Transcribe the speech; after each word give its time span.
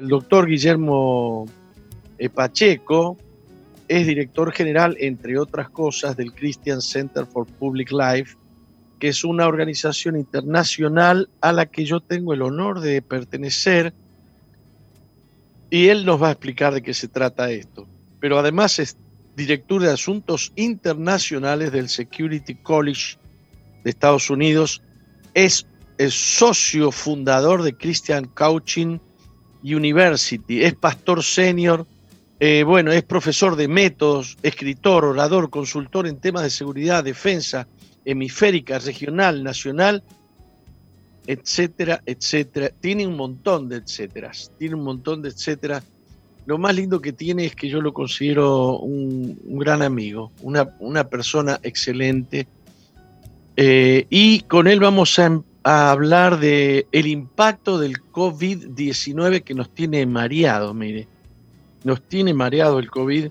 El 0.00 0.08
doctor 0.08 0.46
Guillermo 0.46 1.44
eh, 2.16 2.30
Pacheco 2.30 3.18
es 3.86 4.06
director 4.06 4.50
general, 4.50 4.96
entre 4.98 5.38
otras 5.38 5.68
cosas, 5.68 6.16
del 6.16 6.32
Christian 6.32 6.80
Center 6.80 7.26
for 7.26 7.46
Public 7.46 7.92
Life, 7.92 8.38
que 8.98 9.08
es 9.08 9.24
una 9.24 9.46
organización 9.46 10.16
internacional 10.16 11.28
a 11.42 11.52
la 11.52 11.66
que 11.66 11.84
yo 11.84 12.00
tengo 12.00 12.32
el 12.32 12.40
honor 12.40 12.80
de 12.80 13.02
pertenecer. 13.02 13.92
Y 15.68 15.88
él 15.88 16.06
nos 16.06 16.22
va 16.22 16.28
a 16.28 16.32
explicar 16.32 16.72
de 16.72 16.80
qué 16.80 16.94
se 16.94 17.08
trata 17.08 17.50
esto. 17.50 17.86
Pero 18.20 18.38
además 18.38 18.78
es 18.78 18.96
director 19.36 19.82
de 19.82 19.90
Asuntos 19.90 20.50
Internacionales 20.56 21.72
del 21.72 21.90
Security 21.90 22.54
College 22.54 23.18
de 23.84 23.90
Estados 23.90 24.30
Unidos. 24.30 24.82
Es, 25.34 25.66
el 25.98 26.10
socio 26.10 26.90
fundador 26.90 27.62
de 27.62 27.76
Christian 27.76 28.24
Coaching 28.24 28.98
University. 29.62 30.62
Es 30.62 30.74
pastor 30.74 31.22
senior 31.22 31.86
eh, 32.42 32.62
bueno, 32.64 32.90
es 32.90 33.02
profesor 33.02 33.54
de 33.54 33.68
métodos, 33.68 34.38
escritor, 34.42 35.04
orador, 35.04 35.50
consultor 35.50 36.06
en 36.06 36.16
temas 36.16 36.42
de 36.42 36.48
seguridad, 36.48 37.04
defensa, 37.04 37.68
hemisférica, 38.06 38.78
regional, 38.78 39.44
nacional, 39.44 40.02
etcétera, 41.26 42.02
etcétera. 42.06 42.70
Tiene 42.80 43.06
un 43.06 43.14
montón 43.14 43.68
de 43.68 43.76
etcéteras, 43.76 44.52
tiene 44.58 44.74
un 44.74 44.84
montón 44.84 45.20
de 45.20 45.28
etcétera. 45.28 45.84
Lo 46.46 46.56
más 46.56 46.74
lindo 46.74 47.02
que 47.02 47.12
tiene 47.12 47.44
es 47.44 47.54
que 47.54 47.68
yo 47.68 47.82
lo 47.82 47.92
considero 47.92 48.78
un, 48.78 49.38
gran 49.58 49.82
amigo, 49.82 50.32
una, 50.40 51.04
persona 51.10 51.60
excelente. 51.62 52.48
Eh, 53.54 54.06
y 54.08 54.40
con 54.40 54.66
él 54.66 54.80
vamos 54.80 55.18
a, 55.18 55.42
a 55.62 55.90
hablar 55.90 56.38
de 56.38 56.86
el 56.92 57.06
impacto 57.06 57.78
del 57.78 58.02
COVID-19 58.12 59.42
que 59.42 59.54
nos 59.54 59.70
tiene 59.70 60.06
mareado, 60.06 60.74
mire 60.74 61.08
nos 61.84 62.02
tiene 62.02 62.34
mareado 62.34 62.78
el 62.78 62.90
COVID 62.90 63.30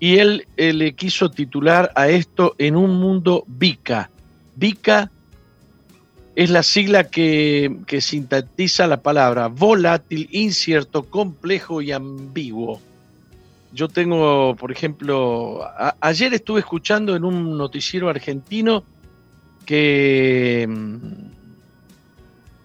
y 0.00 0.18
él, 0.18 0.46
le 0.56 0.92
quiso 0.94 1.30
titular 1.30 1.90
a 1.96 2.08
esto 2.08 2.54
en 2.58 2.76
un 2.76 3.00
mundo 3.00 3.44
VICA. 3.48 4.10
VICA 4.54 5.10
es 6.36 6.50
la 6.50 6.62
sigla 6.62 7.04
que, 7.04 7.78
sintetiza 8.00 8.86
la 8.86 9.02
palabra 9.02 9.48
volátil, 9.48 10.28
incierto, 10.30 11.02
complejo 11.02 11.82
y 11.82 11.90
ambiguo. 11.90 12.80
Yo 13.72 13.88
tengo, 13.88 14.54
por 14.54 14.70
ejemplo, 14.70 15.68
ayer 16.00 16.32
estuve 16.32 16.60
escuchando 16.60 17.16
en 17.16 17.24
un 17.24 17.58
noticiero 17.58 18.08
argentino 18.08 18.84
que, 19.66 20.68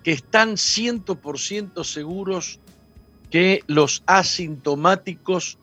que 0.03 0.11
están 0.11 0.51
100% 0.53 1.83
seguros 1.83 2.59
que 3.29 3.63
los 3.67 4.03
asintomáticos, 4.05 5.57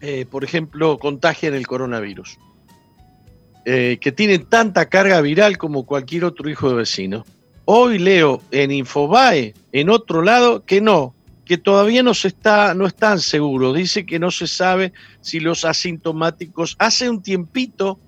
eh, 0.00 0.26
por 0.28 0.42
ejemplo, 0.42 0.98
contagian 0.98 1.54
el 1.54 1.66
coronavirus, 1.66 2.38
eh, 3.66 3.98
que 4.00 4.10
tienen 4.10 4.46
tanta 4.46 4.88
carga 4.88 5.20
viral 5.20 5.58
como 5.58 5.86
cualquier 5.86 6.24
otro 6.24 6.48
hijo 6.48 6.70
de 6.70 6.76
vecino. 6.76 7.24
Hoy 7.66 7.98
leo 7.98 8.42
en 8.50 8.72
Infobae, 8.72 9.54
en 9.70 9.90
otro 9.90 10.22
lado, 10.22 10.64
que 10.64 10.80
no, 10.80 11.14
que 11.44 11.58
todavía 11.58 12.02
no 12.02 12.14
se 12.14 12.28
está, 12.28 12.74
no 12.74 12.86
están 12.86 13.20
seguros. 13.20 13.76
Dice 13.76 14.06
que 14.06 14.18
no 14.18 14.30
se 14.30 14.46
sabe 14.46 14.92
si 15.20 15.40
los 15.40 15.64
asintomáticos, 15.64 16.74
hace 16.78 17.08
un 17.08 17.22
tiempito 17.22 18.00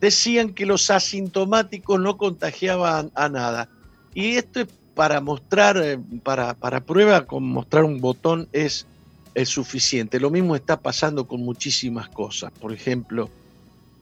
decían 0.00 0.54
que 0.54 0.66
los 0.66 0.90
asintomáticos 0.90 2.00
no 2.00 2.16
contagiaban 2.16 3.10
a 3.14 3.28
nada. 3.28 3.68
Y 4.14 4.36
esto 4.36 4.60
es 4.60 4.68
para 4.94 5.20
mostrar, 5.20 5.76
eh, 5.78 5.98
para, 6.22 6.54
para 6.54 6.80
prueba 6.80 7.26
con 7.26 7.44
mostrar 7.44 7.84
un 7.84 8.00
botón 8.00 8.48
es, 8.52 8.86
es 9.34 9.48
suficiente. 9.48 10.20
Lo 10.20 10.30
mismo 10.30 10.54
está 10.56 10.80
pasando 10.80 11.26
con 11.26 11.42
muchísimas 11.42 12.08
cosas. 12.08 12.52
Por 12.60 12.72
ejemplo, 12.72 13.30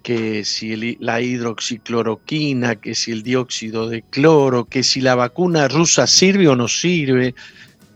que 0.02 0.44
si 0.44 0.97
la 0.98 1.20
hidroxicloroquina, 1.20 2.77
que 2.77 2.95
si 2.95 3.12
el 3.12 3.23
dióxido 3.23 3.89
de 3.89 4.02
cloro, 4.02 4.64
que 4.64 4.83
si 4.83 5.01
la 5.01 5.14
vacuna 5.14 5.68
rusa 5.68 6.07
sirve 6.07 6.48
o 6.48 6.56
no 6.56 6.68
sirve, 6.68 7.35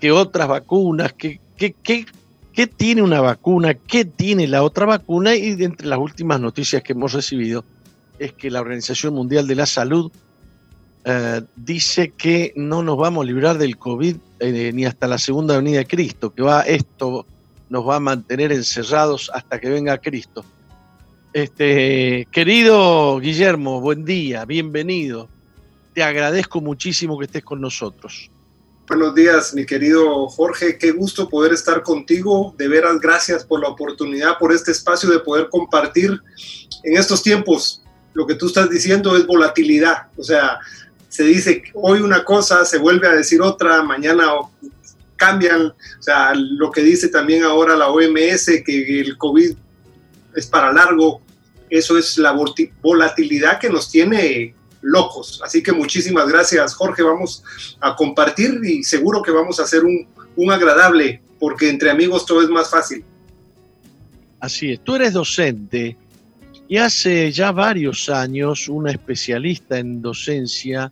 que 0.01 0.13
otras 0.13 0.49
vacunas, 0.49 1.15
que, 1.15 1.41
que, 1.57 2.67
tiene 2.67 3.03
una 3.03 3.21
vacuna, 3.21 3.75
qué 3.75 4.05
tiene 4.05 4.47
la 4.47 4.63
otra 4.63 4.87
vacuna, 4.87 5.35
y 5.35 5.53
entre 5.63 5.87
las 5.87 5.99
últimas 5.99 6.41
noticias 6.41 6.83
que 6.83 6.93
hemos 6.93 7.13
recibido 7.13 7.65
es 8.19 8.33
que 8.33 8.51
la 8.51 8.61
Organización 8.61 9.15
Mundial 9.15 9.47
de 9.47 9.55
la 9.57 9.67
Salud 9.67 10.13
eh, 11.05 11.43
dice 11.57 12.11
que 12.17 12.53
no 12.57 12.83
nos 12.83 12.97
vamos 12.97 13.25
a 13.25 13.27
librar 13.27 13.59
del 13.59 13.77
COVID 13.77 14.17
eh, 14.41 14.73
ni 14.73 14.87
hasta 14.87 15.07
la 15.07 15.19
segunda 15.19 15.57
venida 15.57 15.79
de 15.79 15.87
Cristo, 15.87 16.33
que 16.33 16.43
va 16.43 16.63
esto 16.63 17.27
nos 17.69 17.87
va 17.87 17.97
a 17.97 18.01
mantener 18.01 18.53
encerrados 18.53 19.31
hasta 19.35 19.61
que 19.61 19.69
venga 19.69 19.99
Cristo. 19.99 20.45
Este, 21.33 22.29
querido 22.31 23.19
Guillermo, 23.19 23.81
buen 23.81 24.05
día, 24.05 24.45
bienvenido. 24.45 25.29
Te 25.93 26.03
agradezco 26.03 26.61
muchísimo 26.61 27.19
que 27.19 27.27
estés 27.27 27.45
con 27.45 27.61
nosotros. 27.61 28.31
Buenos 28.87 29.15
días, 29.15 29.55
mi 29.55 29.65
querido 29.65 30.29
Jorge. 30.29 30.79
Qué 30.79 30.93
gusto 30.93 31.29
poder 31.29 31.53
estar 31.53 31.83
contigo. 31.83 32.55
De 32.59 32.69
veras, 32.69 33.01
gracias 33.01 33.45
por 33.45 33.61
la 33.61 33.69
oportunidad, 33.69 34.39
por 34.39 34.53
este 34.53 34.73
espacio 34.73 35.11
de 35.11 35.21
poder 35.21 35.49
compartir 35.49 36.21
en 36.83 36.97
estos 36.97 37.23
tiempos. 37.23 37.83
Lo 38.13 38.27
que 38.27 38.35
tú 38.35 38.47
estás 38.47 38.71
diciendo 38.71 39.17
es 39.17 39.27
volatilidad. 39.27 40.09
O 40.17 40.23
sea, 40.23 40.59
se 41.15 41.23
dice 41.23 41.63
hoy 41.75 42.01
una 42.01 42.25
cosa, 42.25 42.65
se 42.65 42.77
vuelve 42.77 43.07
a 43.07 43.13
decir 43.13 43.41
otra, 43.41 43.85
mañana 43.85 44.33
cambian, 45.15 45.67
o 45.67 46.03
sea, 46.03 46.33
lo 46.35 46.73
que 46.73 46.83
dice 46.83 47.07
también 47.07 47.45
ahora 47.45 47.77
la 47.77 47.87
OMS, 47.87 48.47
que 48.67 49.01
el 49.01 49.17
COVID 49.17 49.55
es 50.35 50.47
para 50.49 50.73
largo, 50.73 51.23
eso 51.71 51.97
es 51.97 52.19
la 52.19 52.37
volatilidad 52.83 53.61
que 53.61 53.71
nos 53.71 53.93
tiene 53.93 54.57
locos. 54.83 55.41
Así 55.45 55.63
que 55.63 55.71
muchísimas 55.71 56.27
gracias, 56.27 56.75
Jorge. 56.75 57.05
Vamos 57.05 57.45
a 57.79 57.95
compartir 57.95 58.59
y 58.65 58.83
seguro 58.83 59.23
que 59.23 59.31
vamos 59.31 59.61
a 59.61 59.63
hacer 59.63 59.85
un, 59.85 60.09
un 60.35 60.51
agradable, 60.51 61.23
porque 61.39 61.71
entre 61.71 61.91
amigos 61.93 62.27
todo 62.27 62.43
es 62.43 62.49
más 62.49 62.69
fácil. 62.69 63.05
Así 64.41 64.73
es, 64.73 64.81
tú 64.83 64.97
eres 64.97 65.13
docente 65.13 65.97
y 66.67 66.77
hace 66.79 67.31
ya 67.31 67.53
varios 67.53 68.09
años 68.09 68.69
una 68.69 68.91
especialista 68.91 69.79
en 69.79 70.03
docencia 70.03 70.91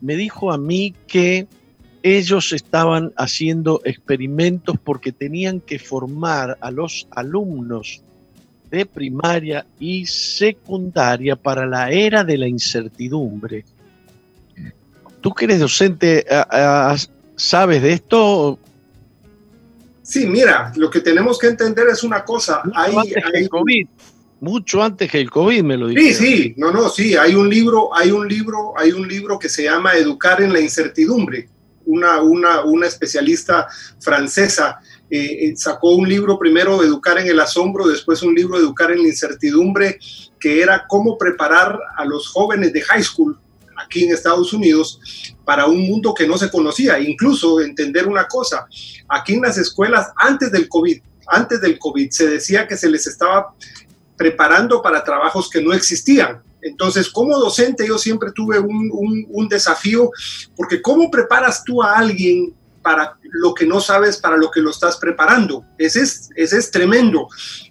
me 0.00 0.16
dijo 0.16 0.52
a 0.52 0.58
mí 0.58 0.94
que 1.06 1.46
ellos 2.02 2.52
estaban 2.52 3.12
haciendo 3.16 3.80
experimentos 3.84 4.76
porque 4.82 5.12
tenían 5.12 5.60
que 5.60 5.78
formar 5.78 6.56
a 6.60 6.70
los 6.70 7.08
alumnos 7.10 8.02
de 8.70 8.86
primaria 8.86 9.66
y 9.78 10.06
secundaria 10.06 11.36
para 11.36 11.66
la 11.66 11.90
era 11.90 12.24
de 12.24 12.38
la 12.38 12.46
incertidumbre. 12.46 13.64
¿Tú 15.20 15.32
que 15.32 15.46
eres 15.46 15.60
docente, 15.60 16.24
sabes 17.34 17.82
de 17.82 17.92
esto? 17.92 18.58
Sí, 20.02 20.26
mira, 20.26 20.72
lo 20.76 20.88
que 20.88 21.00
tenemos 21.00 21.38
que 21.38 21.48
entender 21.48 21.88
es 21.88 22.04
una 22.04 22.24
cosa. 22.24 22.62
Hay, 22.74 22.94
hay, 23.34 23.48
COVID 23.48 23.88
mucho 24.46 24.80
antes 24.80 25.10
que 25.10 25.20
el 25.20 25.28
COVID 25.28 25.62
me 25.64 25.76
lo 25.76 25.88
dijeron. 25.88 26.14
Sí, 26.14 26.14
sí, 26.14 26.54
no, 26.56 26.70
no, 26.70 26.88
sí, 26.88 27.16
hay 27.16 27.34
un 27.34 27.50
libro, 27.50 27.92
hay 27.92 28.12
un 28.12 28.28
libro, 28.28 28.72
hay 28.78 28.92
un 28.92 29.08
libro 29.08 29.38
que 29.40 29.48
se 29.48 29.64
llama 29.64 29.94
Educar 29.94 30.40
en 30.40 30.52
la 30.52 30.60
incertidumbre. 30.60 31.48
Una, 31.84 32.22
una, 32.22 32.64
una 32.64 32.86
especialista 32.86 33.66
francesa 34.00 34.78
eh, 35.10 35.48
eh, 35.48 35.56
sacó 35.56 35.90
un 35.96 36.08
libro 36.08 36.38
primero, 36.38 36.82
Educar 36.82 37.18
en 37.18 37.26
el 37.26 37.40
asombro, 37.40 37.86
después 37.88 38.22
un 38.22 38.34
libro, 38.34 38.56
Educar 38.56 38.92
en 38.92 39.02
la 39.02 39.08
incertidumbre, 39.08 39.98
que 40.38 40.62
era 40.62 40.84
cómo 40.88 41.18
preparar 41.18 41.78
a 41.96 42.04
los 42.04 42.28
jóvenes 42.28 42.72
de 42.72 42.82
high 42.82 43.02
school 43.02 43.36
aquí 43.76 44.04
en 44.04 44.12
Estados 44.12 44.52
Unidos 44.52 45.00
para 45.44 45.66
un 45.66 45.80
mundo 45.86 46.14
que 46.14 46.26
no 46.26 46.38
se 46.38 46.50
conocía. 46.50 47.00
Incluso 47.00 47.60
entender 47.60 48.06
una 48.06 48.26
cosa, 48.26 48.66
aquí 49.08 49.34
en 49.34 49.42
las 49.42 49.58
escuelas 49.58 50.12
antes 50.16 50.52
del 50.52 50.68
COVID, 50.68 51.00
antes 51.28 51.60
del 51.60 51.78
COVID, 51.78 52.10
se 52.10 52.28
decía 52.28 52.66
que 52.66 52.76
se 52.76 52.88
les 52.88 53.06
estaba 53.06 53.54
preparando 54.16 54.82
para 54.82 55.04
trabajos 55.04 55.50
que 55.50 55.62
no 55.62 55.72
existían. 55.72 56.42
Entonces, 56.62 57.08
como 57.08 57.38
docente 57.38 57.86
yo 57.86 57.98
siempre 57.98 58.32
tuve 58.32 58.58
un, 58.58 59.48
desafío, 59.48 60.10
porque 60.56 60.82
¿cómo 60.82 61.10
preparas 61.10 61.62
tú 61.62 61.82
a 61.82 61.96
alguien 61.96 62.54
para 62.82 63.16
lo 63.22 63.54
que 63.54 63.66
no 63.66 63.80
sabes, 63.80 64.16
para 64.16 64.36
lo 64.36 64.50
que 64.50 64.60
lo 64.60 64.70
estás 64.70 64.96
preparando? 64.96 65.64
Ese 65.78 66.00
es, 66.00 66.30
ese 66.34 66.58
es 66.58 66.70
tremendo. 66.70 67.28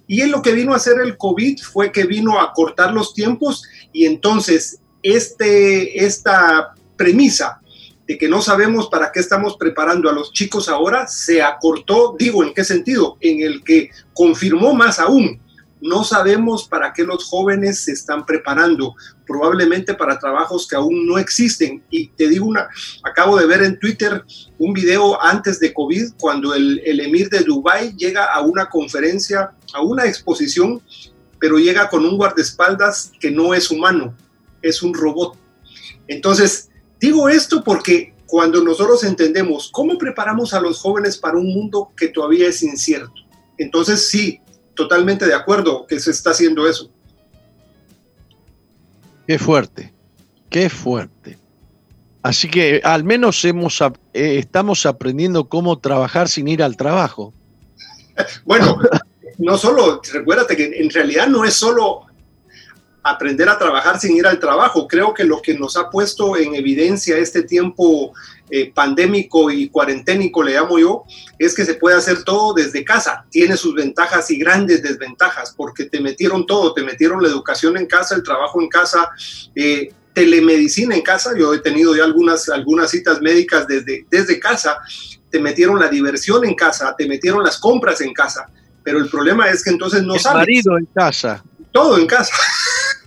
Y 0.07 0.21
en 0.21 0.31
lo 0.31 0.41
que 0.41 0.53
vino 0.53 0.73
a 0.73 0.77
hacer 0.77 0.99
el 1.01 1.17
COVID 1.17 1.61
fue 1.61 1.91
que 1.91 2.05
vino 2.05 2.39
a 2.39 2.53
cortar 2.53 2.93
los 2.93 3.13
tiempos 3.13 3.63
y 3.91 4.05
entonces 4.05 4.79
este, 5.03 6.05
esta 6.05 6.73
premisa 6.95 7.59
de 8.07 8.17
que 8.17 8.29
no 8.29 8.41
sabemos 8.41 8.87
para 8.87 9.11
qué 9.11 9.19
estamos 9.19 9.57
preparando 9.57 10.09
a 10.09 10.13
los 10.13 10.31
chicos 10.31 10.69
ahora 10.69 11.07
se 11.07 11.41
acortó, 11.41 12.15
digo, 12.17 12.43
¿en 12.43 12.53
qué 12.53 12.63
sentido? 12.63 13.17
En 13.19 13.41
el 13.41 13.63
que 13.63 13.89
confirmó 14.13 14.73
más 14.73 14.99
aún 14.99 15.41
No 15.85 16.03
sabemos 16.03 16.67
para 16.67 16.93
qué 16.93 17.03
los 17.03 17.25
jóvenes 17.25 17.81
se 17.81 17.91
están 17.91 18.25
preparando, 18.25 18.95
probablemente 19.27 19.93
para 19.93 20.17
trabajos 20.17 20.67
que 20.67 20.75
aún 20.75 21.05
no 21.05 21.19
existen. 21.19 21.83
Y 21.91 22.07
te 22.07 22.27
digo 22.27 22.47
una, 22.47 22.67
acabo 23.03 23.37
de 23.37 23.45
ver 23.45 23.61
en 23.61 23.77
Twitter 23.77 24.25
un 24.57 24.73
video 24.73 25.21
antes 25.21 25.59
de 25.59 25.71
COVID, 25.75 26.13
cuando 26.19 26.55
el, 26.55 26.81
el 26.83 27.01
emir 27.01 27.29
de 27.29 27.41
Dubái 27.41 27.95
llega 27.95 28.25
a 28.25 28.41
una 28.41 28.67
conferencia, 28.67 29.51
a 29.75 29.81
una 29.81 30.05
exposición, 30.07 30.81
pero 31.39 31.59
llega 31.59 31.87
con 31.87 32.03
un 32.03 32.17
guardaespaldas 32.17 33.11
que 33.19 33.29
no 33.29 33.53
es 33.53 33.69
humano, 33.69 34.15
es 34.63 34.81
un 34.81 34.91
robot. 34.91 35.37
Entonces, 36.07 36.71
digo 36.99 37.29
esto 37.29 37.63
porque 37.63 38.15
cuando 38.25 38.63
nosotros 38.63 39.03
entendemos 39.03 39.69
cómo 39.71 39.99
preparamos 39.99 40.55
a 40.55 40.61
los 40.61 40.79
jóvenes 40.79 41.15
para 41.15 41.37
un 41.37 41.53
mundo 41.53 41.91
que 41.95 42.07
todavía 42.07 42.47
es 42.47 42.63
incierto, 42.63 43.13
entonces 43.59 44.09
sí, 44.09 44.41
totalmente 44.75 45.25
de 45.25 45.33
acuerdo 45.33 45.85
que 45.87 45.99
se 45.99 46.11
está 46.11 46.31
haciendo 46.31 46.67
eso. 46.67 46.89
Qué 49.27 49.39
fuerte, 49.39 49.93
qué 50.49 50.69
fuerte. 50.69 51.39
Así 52.21 52.49
que 52.49 52.81
al 52.83 53.03
menos 53.03 53.43
hemos, 53.45 53.81
eh, 53.81 53.91
estamos 54.13 54.85
aprendiendo 54.85 55.47
cómo 55.47 55.79
trabajar 55.79 56.27
sin 56.27 56.47
ir 56.47 56.63
al 56.63 56.77
trabajo. 56.77 57.33
Bueno, 58.45 58.77
no 59.39 59.57
solo, 59.57 60.01
recuérdate 60.13 60.55
que 60.55 60.81
en 60.81 60.89
realidad 60.89 61.27
no 61.27 61.43
es 61.43 61.53
solo 61.53 62.05
aprender 63.03 63.47
a 63.49 63.57
trabajar 63.57 63.99
sin 63.99 64.15
ir 64.15 64.25
al 64.25 64.39
trabajo. 64.39 64.87
Creo 64.87 65.13
que 65.13 65.23
lo 65.23 65.41
que 65.41 65.53
nos 65.53 65.77
ha 65.77 65.89
puesto 65.89 66.37
en 66.37 66.55
evidencia 66.55 67.17
este 67.17 67.43
tiempo 67.43 68.13
eh, 68.49 68.71
pandémico 68.71 69.49
y 69.49 69.69
cuarenténico, 69.69 70.43
le 70.43 70.53
llamo 70.53 70.77
yo, 70.77 71.03
es 71.39 71.55
que 71.55 71.65
se 71.65 71.75
puede 71.75 71.97
hacer 71.97 72.23
todo 72.23 72.53
desde 72.53 72.83
casa. 72.83 73.25
Tiene 73.31 73.57
sus 73.57 73.73
ventajas 73.73 74.29
y 74.29 74.37
grandes 74.37 74.83
desventajas, 74.83 75.53
porque 75.57 75.85
te 75.85 75.99
metieron 75.99 76.45
todo, 76.45 76.73
te 76.73 76.83
metieron 76.83 77.23
la 77.23 77.29
educación 77.29 77.75
en 77.77 77.87
casa, 77.87 78.15
el 78.15 78.23
trabajo 78.23 78.61
en 78.61 78.69
casa, 78.69 79.09
eh, 79.55 79.89
telemedicina 80.13 80.95
en 80.95 81.01
casa. 81.01 81.31
Yo 81.37 81.53
he 81.53 81.59
tenido 81.59 81.95
ya 81.95 82.03
algunas, 82.03 82.47
algunas 82.49 82.91
citas 82.91 83.19
médicas 83.21 83.67
desde, 83.67 84.05
desde 84.09 84.39
casa. 84.39 84.77
Te 85.31 85.39
metieron 85.39 85.79
la 85.79 85.87
diversión 85.87 86.45
en 86.45 86.53
casa, 86.53 86.95
te 86.95 87.07
metieron 87.07 87.43
las 87.43 87.57
compras 87.57 87.99
en 88.01 88.13
casa. 88.13 88.47
Pero 88.83 88.99
el 88.99 89.09
problema 89.09 89.49
es 89.49 89.63
que 89.63 89.71
entonces 89.71 90.03
no 90.03 90.15
el 90.15 90.21
marido 90.33 90.77
en 90.77 90.85
casa. 90.85 91.43
Todo 91.71 91.97
en 91.97 92.05
casa. 92.05 92.35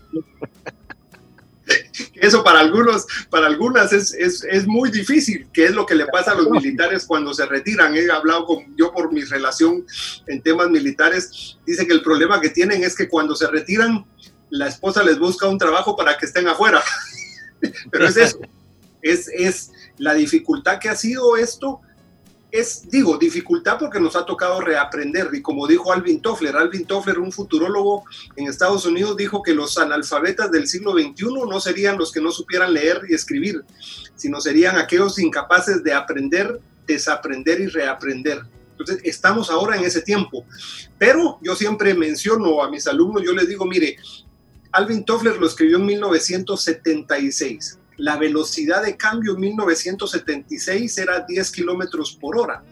Eso 2.15 2.45
para 2.45 2.61
algunos, 2.61 3.07
para 3.31 3.47
algunas 3.47 3.93
es, 3.93 4.15
es, 4.15 4.45
es, 4.45 4.67
muy 4.67 4.91
difícil, 4.91 5.49
que 5.53 5.67
es 5.67 5.73
lo 5.73 5.87
que 5.87 5.95
le 5.95 6.07
pasa 6.07 6.33
a 6.33 6.35
los 6.35 6.51
militares 6.51 7.05
cuando 7.07 7.35
se 7.35 7.47
retiran. 7.47 7.95
He 7.97 8.11
hablado 8.11 8.47
con 8.47 8.77
yo 8.77 8.93
por 8.93 9.13
mi 9.13 9.23
relación 9.23 9.85
en 10.27 10.43
temas 10.43 10.71
militares, 10.71 11.59
dice 11.67 11.87
que 11.87 11.93
el 11.93 12.03
problema 12.03 12.41
que 12.41 12.51
tienen 12.51 12.85
es 12.85 12.97
que 12.97 13.09
cuando 13.09 13.35
se 13.35 13.47
retiran, 13.49 14.05
la 14.51 14.69
esposa 14.69 15.03
les 15.03 15.19
busca 15.19 15.49
un 15.49 15.59
trabajo 15.59 15.97
para 15.97 16.17
que 16.17 16.27
estén 16.27 16.49
afuera. 16.49 16.83
Pero 17.91 18.07
es 18.07 18.17
eso, 18.17 18.41
es, 19.03 19.29
es 19.29 19.73
la 19.97 20.15
dificultad 20.15 20.79
que 20.79 20.89
ha 20.89 20.97
sido 20.97 21.37
esto 21.37 21.81
es, 22.51 22.89
digo, 22.89 23.19
dificultad 23.19 23.79
porque 23.79 24.01
nos 24.01 24.17
ha 24.17 24.25
tocado 24.25 24.61
reaprender. 24.61 25.29
Y 25.33 25.43
como 25.43 25.67
dijo 25.67 25.93
Alvin 25.93 26.21
Toffler, 26.21 26.57
Alvin 26.57 26.87
Toffler, 26.87 27.19
un 27.19 27.33
futurólogo 27.33 28.05
en 28.37 28.49
Estados 28.49 28.87
Unidos, 28.87 29.17
dijo 29.17 29.43
que 29.43 29.55
los 29.55 29.77
analfabetas 29.79 30.51
del 30.51 30.67
siglo 30.67 30.93
XXI 30.93 31.27
no 31.49 31.61
serían 31.61 31.99
los 31.99 32.11
que 32.11 32.21
no 32.21 32.31
supieran 32.31 32.73
leer 32.73 33.03
y 33.09 33.15
escribir, 33.15 33.65
sino 34.15 34.41
serían 34.41 34.77
aquellos 34.77 35.19
incapaces 35.19 35.83
de 35.83 35.93
aprender, 35.93 36.61
desaprender 36.87 37.61
y 37.61 37.67
reaprender. 37.67 38.43
Entonces, 38.71 39.01
estamos 39.05 39.51
ahora 39.51 39.77
en 39.77 39.85
ese 39.85 40.01
tiempo. 40.01 40.47
Pero 40.97 41.39
yo 41.43 41.55
siempre 41.55 41.95
menciono 41.95 42.63
a 42.63 42.71
mis 42.71 42.87
alumnos, 42.87 43.23
yo 43.23 43.33
les 43.33 43.49
digo, 43.49 43.67
mire, 43.67 43.97
Alvin 44.73 45.05
Toffler 45.05 45.37
lo 45.37 45.47
escribió 45.47 45.77
en 45.79 45.87
1976 45.87 47.79
la 47.99 48.17
velocidad 48.17 48.83
de 48.83 48.97
cambio 48.97 49.35
en 49.35 49.41
1976 49.41 50.99
era 50.99 51.21
10 51.21 51.51
kilómetros 51.51 52.17
por 52.19 52.39
hora. 52.39 52.65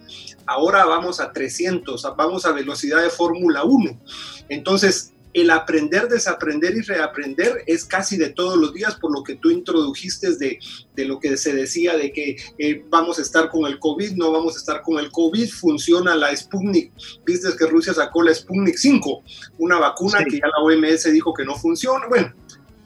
Ahora 0.46 0.86
vamos 0.86 1.20
a 1.20 1.32
300, 1.32 2.02
vamos 2.16 2.46
a 2.46 2.52
velocidad 2.52 3.02
de 3.02 3.10
Fórmula 3.10 3.64
1. 3.64 4.00
Entonces, 4.48 5.12
el 5.36 5.50
aprender, 5.50 6.08
desaprender 6.08 6.74
y 6.76 6.80
reaprender 6.80 7.62
es 7.66 7.84
casi 7.84 8.16
de 8.16 8.30
todos 8.30 8.56
los 8.56 8.72
días, 8.72 8.94
por 8.94 9.12
lo 9.12 9.22
que 9.22 9.34
tú 9.34 9.50
introdujiste 9.50 10.34
de, 10.36 10.58
de 10.94 11.04
lo 11.04 11.20
que 11.20 11.36
se 11.36 11.52
decía 11.54 11.94
de 11.94 12.10
que 12.10 12.36
eh, 12.56 12.82
vamos 12.88 13.18
a 13.18 13.22
estar 13.22 13.50
con 13.50 13.66
el 13.66 13.78
COVID, 13.78 14.12
no 14.12 14.32
vamos 14.32 14.54
a 14.54 14.58
estar 14.58 14.80
con 14.80 14.98
el 14.98 15.10
COVID, 15.10 15.50
funciona 15.50 16.14
la 16.14 16.34
Sputnik, 16.34 16.90
viste 17.26 17.48
que 17.58 17.66
Rusia 17.66 17.92
sacó 17.92 18.22
la 18.22 18.34
Sputnik 18.34 18.78
5, 18.78 19.22
una 19.58 19.78
vacuna 19.78 20.24
que 20.24 20.38
ya 20.38 20.46
la 20.46 20.62
OMS 20.62 21.12
dijo 21.12 21.34
que 21.34 21.44
no 21.44 21.54
funciona. 21.54 22.06
Bueno, 22.08 22.32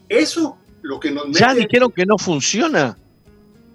eso 0.08 0.58
que 0.98 1.10
nos 1.10 1.30
ya 1.30 1.54
dijeron 1.54 1.92
que 1.92 2.06
no 2.06 2.18
funciona. 2.18 2.96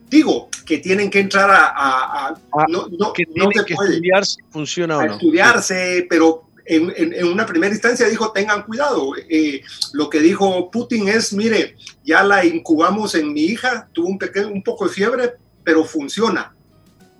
Digo, 0.09 0.49
que 0.65 0.79
tienen 0.79 1.09
que 1.09 1.19
entrar 1.19 1.49
a... 1.49 2.27
a, 2.27 2.35
no, 2.67 2.87
no, 2.89 3.13
que 3.13 3.25
no 3.35 3.49
se 3.53 3.65
que 3.65 3.75
puede. 3.75 3.93
estudiarse 3.93 4.41
funciona 4.49 4.97
o 4.97 5.05
no. 5.05 5.13
estudiarse, 5.13 6.05
pero 6.09 6.45
en, 6.65 6.93
en, 6.95 7.27
una 7.27 7.45
primera 7.45 7.73
instancia 7.73 8.07
dijo, 8.07 8.31
tengan 8.31 8.63
cuidado. 8.63 9.13
Eh, 9.29 9.61
lo 9.93 10.09
que 10.09 10.19
dijo 10.19 10.69
Putin 10.71 11.07
es, 11.07 11.33
mire, 11.33 11.75
ya 12.03 12.23
la 12.23 12.45
incubamos 12.45 13.15
en 13.15 13.33
mi 13.33 13.41
hija, 13.41 13.87
tuvo 13.93 14.07
un, 14.07 14.17
pequeño, 14.17 14.47
un 14.47 14.63
poco 14.63 14.87
de 14.87 14.93
fiebre, 14.93 15.33
pero 15.63 15.83
funciona. 15.85 16.53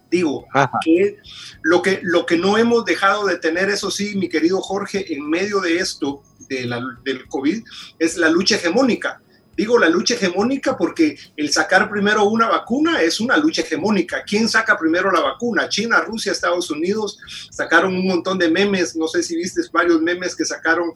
Digo, 0.09 0.45
que 0.83 1.17
lo, 1.63 1.81
que, 1.81 1.99
lo 2.03 2.25
que 2.25 2.37
no 2.37 2.57
hemos 2.57 2.85
dejado 2.85 3.25
de 3.25 3.37
tener, 3.37 3.69
eso 3.69 3.91
sí, 3.91 4.15
mi 4.15 4.29
querido 4.29 4.61
Jorge, 4.61 5.13
en 5.13 5.27
medio 5.29 5.59
de 5.59 5.77
esto, 5.77 6.23
de 6.47 6.65
la, 6.65 6.81
del 7.03 7.27
COVID, 7.27 7.63
es 7.99 8.17
la 8.17 8.29
lucha 8.29 8.55
hegemónica. 8.55 9.21
Digo 9.55 9.79
la 9.79 9.87
lucha 9.87 10.15
hegemónica 10.15 10.77
porque 10.77 11.17
el 11.37 11.49
sacar 11.49 11.89
primero 11.89 12.25
una 12.25 12.49
vacuna 12.49 13.01
es 13.01 13.21
una 13.21 13.37
lucha 13.37 13.61
hegemónica. 13.61 14.23
¿Quién 14.23 14.49
saca 14.49 14.77
primero 14.77 15.11
la 15.11 15.21
vacuna? 15.21 15.69
China, 15.69 16.01
Rusia, 16.01 16.33
Estados 16.33 16.69
Unidos 16.69 17.17
sacaron 17.51 17.95
un 17.95 18.05
montón 18.05 18.37
de 18.37 18.51
memes. 18.51 18.95
No 18.97 19.07
sé 19.07 19.23
si 19.23 19.35
viste 19.37 19.61
varios 19.71 20.01
memes 20.01 20.35
que 20.35 20.43
sacaron 20.43 20.91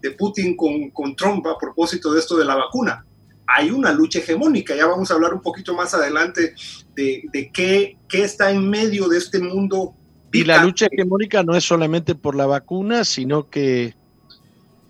de 0.00 0.12
Putin 0.12 0.56
con, 0.56 0.90
con 0.90 1.16
Trump 1.16 1.44
a 1.48 1.58
propósito 1.58 2.12
de 2.12 2.20
esto 2.20 2.36
de 2.36 2.44
la 2.44 2.54
vacuna. 2.54 3.04
Hay 3.48 3.70
una 3.70 3.92
lucha 3.92 4.20
hegemónica. 4.20 4.76
Ya 4.76 4.86
vamos 4.86 5.10
a 5.10 5.14
hablar 5.14 5.34
un 5.34 5.42
poquito 5.42 5.74
más 5.74 5.92
adelante 5.92 6.54
de, 6.94 7.22
de 7.32 7.50
qué, 7.52 7.98
qué 8.08 8.22
está 8.22 8.52
en 8.52 8.70
medio 8.70 9.08
de 9.08 9.18
este 9.18 9.40
mundo. 9.40 9.92
Y 10.32 10.44
la 10.44 10.62
lucha 10.62 10.86
hegemónica 10.86 11.42
no 11.42 11.56
es 11.56 11.64
solamente 11.64 12.14
por 12.14 12.36
la 12.36 12.46
vacuna, 12.46 13.04
sino 13.04 13.50
que, 13.50 13.94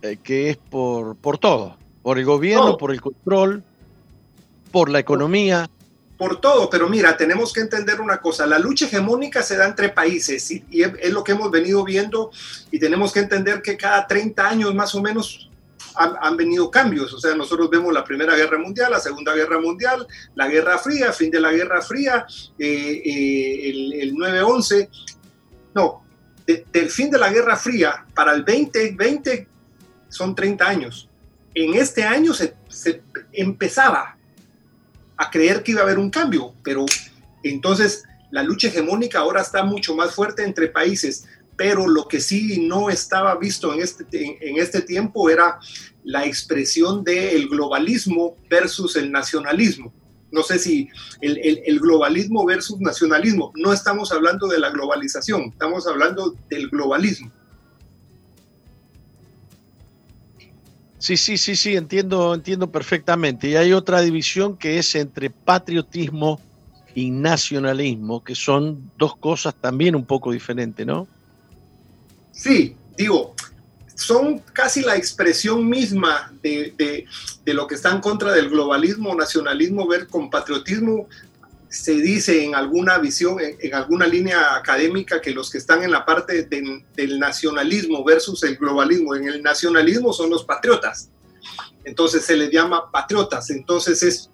eh, 0.03 0.17
que 0.23 0.51
es 0.51 0.57
por, 0.57 1.15
por 1.17 1.39
todo 1.39 1.77
por 2.05 2.19
el 2.19 2.25
gobierno, 2.25 2.77
por 2.77 2.91
el 2.91 3.01
control, 3.01 3.63
por 4.71 4.89
la 4.89 4.99
economía. 4.99 5.67
Por, 6.19 6.39
todo, 6.39 6.69
pero 6.69 6.87
mira, 6.87 7.17
tenemos 7.17 7.51
que 7.51 7.61
entender 7.61 7.99
una 7.99 8.21
cosa, 8.21 8.45
la 8.45 8.59
lucha 8.59 8.85
hegemónica 8.85 9.41
se 9.41 9.57
da 9.57 9.65
entre 9.65 9.89
países 9.89 10.51
y, 10.51 10.63
es, 10.71 11.11
lo 11.11 11.23
que 11.23 11.31
hemos 11.31 11.49
venido 11.49 11.83
viendo 11.83 12.29
y 12.69 12.77
tenemos 12.77 13.11
que 13.11 13.21
entender 13.21 13.63
que 13.63 13.75
cada 13.75 14.05
30 14.05 14.47
años 14.47 14.75
más 14.75 14.93
o 14.93 15.01
menos 15.01 15.49
han, 15.95 16.37
venido 16.37 16.69
cambios, 16.69 17.11
o 17.11 17.19
sea, 17.19 17.33
nosotros 17.33 17.71
vemos 17.71 17.91
la 17.91 18.03
Primera 18.03 18.35
Guerra 18.35 18.59
Mundial, 18.59 18.91
la 18.91 18.99
Segunda 18.99 19.33
Guerra 19.33 19.59
Mundial, 19.59 20.05
la 20.35 20.47
Guerra 20.47 20.77
Fría, 20.77 21.11
fin 21.11 21.31
de 21.31 21.39
la 21.39 21.51
Guerra 21.51 21.81
Fría, 21.81 22.27
eh, 22.59 23.01
eh, 23.03 23.69
el, 23.71 23.93
el 23.93 24.13
9-11, 24.13 24.89
no, 25.73 26.03
del 26.45 26.91
fin 26.91 27.09
de 27.09 27.17
la 27.17 27.31
Guerra 27.31 27.57
Fría 27.57 28.05
para 28.13 28.35
el 28.35 28.45
2020 28.45 29.47
son 30.07 30.35
30 30.35 30.67
años 30.67 31.09
en 31.55 31.73
este 31.75 32.03
año 32.03 32.33
se, 32.33 32.53
empezaba 33.31 34.17
a 35.17 35.31
creer 35.31 35.63
que 35.63 35.71
iba 35.71 35.81
a 35.81 35.85
haber 35.85 35.97
un 35.97 36.09
cambio, 36.09 36.53
pero 36.61 36.85
entonces 37.43 38.03
la 38.31 38.43
lucha 38.43 38.67
hegemónica 38.67 39.19
ahora 39.19 39.41
está 39.41 39.63
mucho 39.63 39.95
más 39.95 40.13
fuerte 40.13 40.43
entre 40.43 40.67
países, 40.67 41.25
pero 41.55 41.87
lo 41.87 42.07
que 42.07 42.19
sí 42.19 42.67
no 42.67 42.89
estaba 42.89 43.35
visto 43.37 43.73
en 43.73 43.81
este, 43.81 44.05
en, 44.41 44.57
este 44.57 44.81
tiempo 44.81 45.29
era 45.29 45.57
la 46.03 46.25
expresión 46.25 47.03
del 47.05 47.47
globalismo 47.47 48.35
versus 48.49 48.97
el 48.97 49.09
nacionalismo. 49.09 49.93
No 50.31 50.43
sé 50.43 50.59
si 50.59 50.89
el, 51.21 51.79
globalismo 51.79 52.45
versus 52.45 52.81
nacionalismo, 52.81 53.53
no 53.55 53.71
estamos 53.71 54.11
hablando 54.11 54.47
de 54.47 54.59
la 54.59 54.69
globalización, 54.69 55.43
estamos 55.53 55.87
hablando 55.87 56.35
del 56.49 56.69
globalismo. 56.69 57.31
Sí, 61.05 61.17
sí, 61.17 61.37
sí, 61.37 61.55
sí, 61.55 61.75
entiendo, 61.75 62.33
entiendo 62.33 62.71
perfectamente. 62.71 63.47
Y 63.47 63.55
hay 63.55 63.73
otra 63.73 64.01
división 64.01 64.57
que 64.57 64.79
es 64.79 64.95
entre 64.95 65.29
patriotismo 65.29 66.41
y 66.95 67.11
nacionalismo, 67.11 68.23
que 68.23 68.33
son 68.33 68.91
dos 68.97 69.15
cosas 69.15 69.53
también 69.53 69.95
un 69.95 70.03
poco 70.03 70.31
diferentes, 70.31 70.83
¿no? 70.83 71.07
Sí, 72.31 72.75
digo, 72.97 73.35
son 73.93 74.39
casi 74.51 74.81
la 74.81 74.95
expresión 74.95 75.69
misma 75.69 76.33
de, 76.41 76.73
de, 77.45 77.53
lo 77.53 77.67
que 77.67 77.75
está 77.75 77.91
en 77.91 78.01
contra 78.01 78.33
del 78.33 78.49
globalismo, 78.49 79.13
nacionalismo, 79.13 79.87
ver 79.87 80.07
con 80.07 80.31
patriotismo. 80.31 81.07
Se 81.75 81.93
dice 81.95 82.43
en 82.43 82.55
alguna 82.55 82.97
visión, 82.99 83.37
en, 83.39 83.73
alguna 83.73 84.07
línea 84.07 84.55
académica, 84.55 85.19
que 85.19 85.31
los 85.31 85.51
que 85.51 85.57
están 85.57 85.83
en 85.83 85.91
la 85.91 86.05
parte 86.05 86.43
del 86.43 87.19
nacionalismo 87.19 88.03
versus 88.03 88.43
el 88.43 88.55
globalismo, 88.55 89.13
en 89.13 89.27
el 89.27 89.43
nacionalismo 89.43 90.13
son 90.13 90.29
los 90.29 90.45
patriotas. 90.45 91.09
Entonces 91.83 92.23
se 92.23 92.37
les 92.37 92.49
llama 92.49 92.89
patriotas. 92.91 93.49
Entonces 93.49 94.01
es 94.03 94.31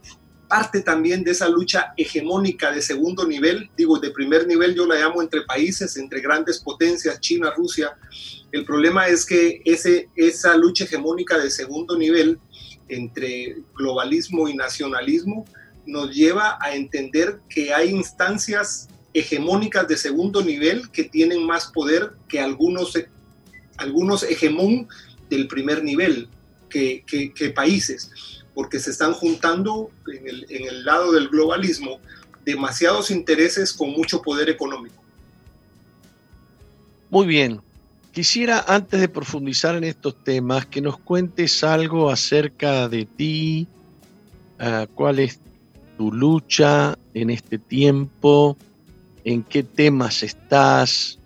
parte 0.48 0.82
también 0.82 1.24
de 1.24 1.32
esa 1.32 1.50
lucha 1.50 1.94
hegemónica 1.98 2.72
de 2.72 2.82
segundo 2.82 3.26
nivel, 3.26 3.70
digo, 3.76 3.98
de 3.98 4.12
primer 4.12 4.46
nivel 4.46 4.76
yo 4.76 4.86
la 4.86 4.96
llamo 4.96 5.22
entre 5.22 5.42
países, 5.42 5.98
entre 5.98 6.22
grandes 6.22 6.60
potencias, 6.60 7.20
China, 7.22 7.52
Rusia. 7.56 7.98
El 8.52 8.66
problema 8.66 9.08
es 9.08 9.26
que 9.26 9.62
ese, 9.66 10.10
esa 10.16 10.56
lucha 10.56 10.84
hegemónica 10.84 11.40
de 11.40 11.50
segundo 11.50 11.98
nivel 11.98 12.40
entre 12.88 13.58
globalismo 13.76 14.48
y 14.48 14.54
nacionalismo 14.54 15.46
nos 15.86 16.14
lleva 16.14 16.58
a 16.62 16.76
entender 16.76 17.40
que 17.50 17.74
hay 17.74 17.90
instancias 17.90 18.90
hegemónicas 19.14 19.88
de 19.88 19.98
segundo 19.98 20.42
nivel 20.44 20.90
que 20.92 21.04
tienen 21.04 21.46
más 21.46 21.68
poder 21.68 22.14
que 22.28 22.40
algunos, 22.40 22.98
algunos 23.78 24.24
hegemón 24.24 24.88
del 25.30 25.48
primer 25.48 25.84
nivel, 25.84 26.30
que, 26.70 27.54
países, 27.54 28.12
porque 28.54 28.80
se 28.80 28.92
están 28.92 29.14
juntando 29.14 29.92
en 30.08 30.28
el, 30.28 30.46
en 30.50 30.68
el 30.68 30.86
lado 30.86 31.12
del 31.12 31.28
globalismo 31.28 32.00
demasiados 32.46 33.12
intereses 33.12 33.74
con 33.74 33.92
mucho 33.92 34.22
poder 34.22 34.50
económico. 34.50 35.02
Muy 37.10 37.28
bien. 37.28 37.62
Quisiera, 38.14 38.66
antes 38.68 39.00
de 39.00 39.08
profundizar 39.08 39.76
en 39.76 39.84
estos 39.84 40.22
temas, 40.24 40.66
que 40.66 40.82
nos 40.82 40.98
cuentes 40.98 41.64
algo 41.64 42.10
acerca 42.10 42.90
de 42.90 43.06
ti, 43.06 43.68
uh, 44.60 44.86
cuál 44.96 45.20
es 45.20 45.40
tu 46.02 46.12
lucha 46.12 46.98
en 47.14 47.30
este 47.30 47.60
tiempo, 47.60 48.58
en 49.24 49.44
qué 49.44 49.62
temas 49.62 50.24
estás, 50.24 51.20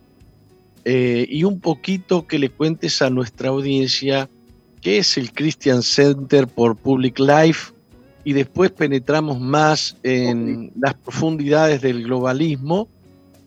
eh, 0.84 1.26
y 1.30 1.46
un 1.46 1.62
poquito 1.62 2.28
que 2.28 2.38
le 2.38 2.50
cuentes 2.50 3.02
a 3.02 3.10
nuestra 3.10 3.48
audiencia 3.48 4.30
qué 4.82 4.98
es 4.98 5.18
el 5.18 5.32
Christian 5.32 5.82
Center 5.82 6.46
por 6.46 6.76
Public 6.76 7.20
Life, 7.20 7.72
y 8.26 8.34
después 8.34 8.70
penetramos 8.70 9.40
más 9.40 9.96
en 10.04 10.74
las 10.78 10.96
profundidades 10.96 11.80
del 11.80 12.04
globalismo, 12.04 12.90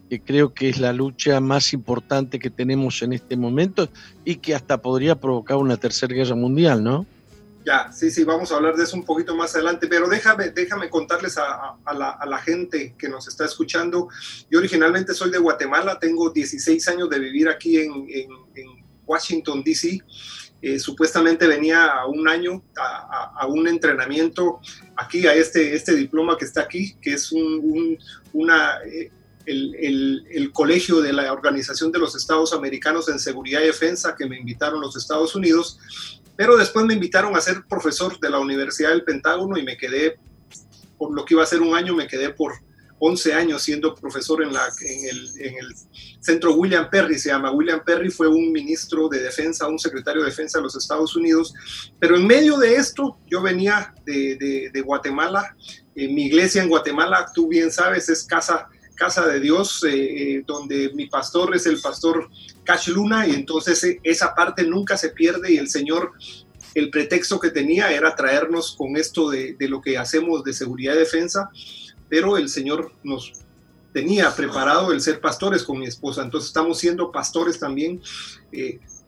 que 0.08 0.20
creo 0.20 0.54
que 0.54 0.70
es 0.70 0.78
la 0.78 0.94
lucha 0.94 1.40
más 1.40 1.74
importante 1.74 2.38
que 2.38 2.48
tenemos 2.48 3.02
en 3.02 3.12
este 3.12 3.36
momento 3.36 3.90
y 4.24 4.36
que 4.36 4.54
hasta 4.54 4.80
podría 4.80 5.14
provocar 5.14 5.58
una 5.58 5.76
tercera 5.76 6.14
guerra 6.14 6.36
mundial, 6.36 6.82
¿no? 6.82 7.04
Ya, 7.68 7.92
sí, 7.92 8.10
sí, 8.10 8.24
vamos 8.24 8.50
a 8.50 8.56
hablar 8.56 8.76
de 8.76 8.84
eso 8.84 8.96
un 8.96 9.04
poquito 9.04 9.36
más 9.36 9.54
adelante, 9.54 9.88
pero 9.88 10.08
déjame, 10.08 10.48
déjame 10.48 10.88
contarles 10.88 11.36
a, 11.36 11.76
la, 11.84 12.38
gente 12.38 12.94
que 12.98 13.10
nos 13.10 13.28
está 13.28 13.44
escuchando. 13.44 14.08
Yo 14.50 14.58
originalmente 14.58 15.12
soy 15.12 15.30
de 15.30 15.36
Guatemala, 15.36 15.98
tengo 15.98 16.30
16 16.30 16.88
años 16.88 17.10
de 17.10 17.18
vivir 17.18 17.46
aquí 17.46 17.76
en, 17.76 18.06
Washington, 19.04 19.62
D.C. 19.62 20.00
Eh, 20.62 20.78
supuestamente 20.78 21.46
venía 21.46 21.84
a 21.88 22.06
un 22.06 22.26
año 22.26 22.64
a, 22.74 23.46
un 23.46 23.68
entrenamiento 23.68 24.60
aquí, 24.96 25.26
a 25.26 25.34
este, 25.34 25.74
este 25.74 25.94
diploma 25.94 26.38
que 26.38 26.46
está 26.46 26.62
aquí, 26.62 26.96
que 27.02 27.12
es 27.12 27.32
un, 27.32 27.98
una... 28.32 28.78
Eh, 28.86 29.12
el, 29.44 30.26
el, 30.30 30.52
colegio 30.52 31.00
de 31.00 31.10
la 31.10 31.32
Organización 31.32 31.90
de 31.90 31.98
los 31.98 32.14
Estados 32.14 32.52
Americanos 32.52 33.08
en 33.08 33.18
Seguridad 33.18 33.62
y 33.62 33.66
Defensa 33.68 34.14
que 34.14 34.26
me 34.26 34.38
invitaron 34.38 34.78
los 34.78 34.94
Estados 34.94 35.34
Unidos 35.34 35.78
pero 36.38 36.56
después 36.56 36.86
me 36.86 36.94
invitaron 36.94 37.36
a 37.36 37.40
ser 37.40 37.64
profesor 37.68 38.16
de 38.20 38.30
la 38.30 38.38
Universidad 38.38 38.90
del 38.90 39.02
Pentágono 39.02 39.58
y 39.58 39.64
me 39.64 39.76
quedé, 39.76 40.20
por 40.96 41.12
lo 41.12 41.24
que 41.24 41.34
iba 41.34 41.42
a 41.42 41.46
ser 41.46 41.60
un 41.60 41.74
año, 41.74 41.96
me 41.96 42.06
quedé 42.06 42.30
por 42.30 42.52
11 43.00 43.34
años 43.34 43.60
siendo 43.60 43.92
profesor 43.92 44.44
en, 44.44 44.50
el, 44.50 45.28
en 45.40 45.56
el 45.56 45.74
centro 46.20 46.54
William 46.54 46.88
Perry, 46.90 47.18
se 47.18 47.30
llama. 47.30 47.50
William 47.50 47.82
Perry 47.84 48.08
fue 48.10 48.28
un 48.28 48.52
ministro 48.52 49.08
de 49.08 49.18
defensa, 49.18 49.66
un 49.66 49.80
secretario 49.80 50.22
de 50.22 50.30
defensa 50.30 50.58
de 50.58 50.62
los 50.62 50.76
Estados 50.76 51.16
Unidos. 51.16 51.52
Pero 51.98 52.14
en 52.14 52.24
medio 52.24 52.56
de 52.56 52.76
esto, 52.76 53.18
yo 53.26 53.42
venía 53.42 53.92
de, 54.04 54.82
Guatemala. 54.84 55.56
en 55.96 56.14
mi 56.14 56.26
iglesia 56.26 56.62
en 56.62 56.68
Guatemala, 56.68 57.26
tú 57.34 57.48
bien 57.48 57.72
sabes, 57.72 58.08
es 58.08 58.22
casa 58.22 58.68
casa 58.98 59.26
de 59.26 59.40
Dios, 59.40 59.82
eh, 59.84 59.90
eh, 59.94 60.44
donde 60.46 60.90
mi 60.92 61.06
pastor 61.06 61.54
es 61.54 61.66
el 61.66 61.80
pastor 61.80 62.28
Cash 62.64 62.88
Luna, 62.88 63.26
y 63.26 63.30
entonces 63.30 63.82
eh, 63.84 64.00
esa 64.02 64.34
parte 64.34 64.64
nunca 64.64 64.96
se 64.96 65.10
pierde 65.10 65.52
y 65.52 65.56
el 65.56 65.68
Señor, 65.70 66.12
el 66.74 66.90
pretexto 66.90 67.38
que 67.40 67.50
tenía 67.50 67.90
era 67.92 68.14
traernos 68.14 68.74
con 68.76 68.96
esto 68.96 69.30
de, 69.30 69.54
de 69.54 69.68
lo 69.68 69.80
que 69.80 69.96
hacemos 69.96 70.44
de 70.44 70.52
seguridad 70.52 70.94
y 70.94 70.98
defensa, 70.98 71.48
pero 72.08 72.36
el 72.36 72.48
Señor 72.48 72.92
nos 73.02 73.32
tenía 73.94 74.34
preparado 74.34 74.92
el 74.92 75.00
ser 75.00 75.20
pastores 75.20 75.62
con 75.62 75.78
mi 75.78 75.86
esposa, 75.86 76.22
entonces 76.22 76.48
estamos 76.48 76.78
siendo 76.78 77.10
pastores 77.10 77.58
también 77.58 78.02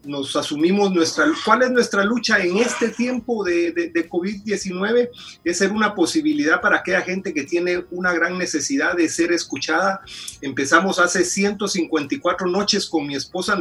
nos 0.04 0.34
asumimos 0.36 0.92
nuestra, 0.92 1.26
cuál 1.44 1.62
es 1.62 1.70
nuestra 1.70 2.04
lucha 2.04 2.38
en 2.38 2.56
este 2.58 2.88
tiempo 2.88 3.44
de, 3.44 3.72
de, 3.72 4.08
COVID-19, 4.08 5.10
es 5.44 5.58
ser 5.58 5.72
una 5.72 5.94
posibilidad 5.94 6.60
para 6.60 6.78
aquella 6.78 7.02
gente 7.02 7.34
que 7.34 7.44
tiene 7.44 7.84
una 7.90 8.12
gran 8.12 8.38
necesidad 8.38 8.96
de 8.96 9.08
ser 9.08 9.32
escuchada. 9.32 10.00
Empezamos 10.40 10.98
hace 10.98 11.24
154 11.24 12.46
noches 12.46 12.88
con 12.88 13.06
mi 13.06 13.14
esposa, 13.14 13.56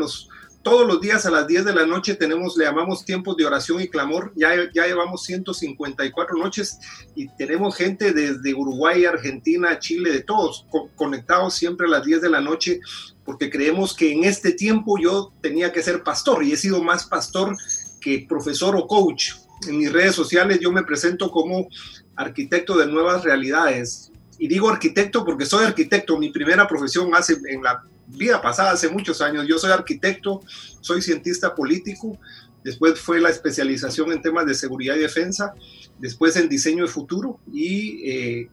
todos 0.62 0.86
los 0.86 1.00
días 1.00 1.26
a 1.26 1.32
las 1.32 1.48
10 1.48 1.66
de 1.66 1.74
la 1.74 1.86
noche 1.86 2.16
tenemos, 2.16 2.58
le 2.58 2.66
llamamos 2.66 3.06
tiempos 3.06 3.38
de 3.38 3.46
oración 3.46 3.82
y 3.82 3.88
clamor. 3.88 4.34
Ya, 4.36 4.50
ya 4.74 4.86
llevamos 4.88 5.24
154 5.24 6.38
noches 6.38 6.78
y 7.16 7.30
tenemos 7.38 7.76
gente 7.76 8.12
desde 8.12 8.54
Uruguay, 8.54 9.06
Argentina, 9.06 9.80
Chile, 9.80 10.12
de 10.12 10.22
todos 10.22 10.66
conectados 10.96 11.54
siempre 11.54 11.88
a 11.88 11.90
las 11.90 12.06
10 12.06 12.22
de 12.22 12.30
la 12.30 12.42
noche 12.42 12.82
porque 13.30 13.52
creemos 13.52 13.94
que 13.94 14.12
en 14.12 14.24
este 14.24 14.54
tiempo 14.54 14.98
yo 14.98 15.32
tenía 15.40 15.72
que 15.72 15.84
ser 15.84 16.02
pastor 16.02 16.44
y 16.44 16.52
he 16.52 16.58
sido 16.58 16.82
más 16.82 17.06
pastor 17.06 17.56
que 18.02 18.26
profesor 18.28 18.76
o 18.76 18.88
coach. 18.88 19.34
En 19.68 19.78
mis 19.78 19.94
redes 19.94 20.16
sociales 20.16 20.60
yo 20.60 20.72
me 20.72 20.82
presento 20.82 21.30
como 21.30 21.68
arquitecto 22.16 22.76
de 22.76 22.88
nuevas 22.88 23.24
realidades. 23.24 24.12
Y 24.40 24.48
digo 24.48 24.68
arquitecto 24.68 25.24
porque 25.24 25.46
soy 25.46 25.64
arquitecto. 25.64 26.18
Mi 26.18 26.32
primera 26.32 26.68
profesión 26.68 27.14
hace 27.14 27.38
en 27.50 27.62
la 27.62 27.84
vida 28.08 28.42
pasada, 28.42 28.72
hace 28.72 28.90
muchos 28.90 29.22
años. 29.22 29.46
Yo 29.48 29.60
soy 29.60 29.74
arquitecto, 29.74 30.42
soy 30.82 31.04
cientista 31.04 31.54
político, 31.54 32.18
después 32.64 33.00
fue 33.00 33.22
la 33.22 33.30
especialización 33.30 34.12
en 34.12 34.24
temas 34.24 34.48
de 34.48 34.56
seguridad 34.56 34.96
y 34.96 35.02
defensa, 35.02 35.54
después 36.00 36.36
en 36.36 36.50
diseño 36.50 36.86
de 36.86 36.90
futuro 36.90 37.40
y 37.54 38.10
eh, 38.10 38.50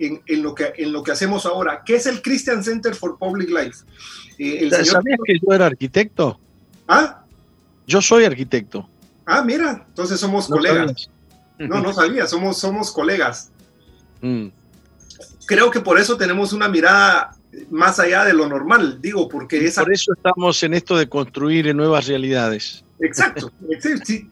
en, 0.00 0.42
lo 0.42 0.54
que, 0.54 0.72
en 0.76 0.92
lo 0.92 1.02
que 1.02 1.12
hacemos 1.12 1.46
ahora. 1.46 1.82
¿Qué 1.84 1.96
es 1.96 2.06
el 2.06 2.22
Christian 2.22 2.64
Center 2.64 2.94
for 2.94 3.18
Public 3.18 3.50
Life? 3.50 3.84
Eh, 4.38 4.70
¿Sabías 4.84 5.18
que 5.24 5.38
yo 5.38 5.52
era 5.52 5.66
arquitecto? 5.66 6.40
¿Ah? 6.88 7.22
Yo 7.86 8.00
soy 8.00 8.24
arquitecto. 8.24 8.88
Ah, 9.26 9.42
mira, 9.42 9.84
entonces 9.88 10.18
somos 10.18 10.48
colegas. 10.48 11.10
No, 11.58 11.80
no 11.80 11.92
sabía, 11.92 12.26
somos, 12.26 12.58
somos 12.58 12.90
colegas. 12.90 13.50
Mm. 14.22 14.48
Creo 15.46 15.70
que 15.70 15.80
por 15.80 15.98
eso 15.98 16.16
tenemos 16.16 16.52
una 16.52 16.68
mirada 16.68 17.36
más 17.70 17.98
allá 17.98 18.24
de 18.24 18.32
lo 18.32 18.48
normal, 18.48 19.00
digo, 19.00 19.28
porque 19.28 19.64
esa... 19.64 19.82
Por 19.82 19.92
eso 19.92 20.12
estamos 20.12 20.62
en 20.62 20.74
esto 20.74 20.96
de 20.96 21.08
construir 21.08 21.74
nuevas 21.74 22.06
realidades. 22.06 22.84
Exacto, 23.00 23.52
sí. 24.04 24.30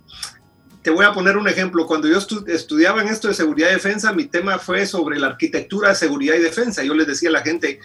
Te 0.82 0.90
voy 0.90 1.04
a 1.04 1.12
poner 1.12 1.36
un 1.36 1.48
ejemplo. 1.48 1.86
Cuando 1.86 2.08
yo 2.08 2.18
estudiaba 2.46 3.02
en 3.02 3.08
esto 3.08 3.28
de 3.28 3.34
seguridad 3.34 3.70
y 3.70 3.74
defensa, 3.74 4.12
mi 4.12 4.26
tema 4.26 4.58
fue 4.58 4.86
sobre 4.86 5.18
la 5.18 5.28
arquitectura 5.28 5.90
de 5.90 5.94
seguridad 5.96 6.36
y 6.36 6.42
defensa. 6.42 6.82
Yo 6.82 6.94
les 6.94 7.06
decía 7.06 7.30
a 7.30 7.32
la 7.32 7.42
gente, 7.42 7.80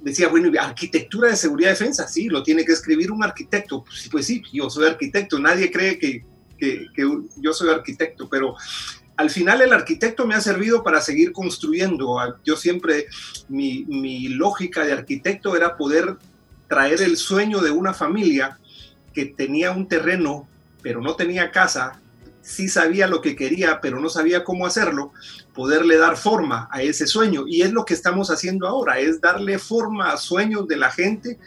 decía, 0.00 0.28
bueno, 0.28 0.50
arquitectura 0.60 1.28
de 1.28 1.36
seguridad 1.36 1.70
y 1.70 1.72
defensa, 1.72 2.08
sí, 2.08 2.28
lo 2.28 2.42
tiene 2.42 2.64
que 2.64 2.72
escribir 2.72 3.10
un 3.10 3.22
arquitecto. 3.22 3.84
Pues, 3.84 4.08
pues 4.10 4.26
sí, 4.26 4.42
yo 4.52 4.70
soy 4.70 4.86
arquitecto, 4.86 5.38
nadie 5.38 5.70
cree 5.70 5.98
que, 5.98 6.24
que, 6.58 6.86
que 6.94 7.02
yo 7.36 7.52
soy 7.52 7.70
arquitecto, 7.70 8.28
pero 8.28 8.56
al 9.20 9.28
final 9.28 9.60
el 9.60 9.72
arquitecto 9.74 10.26
me 10.26 10.34
ha 10.34 10.40
servido 10.40 10.82
para 10.82 11.02
seguir 11.02 11.32
construyendo. 11.32 12.16
Yo 12.42 12.56
siempre, 12.56 13.06
mi, 13.48 13.84
mi, 13.86 14.28
lógica 14.28 14.84
de 14.84 14.92
arquitecto 14.92 15.54
era 15.54 15.76
poder 15.76 16.16
traer 16.68 17.02
el 17.02 17.18
sueño 17.18 17.60
de 17.60 17.70
una 17.70 17.92
familia 17.92 18.58
que 19.12 19.26
tenía 19.26 19.72
un 19.72 19.88
terreno, 19.88 20.48
pero 20.82 21.02
no 21.02 21.16
tenía 21.16 21.50
casa, 21.50 22.00
sí 22.50 22.68
sabía 22.68 23.06
lo 23.06 23.20
que 23.20 23.36
quería, 23.36 23.80
pero 23.80 24.00
no 24.00 24.08
sabía 24.08 24.42
cómo 24.42 24.66
hacerlo, 24.66 25.12
poderle 25.54 25.96
dar 25.96 26.16
forma 26.16 26.68
a 26.72 26.82
ese 26.82 27.06
sueño. 27.06 27.44
Y 27.46 27.62
es 27.62 27.72
lo 27.72 27.84
que 27.84 27.94
estamos 27.94 28.30
haciendo 28.30 28.66
ahora, 28.66 28.98
es 28.98 29.20
darle 29.20 29.58
forma 29.58 30.10
a 30.10 30.16
sueños 30.16 30.66
de 30.66 30.76
la 30.76 30.90
gente, 30.90 31.38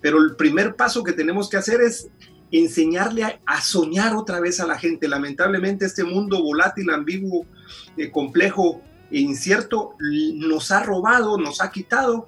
pero 0.00 0.18
el 0.18 0.34
primer 0.36 0.74
paso 0.74 1.02
que 1.02 1.12
tenemos 1.12 1.50
que 1.50 1.58
hacer 1.58 1.82
es 1.82 2.08
enseñarle 2.50 3.40
a, 3.44 3.60
soñar 3.60 4.16
otra 4.16 4.40
vez 4.40 4.60
a 4.60 4.66
la 4.66 4.78
gente. 4.78 5.08
Lamentablemente 5.08 5.84
este 5.84 6.04
mundo 6.04 6.42
volátil, 6.42 6.90
ambiguo, 6.90 7.44
eh, 7.96 8.10
complejo 8.10 8.80
e 9.10 9.20
incierto 9.20 9.94
nos 10.00 10.70
ha 10.70 10.82
robado, 10.82 11.38
nos 11.38 11.60
ha 11.60 11.70
quitado 11.70 12.26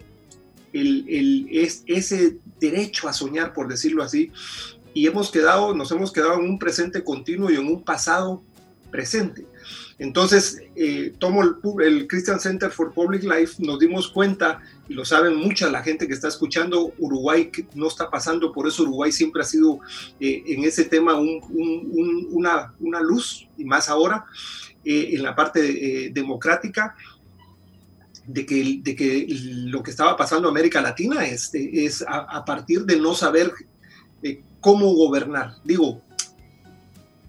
el, 0.73 1.49
ese 1.87 2.39
derecho 2.61 3.09
a 3.09 3.13
soñar, 3.13 3.53
por 3.53 3.69
decirlo 3.69 4.03
así, 4.03 4.31
y 4.95 5.07
hemos 5.07 5.31
quedado, 5.31 5.75
nos 5.75 5.91
hemos 5.93 6.13
quedado 6.13 6.35
en 6.35 6.49
un 6.49 6.59
presente 6.59 7.05
continuo 7.05 7.51
y 7.51 7.57
en 7.57 7.67
un 7.67 7.83
pasado 7.83 8.43
presente. 8.91 9.47
Entonces, 9.99 10.63
eh, 10.77 11.13
tomo 11.19 11.43
el, 11.43 12.07
Christian 12.07 12.39
Center 12.39 12.71
for 12.71 12.93
Public 12.93 13.25
Life, 13.25 13.57
nos 13.59 13.81
dimos 13.81 14.09
cuenta, 14.09 14.61
y 14.89 14.95
lo 14.95 15.05
saben 15.05 15.35
mucha 15.35 15.71
la 15.71 15.83
gente 15.83 16.07
que 16.07 16.15
está 16.15 16.29
escuchando, 16.29 16.93
Uruguay 16.99 17.51
no 17.75 17.89
está 17.89 18.09
pasando, 18.09 18.53
por 18.53 18.69
eso 18.69 18.85
Uruguay 18.85 19.11
siempre 19.11 19.43
ha 19.43 19.45
sido 19.45 19.81
eh, 20.21 20.45
en 20.47 20.65
ese 20.65 20.85
tema 20.85 21.19
una, 21.19 22.75
una, 22.79 23.01
luz, 23.01 23.49
y 23.57 23.65
más 23.65 23.89
ahora, 23.89 24.25
eh, 24.85 25.11
en 25.13 25.23
la 25.23 25.35
parte 25.35 26.11
democrática. 26.13 26.95
De 28.31 28.45
que, 28.45 28.81
de 28.83 28.95
que, 28.95 29.27
lo 29.31 29.83
que 29.83 29.91
estaba 29.91 30.15
pasando 30.15 30.49
en 30.49 30.53
América 30.53 30.83
Latina 30.83 31.27
es, 31.27 31.49
es 31.55 32.03
a, 32.03 32.19
a 32.19 32.45
partir 32.45 32.85
de 32.85 33.01
no 33.01 33.15
saber 33.15 33.51
cómo 34.61 34.93
gobernar. 34.95 35.57
Digo, 35.65 36.03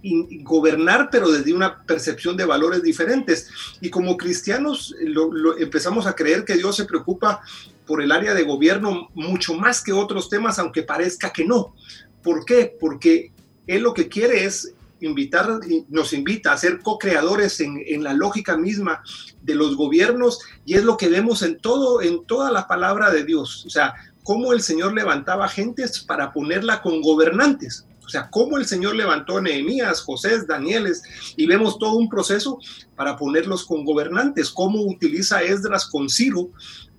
gobernar, 0.02 1.10
pero 1.12 1.30
desde 1.30 1.54
una 1.54 1.84
percepción 1.84 2.38
de 2.38 2.46
valores 2.46 2.84
diferentes. 2.84 3.50
Y 3.82 3.90
como 3.90 4.18
cristianos 4.18 4.96
lo, 5.02 5.58
empezamos 5.58 6.08
a 6.08 6.16
creer 6.16 6.46
que 6.46 6.56
Dios 6.56 6.76
se 6.76 6.86
preocupa 6.86 7.42
por 7.86 8.02
el 8.02 8.12
área 8.12 8.34
de 8.34 8.44
gobierno 8.44 9.10
mucho 9.14 9.56
más 9.56 9.84
que 9.84 9.92
otros 9.92 10.30
temas, 10.30 10.60
aunque 10.60 10.84
parezca 10.84 11.34
que 11.34 11.46
no. 11.46 11.76
¿Por 12.24 12.46
qué? 12.46 12.76
Porque 12.80 13.32
Él 13.68 13.82
lo 13.82 13.94
que 13.94 14.08
quiere 14.08 14.46
es 14.46 14.74
invitar, 15.02 15.60
nos 15.88 16.14
invita 16.14 16.52
a 16.52 16.58
ser 16.58 16.80
co-creadores 16.80 17.60
en, 17.62 17.82
en, 17.86 18.04
la 18.04 18.14
lógica 18.14 18.58
misma 18.58 19.02
de 19.42 19.56
los 19.56 19.78
gobiernos 19.78 20.40
y 20.66 20.76
es 20.76 20.84
lo 20.84 20.98
que 20.98 21.08
vemos 21.08 21.42
en 21.42 21.58
todo, 21.58 22.02
en 22.02 22.26
toda 22.26 22.52
la 22.52 22.68
palabra 22.68 23.10
de 23.10 23.24
Dios. 23.24 23.66
O 23.66 23.70
sea, 23.70 23.94
cómo 24.24 24.54
el 24.54 24.62
Señor 24.62 24.94
levantaba 24.94 25.48
gentes 25.48 26.00
para 26.00 26.32
ponerla 26.32 26.82
con 26.82 27.02
gobernantes. 27.02 27.86
O 28.06 28.12
sea, 28.12 28.28
cómo 28.32 28.58
el 28.58 28.66
Señor 28.66 28.96
levantó 28.96 29.38
a 29.38 29.42
Nehemías, 29.42 30.02
José, 30.02 30.44
Danieles, 30.48 31.04
y 31.38 31.46
vemos 31.46 31.78
todo 31.78 31.94
un 31.94 32.10
proceso 32.10 32.58
para 32.96 33.16
ponerlos 33.16 33.64
con 33.66 33.86
gobernantes, 33.86 34.50
cómo 34.50 34.82
utiliza 34.82 35.44
Esdras 35.44 35.86
con 35.86 36.10
Ciro 36.10 36.50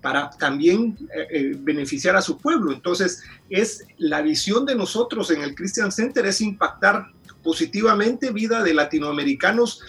para 0.01 0.31
también 0.31 0.97
eh, 1.13 1.27
eh, 1.31 1.57
beneficiar 1.59 2.15
a 2.15 2.23
su 2.23 2.39
pueblo. 2.39 2.73
Entonces, 2.73 3.25
es 3.49 3.85
la 3.99 4.23
visión 4.23 4.65
de 4.65 4.77
nosotros 4.77 5.33
en 5.33 5.43
el 5.43 5.57
Christian 5.57 5.91
Center 5.91 6.27
es 6.27 6.41
impactar 6.41 7.07
positivamente 7.43 8.31
vida 8.31 8.63
de 8.63 8.73
latinoamericanos 8.73 9.83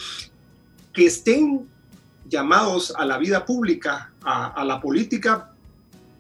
que 0.92 1.06
estén 1.06 1.68
llamados 2.28 2.94
a 2.98 3.06
la 3.06 3.20
vida 3.20 3.46
pública, 3.46 4.12
a 4.24 4.64
la 4.66 4.82
política, 4.82 5.54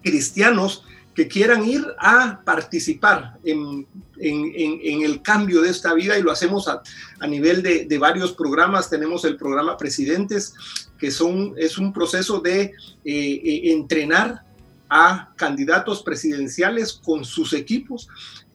cristianos 0.03 0.84
que 1.13 1.27
quieran 1.27 1.68
ir 1.68 1.86
a 1.98 2.41
participar 2.44 3.38
en, 3.44 3.88
el 4.24 5.22
cambio 5.24 5.62
de 5.62 5.70
esta 5.70 5.94
vida 5.94 6.18
y 6.18 6.22
lo 6.22 6.32
hacemos 6.32 6.68
a, 6.68 6.82
nivel 7.27 7.62
de, 7.63 7.98
varios 7.98 8.34
programas. 8.34 8.89
Tenemos 8.89 9.25
el 9.25 9.36
programa 9.36 9.77
Presidentes, 9.77 10.53
que 10.98 11.12
son, 11.12 11.53
es 11.58 11.77
un 11.77 11.91
proceso 11.91 12.39
de 12.39 12.62
eh, 12.62 12.72
eh, 13.03 13.72
entrenar 13.72 14.44
a 14.89 15.34
candidatos 15.38 16.03
presidenciales 16.03 16.94
con 16.94 17.25
sus 17.25 17.53
equipos. 17.53 18.08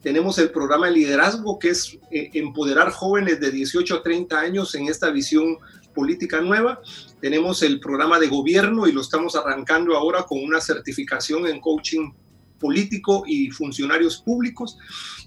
Tenemos 0.03 0.39
el 0.39 0.51
programa 0.51 0.87
de 0.87 0.93
liderazgo, 0.93 1.59
que 1.59 1.71
es 1.71 1.99
eh, 2.11 2.31
empoderar 2.35 2.91
jóvenes 2.91 3.41
de 3.41 3.51
18 3.51 3.97
a 3.97 4.03
30 4.03 4.39
años 4.39 4.75
en 4.75 4.87
esta 4.87 5.11
visión 5.11 5.59
política 5.95 6.41
nueva. 6.41 6.81
Tenemos 7.21 7.63
el 7.63 7.81
programa 7.81 8.21
de 8.21 8.29
gobierno 8.29 8.87
y 8.87 8.93
lo 8.93 9.01
estamos 9.01 9.35
arrancando 9.35 9.97
ahora 9.97 10.23
con 10.23 10.43
una 10.45 10.61
certificación 10.61 11.47
en 11.47 11.61
coaching 11.61 12.13
político 12.59 13.25
y 13.27 13.51
funcionarios 13.51 14.19
públicos. 14.19 14.79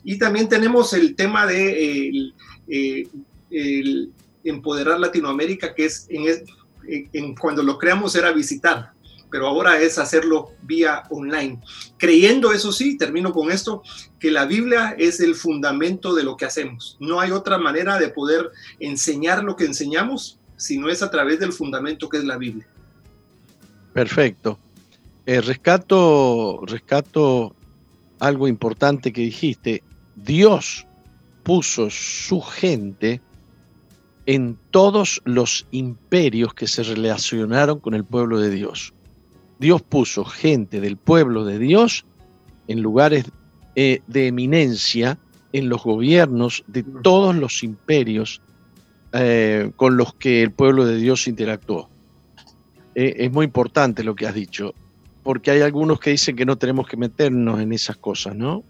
Y 0.04 0.18
también 0.18 0.48
tenemos 0.48 0.94
el 0.94 1.16
tema 1.16 1.46
de 1.46 2.32
eh, 2.68 3.08
empoderar 4.44 5.00
Latinoamérica, 5.00 5.74
que 5.74 5.86
es 5.86 6.08
en, 6.10 7.36
cuando 7.36 7.64
lo 7.64 7.78
creamos 7.78 8.16
era 8.16 8.32
visitar, 8.32 8.92
pero 9.32 9.48
ahora 9.48 9.80
es 9.80 9.98
hacerlo 9.98 10.52
vía 10.64 11.04
online. 11.10 11.62
Creyendo, 11.98 12.52
eso 12.52 12.72
sí, 12.72 12.98
termino 12.98 13.32
con 13.32 13.52
esto, 13.52 13.84
que 14.20 14.32
la 14.32 14.46
Biblia 14.46 14.96
es 14.98 15.20
el 15.20 15.36
fundamento 15.36 16.16
de 16.16 16.24
lo 16.24 16.36
que 16.36 16.46
hacemos. 16.46 16.98
No 17.00 17.20
hay 17.20 17.32
otra 17.32 17.58
manera 17.58 18.00
de 18.00 18.10
poder 18.10 18.50
enseñar 18.80 19.44
lo 19.44 19.56
que 19.56 19.66
enseñamos 19.66 20.40
si 20.56 20.78
no 20.78 20.90
es 20.90 21.02
a 21.04 21.12
través 21.12 21.40
del 21.40 21.54
fundamento 21.54 22.10
que 22.10 22.18
es 22.18 22.24
la 22.24 22.38
Biblia. 22.38 22.68
Perfecto. 23.94 24.60
Eh, 25.30 25.42
rescato, 25.42 26.60
rescato 26.66 27.56
algo 28.20 28.48
importante 28.48 29.14
que 29.14 29.22
dijiste. 29.22 29.84
Dios 30.16 30.88
puso 31.44 31.92
su 31.92 32.42
gente 32.42 33.22
en 34.26 34.58
todos 34.72 35.22
los 35.26 35.68
imperios 35.70 36.56
que 36.56 36.65
se 36.65 36.82
relacionaron 36.82 37.80
con 37.80 37.94
el 37.94 38.06
pueblo 38.06 38.39
de 38.39 38.50
Dios. 38.50 38.96
Dios 39.60 39.84
puso 39.84 40.26
gente 40.26 40.82
del 40.82 40.98
pueblo 40.98 41.46
de 41.46 41.60
Dios 41.60 42.08
en 42.68 42.82
lugares 42.82 43.26
eh, 43.76 44.02
de 44.08 44.26
eminencia 44.26 45.20
en 45.54 45.70
los 45.70 45.84
gobiernos 45.84 46.63
de 46.65 46.82
todos 46.82 47.36
los 47.36 47.62
imperios 47.63 48.42
eh, 49.13 49.74
con 49.76 49.96
los 49.96 50.15
que 50.15 50.42
el 50.42 50.52
pueblo 50.52 50.88
de 50.88 50.96
Dios 50.96 51.28
interactuó. 51.28 51.88
es 52.96 53.32
muy 53.32 53.46
importante 53.46 54.04
lo 54.04 54.15
que 54.15 54.26
has 54.26 54.34
dicho 54.34 54.74
porque 55.23 55.51
hay 55.51 55.62
algunos 55.62 55.99
que 55.99 56.12
dicen 56.12 56.36
que 56.36 56.45
no 56.45 56.58
tenemos 56.58 56.88
que 56.88 56.97
meternos 56.97 57.60
en 57.60 57.73
esas 57.73 57.97
cosas, 57.97 58.36
¿no? 58.36 58.63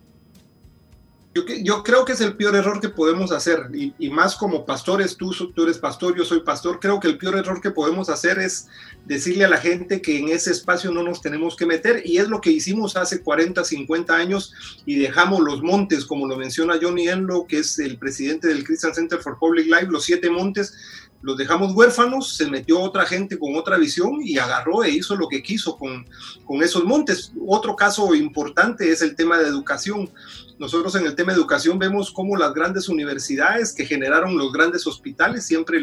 Yo, 1.64 1.84
creo 1.84 2.06
que 2.06 2.14
es 2.14 2.22
el 2.22 2.36
peor 2.36 2.56
error 2.56 2.82
que 2.82 2.90
podemos 2.90 3.32
hacer, 3.32 3.70
y, 3.72 4.10
más 4.10 4.36
como 4.36 4.66
pastores, 4.66 5.16
tú, 5.16 5.32
tú 5.54 5.64
eres 5.64 5.78
pastor, 5.78 6.18
yo 6.18 6.26
soy 6.26 6.40
pastor, 6.42 6.80
creo 6.80 7.00
que 7.00 7.08
el 7.08 7.20
peor 7.20 7.38
error 7.38 7.62
que 7.62 7.70
podemos 7.70 8.10
hacer 8.10 8.40
es 8.40 8.68
decirle 9.06 9.46
a 9.46 9.50
la 9.50 9.58
gente 9.58 10.02
que 10.02 10.18
en 10.18 10.30
ese 10.30 10.52
espacio 10.52 10.92
no 10.92 11.04
nos 11.04 11.22
tenemos 11.22 11.56
que 11.56 11.68
meter, 11.68 12.02
y 12.04 12.18
es 12.18 12.30
lo 12.30 12.42
que 12.42 12.50
hicimos 12.50 12.98
hace 12.98 13.22
40, 13.22 13.64
50 13.64 14.16
años, 14.16 14.54
y 14.88 14.98
dejamos 14.98 15.42
los 15.42 15.62
montes, 15.62 16.04
como 16.04 16.28
lo 16.28 16.36
menciona 16.36 16.80
Johnny 16.82 17.08
Enlow, 17.08 17.46
que 17.46 17.60
es 17.60 17.78
el 17.78 18.00
presidente 18.00 18.48
del 18.48 18.64
Christian 18.64 18.96
Center 18.96 19.20
for 19.20 19.38
Public 19.38 19.68
Life, 19.68 19.88
los 19.88 20.06
siete 20.06 20.32
montes, 20.32 20.74
los 21.22 21.38
dejamos 21.38 21.74
huérfanos, 21.74 22.36
se 22.36 22.50
metió 22.50 22.80
otra 22.80 23.06
gente 23.06 23.38
con 23.38 23.56
otra 23.56 23.78
visión 23.78 24.20
y 24.22 24.38
agarró 24.38 24.84
e 24.84 24.90
hizo 24.90 25.16
lo 25.16 25.28
que 25.28 25.44
quiso 25.44 25.78
con, 25.78 26.06
con 26.46 26.64
esos 26.64 26.86
montes. 26.86 27.34
Otro 27.46 27.76
caso 27.76 28.16
importante 28.16 28.92
es 28.92 29.02
el 29.02 29.16
tema 29.16 29.38
de 29.38 29.48
educación. 29.48 30.10
Nosotros 30.58 30.96
en 30.96 31.06
el 31.06 31.16
tema 31.16 31.34
de 31.34 31.40
educación 31.40 31.78
vemos 31.78 32.12
cómo 32.12 32.38
las 32.38 32.54
grandes 32.54 32.88
universidades 32.88 33.74
que 33.74 33.86
generaron 33.86 34.38
los 34.38 34.52
grandes 34.54 34.88
hospitales, 34.88 35.46
siempre 35.46 35.82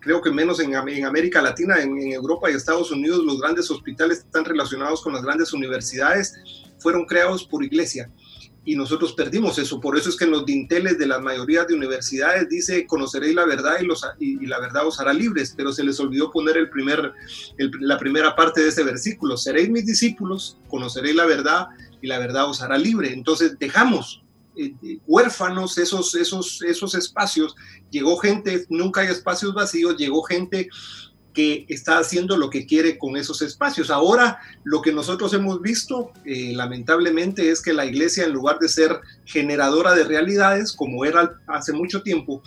creo 0.00 0.22
que 0.22 0.30
menos 0.30 0.60
en, 0.60 0.76
América 0.76 1.42
Latina, 1.42 1.80
en, 1.80 1.98
en, 1.98 2.12
Europa 2.12 2.48
y 2.48 2.54
Estados 2.54 2.92
Unidos, 2.92 3.24
los 3.24 3.40
grandes 3.40 3.68
hospitales 3.72 4.18
están 4.18 4.44
relacionados 4.44 5.02
con 5.02 5.12
las 5.12 5.22
grandes 5.22 5.52
universidades, 5.52 6.34
fueron 6.78 7.06
creados 7.06 7.44
por 7.44 7.64
iglesia 7.64 8.08
y 8.66 8.74
nosotros 8.74 9.12
perdimos 9.12 9.58
eso. 9.58 9.80
Por 9.80 9.96
eso 9.96 10.10
es 10.10 10.16
que 10.16 10.24
en 10.24 10.32
los 10.32 10.44
dinteles 10.44 10.98
de 10.98 11.06
la 11.06 11.20
mayoría 11.20 11.64
de 11.64 11.72
universidades 11.72 12.48
dice 12.48 12.84
conoceréis 12.86 13.34
la 13.34 13.46
verdad 13.46 13.76
y, 13.80 13.86
los, 13.86 14.04
y, 14.18 14.44
la 14.44 14.58
verdad 14.58 14.86
os 14.86 14.98
hará 15.00 15.14
libres, 15.14 15.54
pero 15.56 15.72
se 15.72 15.84
les 15.84 15.98
olvidó 16.00 16.32
poner 16.32 16.56
el 16.56 16.68
primer, 16.68 17.12
la 17.80 17.96
primera 17.96 18.34
parte 18.34 18.60
de 18.60 18.68
ese 18.68 18.82
versículo. 18.82 19.36
Seréis 19.36 19.70
mis 19.70 19.86
discípulos, 19.86 20.58
conoceréis 20.68 21.14
la 21.14 21.26
verdad 21.26 21.68
y 22.02 22.08
la 22.08 22.18
verdad 22.18 22.50
os 22.50 22.60
hará 22.60 22.76
libre. 22.76 23.12
Entonces 23.12 23.56
dejamos 23.56 24.24
eh, 24.56 24.74
eh, 24.82 24.98
huérfanos 25.06 25.78
esos, 25.78 26.16
esos, 26.16 26.60
esos 26.62 26.96
espacios. 26.96 27.54
Llegó 27.90 28.16
gente, 28.16 28.66
nunca 28.68 29.02
hay 29.02 29.08
espacios 29.08 29.54
vacíos, 29.54 29.96
llegó 29.96 30.24
gente 30.24 30.68
que 31.36 31.66
está 31.68 31.98
haciendo 31.98 32.38
lo 32.38 32.48
que 32.48 32.64
quiere 32.64 32.96
con 32.96 33.18
esos 33.18 33.42
espacios. 33.42 33.90
Ahora, 33.90 34.38
lo 34.64 34.80
que 34.80 34.90
nosotros 34.90 35.34
hemos 35.34 35.60
visto, 35.60 36.12
eh, 36.24 36.54
lamentablemente, 36.54 37.50
es 37.50 37.60
que 37.60 37.74
la 37.74 37.84
iglesia, 37.84 38.24
en 38.24 38.32
lugar 38.32 38.58
de 38.58 38.70
ser 38.70 38.98
generadora 39.26 39.94
de 39.94 40.04
realidades, 40.04 40.72
como 40.72 41.04
era 41.04 41.38
hace 41.46 41.74
mucho 41.74 42.02
tiempo, 42.02 42.42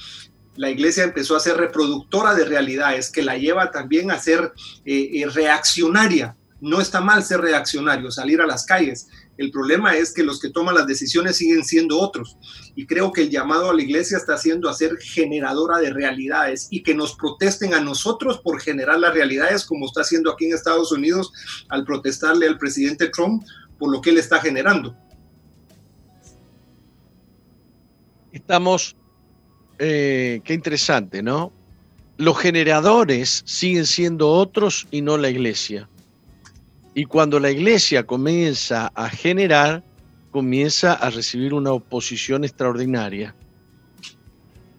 la 0.56 0.71
iglesia 0.71 1.04
empezó 1.04 1.36
a 1.36 1.39
ser 1.39 1.58
reproductora 1.58 2.34
de 2.34 2.45
realidades, 2.45 3.12
que 3.12 3.21
la 3.21 3.38
lleva 3.38 3.69
también 3.69 4.10
a 4.10 4.17
ser 4.17 4.54
eh, 4.86 5.10
eh, 5.13 5.25
reaccionaria. 5.28 6.36
No 6.60 6.82
está 6.82 6.99
mal 6.99 7.23
ser 7.23 7.41
reaccionario, 7.41 8.10
salir 8.10 8.41
a 8.41 8.47
las 8.47 8.65
calles, 8.65 9.08
el 9.39 9.52
problema 9.52 9.95
es 9.95 10.12
que 10.12 10.21
los 10.21 10.38
que 10.38 10.49
toman 10.49 10.75
las 10.75 10.86
decisiones 10.86 11.38
siguen 11.38 11.63
siendo 11.63 11.97
otros. 11.97 12.36
Y 12.75 12.86
creo 12.86 13.13
que 13.13 13.21
el 13.21 13.30
llamado 13.30 13.69
a 13.69 13.73
la 13.73 13.82
iglesia 13.82 14.17
está 14.17 14.34
haciendo 14.34 14.67
a 14.67 14.73
ser 14.73 14.97
generadora 14.97 15.78
de 15.78 15.93
realidades 15.93 16.67
y 16.69 16.84
que 16.84 16.93
nos 16.93 17.15
protesten 17.15 17.73
a 17.73 17.80
nosotros 17.80 18.39
por 18.39 18.60
generar 18.60 18.99
las 18.99 19.13
realidades, 19.13 19.63
como 19.63 19.86
está 19.86 20.02
haciendo 20.02 20.30
aquí 20.30 20.47
en 20.47 20.56
Estados 20.56 20.91
Unidos 20.91 21.32
al 21.69 21.86
protestarle 21.86 22.47
al 22.47 22.58
presidente 22.58 23.08
Trump 23.08 23.45
por 23.78 23.89
lo 23.89 24.02
que 24.02 24.10
él 24.10 24.17
está 24.17 24.41
generando. 24.41 24.93
Estamos, 28.34 28.97
eh, 29.78 30.41
qué 30.43 30.54
interesante, 30.54 31.23
¿no? 31.23 31.54
Los 32.17 32.38
generadores 32.38 33.43
siguen 33.45 33.86
siendo 33.86 34.32
otros 34.32 34.86
y 34.91 35.02
no 35.02 35.17
la 35.17 35.30
iglesia. 35.30 35.88
Y 36.93 37.06
cuando 37.06 37.39
la 37.39 37.52
iglesia 37.52 38.06
comienza 38.06 38.91
a 38.95 39.10
generar, 39.10 39.84
comienza 40.32 40.93
a 40.93 41.10
recibir 41.10 41.54
una 41.54 41.71
oposición 41.71 42.43
extraordinaria. 42.43 43.36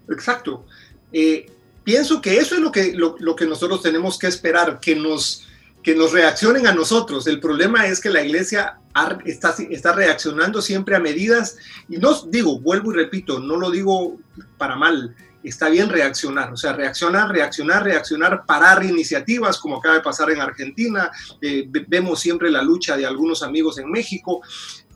Exacto. 0.09 0.65
Eh, 1.13 1.51
pienso 1.85 2.21
que 2.21 2.37
eso 2.37 2.55
es 2.55 2.61
lo 2.61 2.73
que, 2.73 2.93
lo, 2.93 3.37
que 3.37 3.47
nosotros 3.47 3.83
tenemos 3.83 4.19
que 4.19 4.27
esperar, 4.27 4.81
que 4.81 4.97
nos, 4.97 5.47
que 5.83 5.95
nos 5.95 6.13
reaccionen 6.13 6.67
a 6.67 6.73
nosotros. 6.73 7.27
El 7.27 7.41
problema 7.41 7.87
es 7.87 8.01
que 8.01 8.11
la 8.11 8.23
iglesia 8.25 8.79
está, 9.25 9.55
está 9.71 9.93
reaccionando 9.93 10.61
siempre 10.61 10.97
a 10.97 11.01
medidas, 11.01 11.57
y 11.89 11.97
no 11.97 12.23
digo, 12.27 12.59
vuelvo 12.61 12.93
y 12.93 12.97
repito, 12.97 13.41
no 13.41 13.57
lo 13.57 13.71
digo 13.71 14.19
para 14.59 14.77
mal, 14.77 15.15
está 15.43 15.69
bien 15.69 15.89
reaccionar, 15.89 16.53
o 16.53 16.57
sea, 16.57 16.73
reaccionar, 16.73 17.31
reaccionar, 17.31 17.83
reaccionar, 17.83 18.45
parar 18.47 18.85
iniciativas 18.85 19.59
como 19.59 19.79
acaba 19.79 19.97
de 19.97 20.03
pasar 20.03 20.31
en 20.31 20.41
Argentina, 20.41 21.11
eh, 21.41 21.69
vemos 21.89 22.21
siempre 22.21 22.51
la 22.51 22.63
lucha 22.63 22.97
de 22.97 23.07
algunos 23.07 23.43
amigos 23.43 23.79
en 23.79 23.91
México, 23.91 24.43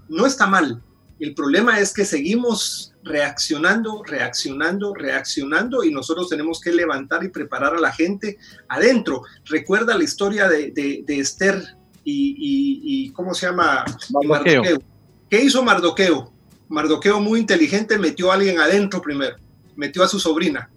no 0.09 0.27
está 0.27 0.47
mal. 0.47 0.83
El 1.21 1.35
problema 1.35 1.79
es 1.79 1.93
que 1.95 2.05
seguimos 2.05 2.93
reaccionando, 3.05 4.03
reaccionando, 4.03 4.95
reaccionando 4.95 5.85
y 5.85 5.93
nosotros 5.93 6.29
tenemos 6.29 6.61
que 6.61 6.73
levantar 6.73 7.25
y 7.25 7.29
preparar 7.29 7.75
a 7.75 7.81
la 7.81 7.93
gente 7.93 8.37
adentro. 8.69 9.23
Recuerda 9.45 9.97
la 9.97 10.05
historia 10.05 10.49
de, 10.49 11.05
Esther 11.07 11.63
y, 12.05 13.11
¿cómo 13.13 13.33
se 13.33 13.47
llama? 13.47 13.85
Mardoqueo. 14.25 14.83
¿Qué 15.31 15.43
hizo 15.43 15.63
Mardoqueo? 15.63 16.33
Mardoqueo 16.69 17.21
muy 17.21 17.41
inteligente 17.41 17.99
metió 17.99 18.31
a 18.31 18.35
alguien 18.35 18.59
adentro 18.59 19.01
primero 19.01 19.37
metió 19.77 20.03
a 20.03 20.09
su 20.09 20.19
sobrina, 20.19 20.71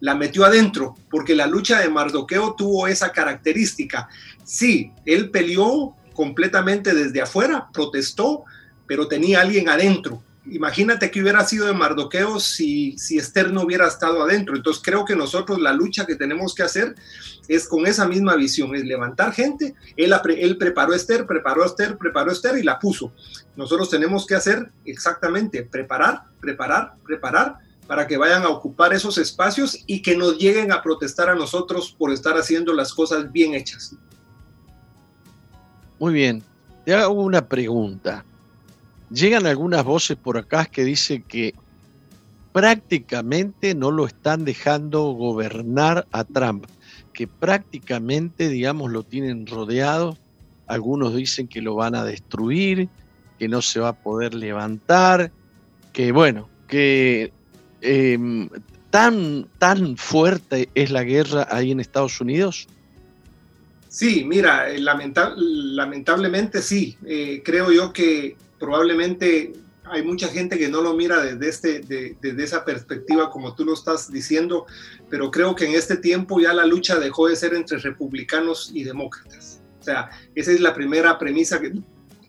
la 0.00 0.14
metió 0.14 0.44
adentro, 0.44 0.94
porque 1.10 1.34
la 1.34 1.46
lucha 1.46 1.80
de 1.80 1.88
Mardoqueo 1.88 2.54
tuvo 2.54 2.86
esa 2.86 3.12
característica. 3.12 4.08
Sí, 4.44 4.92
él 5.04 5.30
peleó 5.30 5.96
completamente 6.14 6.94
desde 6.94 7.20
afuera, 7.20 7.68
protestó, 7.72 8.44
pero 8.86 9.08
tenía 9.08 9.40
alguien 9.40 9.68
adentro. 9.68 10.22
Imagínate 10.50 11.10
que 11.10 11.20
hubiera 11.20 11.44
sido 11.44 11.66
de 11.66 11.74
Mardoqueo 11.74 12.40
si, 12.40 12.96
si 12.96 13.18
Esther 13.18 13.52
no 13.52 13.62
hubiera 13.62 13.86
estado 13.86 14.22
adentro. 14.22 14.56
Entonces 14.56 14.82
creo 14.82 15.04
que 15.04 15.14
nosotros 15.14 15.60
la 15.60 15.72
lucha 15.72 16.06
que 16.06 16.16
tenemos 16.16 16.54
que 16.54 16.62
hacer 16.62 16.94
es 17.48 17.68
con 17.68 17.86
esa 17.86 18.08
misma 18.08 18.34
visión, 18.34 18.74
es 18.74 18.84
levantar 18.84 19.32
gente. 19.32 19.74
Él, 19.96 20.14
él 20.38 20.56
preparó 20.56 20.92
a 20.92 20.96
Esther, 20.96 21.26
preparó 21.26 21.64
a 21.64 21.66
Esther, 21.66 21.98
preparó 21.98 22.30
a 22.30 22.32
Esther 22.32 22.56
y 22.56 22.62
la 22.62 22.78
puso. 22.78 23.12
Nosotros 23.56 23.90
tenemos 23.90 24.26
que 24.26 24.36
hacer 24.36 24.70
exactamente, 24.86 25.64
preparar, 25.64 26.22
preparar, 26.40 26.94
preparar 27.04 27.58
para 27.88 28.06
que 28.06 28.18
vayan 28.18 28.42
a 28.42 28.50
ocupar 28.50 28.92
esos 28.92 29.16
espacios 29.16 29.82
y 29.86 30.02
que 30.02 30.14
nos 30.14 30.38
lleguen 30.38 30.70
a 30.70 30.82
protestar 30.82 31.30
a 31.30 31.34
nosotros 31.34 31.96
por 31.98 32.12
estar 32.12 32.36
haciendo 32.36 32.74
las 32.74 32.92
cosas 32.92 33.32
bien 33.32 33.54
hechas. 33.54 33.96
Muy 35.98 36.12
bien, 36.12 36.42
te 36.84 36.94
hago 36.94 37.14
una 37.14 37.48
pregunta. 37.48 38.26
Llegan 39.10 39.46
algunas 39.46 39.84
voces 39.84 40.18
por 40.18 40.36
acá 40.36 40.66
que 40.66 40.84
dicen 40.84 41.22
que 41.22 41.54
prácticamente 42.52 43.74
no 43.74 43.90
lo 43.90 44.06
están 44.06 44.44
dejando 44.44 45.04
gobernar 45.12 46.06
a 46.12 46.24
Trump, 46.24 46.66
que 47.14 47.26
prácticamente, 47.26 48.50
digamos, 48.50 48.92
lo 48.92 49.02
tienen 49.02 49.46
rodeado. 49.46 50.18
Algunos 50.66 51.16
dicen 51.16 51.48
que 51.48 51.62
lo 51.62 51.74
van 51.74 51.94
a 51.94 52.04
destruir, 52.04 52.90
que 53.38 53.48
no 53.48 53.62
se 53.62 53.80
va 53.80 53.88
a 53.88 53.92
poder 53.94 54.34
levantar, 54.34 55.32
que 55.94 56.12
bueno, 56.12 56.50
que 56.68 57.32
Em, 57.80 58.48
tan, 58.90 59.46
tan 59.58 59.96
fuerte 59.96 60.68
es 60.74 60.90
la 60.90 61.04
guerra 61.04 61.46
ahí 61.50 61.70
en 61.70 61.80
Estados 61.80 62.20
Unidos? 62.20 62.68
Sí, 63.88 64.24
mira, 64.24 64.70
eh, 64.70 64.78
lamentablemente 64.80 66.62
sí. 66.62 66.96
Eh, 67.06 67.42
creo 67.44 67.72
yo 67.72 67.92
que 67.92 68.36
probablemente 68.58 69.52
hay 69.90 70.02
mucha 70.02 70.28
gente 70.28 70.58
que 70.58 70.68
no 70.68 70.82
lo 70.82 70.94
mira 70.94 71.22
desde, 71.22 71.48
este, 71.48 72.16
desde 72.20 72.44
esa 72.44 72.64
perspectiva 72.64 73.30
como 73.30 73.54
tú 73.54 73.64
lo 73.64 73.72
estás 73.72 74.12
diciendo, 74.12 74.66
pero 75.08 75.30
creo 75.30 75.54
que 75.54 75.64
en 75.64 75.74
este 75.74 75.96
tiempo 75.96 76.40
ya 76.40 76.52
la 76.52 76.66
lucha 76.66 76.98
dejó 76.98 77.28
de 77.28 77.36
ser 77.36 77.54
entre 77.54 77.78
republicanos 77.78 78.70
y 78.74 78.84
demócratas. 78.84 79.60
O 79.80 79.82
sea, 79.82 80.10
esa 80.34 80.52
es 80.52 80.60
la 80.60 80.74
primera 80.74 81.18
premisa 81.18 81.58
que, 81.60 81.72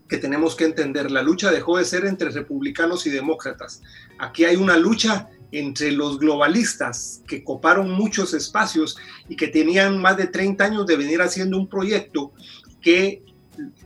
que 0.07 0.17
tenemos 0.17 0.55
que 0.55 0.63
entender. 0.63 1.11
La 1.11 1.21
lucha 1.21 1.51
dejó 1.51 1.77
de 1.77 1.85
ser 1.85 2.05
entre 2.05 2.29
republicanos 2.29 3.05
y 3.05 3.09
demócratas. 3.09 3.81
Aquí 4.17 4.45
hay 4.45 4.55
una 4.55 4.77
lucha 4.77 5.29
entre 5.51 5.91
los 5.91 6.19
globalistas 6.19 7.21
que 7.27 7.43
coparon 7.43 7.91
muchos 7.91 8.33
espacios 8.33 8.97
y 9.27 9.35
que 9.35 9.47
tenían 9.47 10.01
más 10.01 10.17
de 10.17 10.27
30 10.27 10.63
años 10.63 10.85
de 10.85 10.97
venir 10.97 11.21
haciendo 11.21 11.57
un 11.57 11.67
proyecto 11.67 12.31
que 12.81 13.23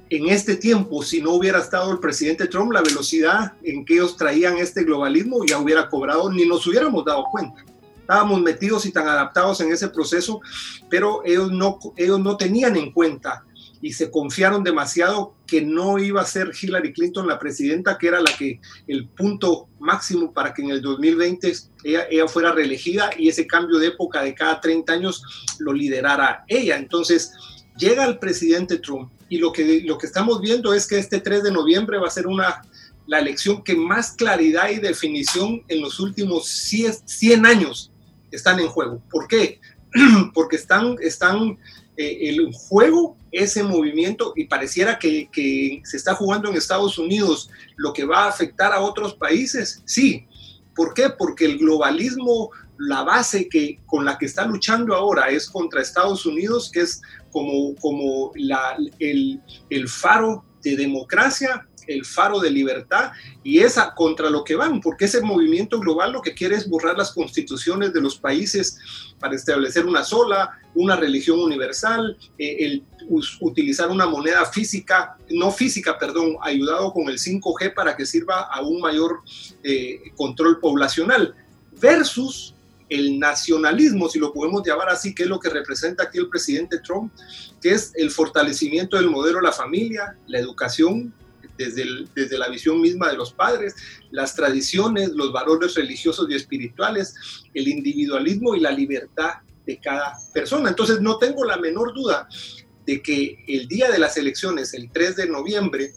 en 0.10 0.30
este 0.30 0.56
tiempo, 0.56 1.02
si 1.02 1.22
no 1.22 1.32
hubiera 1.32 1.60
estado 1.60 1.92
el 1.92 2.00
presidente 2.00 2.48
Trump, 2.48 2.72
la 2.72 2.82
velocidad 2.82 3.54
en 3.64 3.84
que 3.84 3.96
ellos 3.96 4.16
traían 4.16 4.58
este 4.58 4.84
globalismo 4.84 5.44
ya 5.46 5.58
hubiera 5.58 5.90
cobrado, 5.90 6.32
ni 6.32 6.46
nos 6.46 6.68
hubiéramos 6.68 7.04
dado 7.04 7.26
cuenta. 7.32 7.66
Estábamos 8.00 8.42
metidos 8.42 8.86
y 8.86 8.92
tan 8.92 9.08
adaptados 9.08 9.62
en 9.62 9.72
ese 9.72 9.88
proceso, 9.88 10.42
pero 10.90 11.24
ellos 11.26 11.52
no, 11.52 11.80
ellos 11.96 12.20
no 12.20 12.38
tenían 12.38 12.76
en 12.76 12.92
cuenta 12.92 13.44
y 13.84 13.92
se 13.92 14.10
confiaron 14.10 14.64
demasiado 14.64 15.36
que 15.46 15.62
no 15.62 16.00
iba 16.00 16.22
a 16.22 16.26
ser 16.26 16.54
Hillary 16.60 16.94
Clinton 16.94 17.28
la 17.28 17.38
presidenta, 17.38 17.98
que 17.98 18.08
era 18.08 18.22
la 18.22 18.32
que 18.38 18.62
el 18.88 19.10
punto 19.10 19.68
máximo 19.78 20.32
para 20.32 20.54
que 20.54 20.62
en 20.62 20.70
el 20.70 20.82
2020 20.82 21.54
ella, 21.84 22.08
ella 22.10 22.28
fuera 22.30 22.54
reelegida 22.54 23.10
y 23.18 23.28
ese 23.28 23.46
cambio 23.46 23.80
de 23.80 23.88
época 23.88 24.24
de 24.24 24.34
cada 24.34 24.62
30 24.62 24.94
años 24.94 25.22
lo 25.60 25.74
liderara 25.74 26.46
ella. 26.48 26.78
Entonces 26.78 27.34
llega 27.78 28.06
el 28.06 28.20
presidente 28.20 28.78
Trump 28.78 29.12
y 29.28 29.40
lo 29.40 29.52
que, 29.52 29.82
lo 29.84 29.98
que 29.98 30.08
estamos 30.08 30.40
viendo 30.40 30.74
es 30.74 30.88
que 30.88 30.98
este 30.98 31.20
3 31.20 31.44
de 31.44 31.52
noviembre 31.52 31.98
va 31.98 32.08
a 32.08 32.12
ser 32.12 32.26
una, 32.26 32.62
la 33.06 33.20
elección 33.20 33.66
que 33.66 33.76
más 33.76 34.12
claridad 34.12 34.70
y 34.70 34.80
definición 34.80 35.62
en 35.68 35.82
los 35.82 36.00
últimos 36.00 36.48
100, 36.48 37.46
años 37.46 37.92
están 38.32 38.62
en 38.62 38.70
juego. 38.70 39.04
¿Por 39.12 39.28
qué? 39.28 39.60
Porque 40.34 40.56
están, 40.56 40.96
están 41.02 41.58
el 41.98 42.52
juego, 42.54 43.18
ese 43.32 43.64
movimiento, 43.64 44.34
y 44.36 44.46
pareciera 44.46 44.98
que, 45.00 45.30
se 45.84 45.98
está 45.98 46.16
jugando 46.16 46.50
en 46.50 46.56
Estados 46.56 46.98
Unidos, 46.98 47.50
lo 47.76 47.94
que 47.94 48.06
va 48.06 48.26
a 48.26 48.30
afectar 48.30 48.74
a 48.74 48.82
otros 48.82 49.16
países, 49.16 49.82
sí. 49.86 50.28
¿Por 50.76 50.94
qué? 50.94 51.10
Porque 51.10 51.46
el 51.46 51.60
globalismo, 51.60 52.50
la 52.80 53.04
base 53.04 53.48
que, 53.48 53.80
con 53.86 54.06
la 54.06 54.18
que 54.18 54.26
está 54.26 54.46
luchando 54.46 54.96
ahora 54.96 55.30
es 55.30 55.50
contra 55.50 55.82
Estados 55.82 56.26
Unidos, 56.26 56.72
que 56.72 56.82
es 56.82 57.02
como, 57.32 57.76
como 57.76 58.32
el 59.00 59.88
faro 59.88 60.44
de 60.64 60.76
democracia, 60.76 61.68
el 61.88 62.06
faro 62.06 62.40
de 62.40 62.50
libertad 62.52 63.12
y 63.44 63.60
esa 63.60 63.94
contra 63.94 64.30
lo 64.30 64.44
que 64.44 64.56
van, 64.56 64.82
porque 64.82 65.06
ese 65.06 65.22
movimiento 65.22 65.80
global 65.80 66.14
lo 66.14 66.22
que 66.22 66.34
quiere 66.34 66.56
es 66.56 66.70
borrar 66.70 66.98
las 66.98 67.12
constituciones 67.12 67.94
de 67.94 68.02
los 68.02 68.18
países 68.18 68.80
para 69.20 69.36
establecer 69.36 69.86
una 69.86 70.04
sola, 70.04 70.60
una 70.76 70.96
religión 70.96 71.40
universal, 71.40 72.18
eh, 72.38 72.58
el 72.60 72.84
utilizar 73.40 73.90
una 73.90 74.06
moneda 74.06 74.46
física, 74.46 75.18
no 75.30 75.52
física, 75.52 75.98
perdón, 75.98 76.38
ayudado 76.42 76.94
con 76.94 77.10
el 77.10 77.20
5G 77.20 77.74
para 77.74 77.96
que 77.96 78.06
sirva 78.06 78.42
a 78.42 78.62
un 78.62 78.80
mayor 78.80 79.22
eh, 79.64 80.00
control 80.16 80.60
poblacional, 80.60 81.36
versus 81.80 82.54
el 82.90 83.20
nacionalismo, 83.20 84.08
si 84.08 84.20
lo 84.20 84.34
podemos 84.34 84.66
llamar 84.66 84.90
así, 84.90 85.16
que 85.16 85.24
es 85.24 85.30
lo 85.30 85.40
que 85.40 85.50
representa 85.50 86.04
aquí 86.04 86.20
el 86.20 86.30
presidente 86.30 86.80
Trump, 86.80 87.12
que 87.62 87.72
es 87.72 87.92
el 87.96 88.12
fortalecimiento 88.12 88.98
del 88.98 89.10
modelo 89.10 89.38
de 89.38 89.44
la 89.44 89.52
familia, 89.52 90.16
la 90.28 90.40
educación, 90.40 91.14
desde, 91.58 91.86
desde 92.16 92.38
la 92.38 92.50
visión 92.50 92.82
misma 92.82 93.10
de 93.10 93.18
los 93.18 93.34
padres, 93.34 93.76
las 94.12 94.36
tradiciones, 94.36 95.12
los 95.12 95.32
valores 95.32 95.76
religiosos 95.76 96.28
y 96.30 96.36
espirituales, 96.36 97.16
el 97.54 97.68
individualismo 97.68 98.56
y 98.56 98.60
la 98.60 98.72
libertad 98.72 99.36
de 99.66 99.80
cada 99.80 100.18
persona. 100.34 100.70
Entonces 100.70 101.02
no 101.02 101.18
tengo 101.18 101.46
la 101.46 101.58
menor 101.58 101.94
duda 101.94 102.28
de 102.86 103.02
que 103.02 103.44
el 103.48 103.68
día 103.68 103.90
de 103.90 104.00
las 104.00 104.18
elecciones, 104.18 104.74
el 104.74 104.92
3 104.92 105.16
de 105.16 105.28
noviembre, 105.28 105.94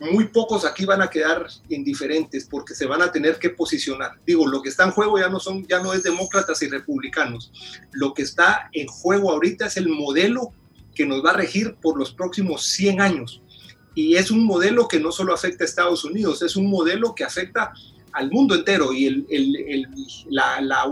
muy 0.00 0.28
pocos 0.28 0.64
aquí 0.64 0.84
van 0.84 1.02
a 1.02 1.08
quedar 1.08 1.46
indiferentes 1.68 2.46
porque 2.46 2.74
se 2.74 2.86
van 2.86 3.02
a 3.02 3.12
tener 3.12 3.38
que 3.38 3.50
posicionar. 3.50 4.12
Digo, 4.26 4.46
lo 4.46 4.62
que 4.62 4.68
está 4.68 4.84
en 4.84 4.90
juego 4.90 5.18
ya 5.18 5.28
no 5.28 5.40
son 5.40 5.66
ya 5.66 5.80
no 5.82 5.92
es 5.92 6.02
demócratas 6.02 6.62
y 6.62 6.68
republicanos. 6.68 7.52
Lo 7.92 8.12
que 8.12 8.22
está 8.22 8.68
en 8.72 8.86
juego 8.86 9.30
ahorita 9.30 9.66
es 9.66 9.76
el 9.76 9.88
modelo 9.88 10.52
que 10.94 11.06
nos 11.06 11.24
va 11.24 11.30
a 11.30 11.36
regir 11.36 11.76
por 11.80 11.98
los 11.98 12.12
próximos 12.12 12.64
100 12.66 13.00
años. 13.00 13.42
Y 13.94 14.16
es 14.16 14.30
un 14.30 14.44
modelo 14.44 14.88
que 14.88 15.00
no 15.00 15.12
solo 15.12 15.34
afecta 15.34 15.64
a 15.64 15.66
Estados 15.66 16.04
Unidos, 16.04 16.42
es 16.42 16.56
un 16.56 16.68
modelo 16.68 17.14
que 17.14 17.24
afecta 17.24 17.72
al 18.12 18.30
mundo 18.30 18.54
entero 18.54 18.92
y 18.92 19.06
el, 19.06 19.26
el, 19.28 19.56
el, 19.56 19.88
la, 20.30 20.60
la, 20.60 20.84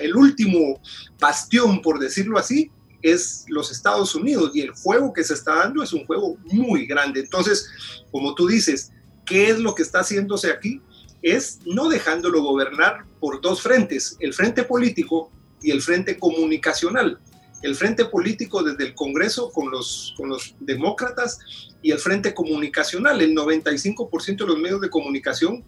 el 0.00 0.14
último 0.14 0.80
bastión, 1.18 1.80
por 1.80 1.98
decirlo 1.98 2.38
así, 2.38 2.70
es 3.02 3.44
los 3.48 3.70
Estados 3.70 4.14
Unidos 4.14 4.52
y 4.54 4.60
el 4.60 4.70
juego 4.70 5.12
que 5.12 5.24
se 5.24 5.34
está 5.34 5.56
dando 5.56 5.82
es 5.82 5.92
un 5.92 6.04
juego 6.06 6.36
muy 6.44 6.86
grande. 6.86 7.20
Entonces, 7.20 7.68
como 8.10 8.34
tú 8.34 8.46
dices, 8.46 8.92
¿qué 9.24 9.50
es 9.50 9.58
lo 9.58 9.74
que 9.74 9.82
está 9.82 10.00
haciéndose 10.00 10.50
aquí? 10.50 10.82
Es 11.22 11.60
no 11.64 11.88
dejándolo 11.88 12.42
gobernar 12.42 13.04
por 13.20 13.40
dos 13.40 13.62
frentes, 13.62 14.16
el 14.20 14.34
frente 14.34 14.62
político 14.62 15.30
y 15.62 15.70
el 15.70 15.80
frente 15.80 16.18
comunicacional 16.18 17.18
el 17.62 17.74
frente 17.74 18.04
político 18.04 18.62
desde 18.62 18.84
el 18.84 18.94
Congreso 18.94 19.50
con 19.50 19.70
los, 19.70 20.14
con 20.16 20.28
los 20.28 20.54
demócratas 20.60 21.38
y 21.82 21.90
el 21.90 21.98
frente 21.98 22.34
comunicacional. 22.34 23.20
El 23.20 23.34
95% 23.34 24.36
de 24.38 24.46
los 24.46 24.58
medios 24.58 24.80
de 24.80 24.90
comunicación 24.90 25.64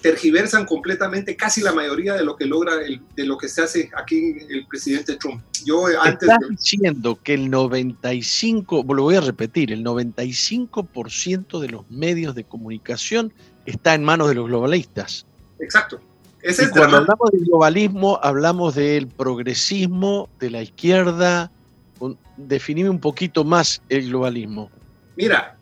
tergiversan 0.00 0.66
completamente 0.66 1.36
casi 1.36 1.62
la 1.62 1.72
mayoría 1.72 2.14
de 2.14 2.24
lo 2.24 2.36
que 2.36 2.46
logra, 2.46 2.76
de 2.76 3.24
lo 3.24 3.38
que 3.38 3.48
se 3.48 3.62
hace 3.62 3.90
aquí 3.96 4.36
el 4.48 4.66
presidente 4.66 5.16
Trump. 5.16 5.42
Yo 5.64 5.86
antes... 6.00 6.28
Estás 6.28 6.48
diciendo 6.48 7.18
que 7.22 7.34
el 7.34 7.50
95, 7.50 8.84
lo 8.88 9.02
voy 9.02 9.16
a 9.16 9.20
repetir, 9.20 9.72
el 9.72 9.84
95% 9.84 11.60
de 11.60 11.68
los 11.68 11.90
medios 11.90 12.34
de 12.34 12.44
comunicación 12.44 13.32
está 13.64 13.94
en 13.94 14.04
manos 14.04 14.28
de 14.28 14.34
los 14.36 14.46
globalistas. 14.46 15.26
Exacto. 15.58 16.00
Y 16.48 16.70
cuando 16.70 16.98
hablamos 16.98 17.30
del 17.32 17.44
globalismo, 17.44 18.20
hablamos 18.22 18.74
del 18.74 19.08
progresismo, 19.08 20.28
de 20.38 20.50
la 20.50 20.62
izquierda. 20.62 21.50
Definime 22.36 22.90
un 22.90 23.00
poquito 23.00 23.44
más 23.44 23.82
el 23.88 24.08
globalismo. 24.08 24.70
Mira, 25.16 25.56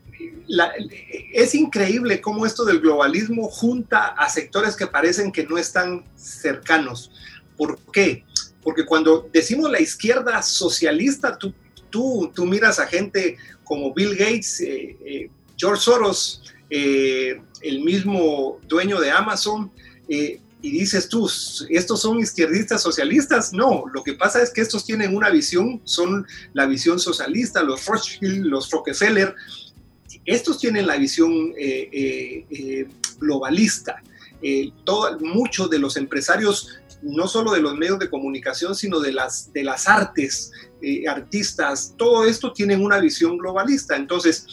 es 1.33 1.55
increíble 1.55 2.21
cómo 2.21 2.45
esto 2.45 2.65
del 2.65 2.81
globalismo 2.81 3.49
junta 3.49 4.09
a 4.09 4.29
sectores 4.29 4.77
que 4.77 4.87
parecen 4.87 5.33
que 5.33 5.47
no 5.47 5.57
están 5.57 6.05
cercanos. 6.17 7.11
¿Por 7.57 7.79
qué? 7.93 8.25
Porque 8.63 8.85
cuando 8.85 9.29
decimos 9.33 9.71
la 9.71 9.81
izquierda 9.81 10.43
socialista, 10.43 11.39
tú, 11.39 11.55
tú, 11.89 12.31
tú 12.35 12.45
miras 12.45 12.79
a 12.79 12.87
gente 12.87 13.37
como 13.63 13.95
Bill 13.95 14.17
Gates, 14.17 14.61
eh, 14.61 14.97
eh, 15.05 15.31
George 15.57 15.83
Soros, 15.83 16.43
eh, 16.69 17.41
el 17.63 17.81
mismo 17.81 18.59
dueño 18.67 19.01
de 19.01 19.11
Amazon, 19.11 19.71
y 20.65 20.71
dices 20.71 21.11
tú, 21.11 21.31
¿estos 21.69 22.01
son 22.01 22.21
izquierdistas 22.21 22.81
socialistas? 22.81 23.53
No, 23.53 23.85
lo 23.93 24.03
que 24.03 24.15
pasa 24.15 24.41
es 24.41 24.51
que 24.51 24.63
estos 24.63 24.87
tienen 24.87 25.15
una 25.15 25.29
visión, 25.29 25.83
son 25.85 26.27
la 26.55 26.65
visión 26.65 26.99
socialista, 26.99 27.63
los 27.63 27.85
Rothschild, 27.85 28.47
los 28.47 28.71
Rockefeller, 28.71 29.35
estos 30.25 30.59
tienen 30.59 30.87
la 30.87 30.97
visión 30.97 31.53
eh, 31.59 31.91
eh, 31.93 32.47
eh, 32.49 32.89
globalista. 33.19 34.03
todo, 34.85 35.19
muchos 35.21 35.69
de 35.69 35.79
los 35.79 35.99
empresarios, 35.99 36.71
no 37.03 37.29
solo 37.29 37.53
de 37.53 37.61
los 37.61 37.77
medios 37.77 37.99
de 37.99 38.09
comunicación, 38.09 38.75
sino 38.75 39.01
de 39.01 39.13
las, 39.13 39.53
de 39.53 39.65
las 39.65 39.87
artes, 39.87 40.51
artistas, 41.07 41.93
todo 41.99 42.25
esto 42.25 42.55
tienen 42.55 42.83
una 42.83 43.01
visión 43.01 43.37
globalista. 43.37 43.97
Entonces, 43.97 44.47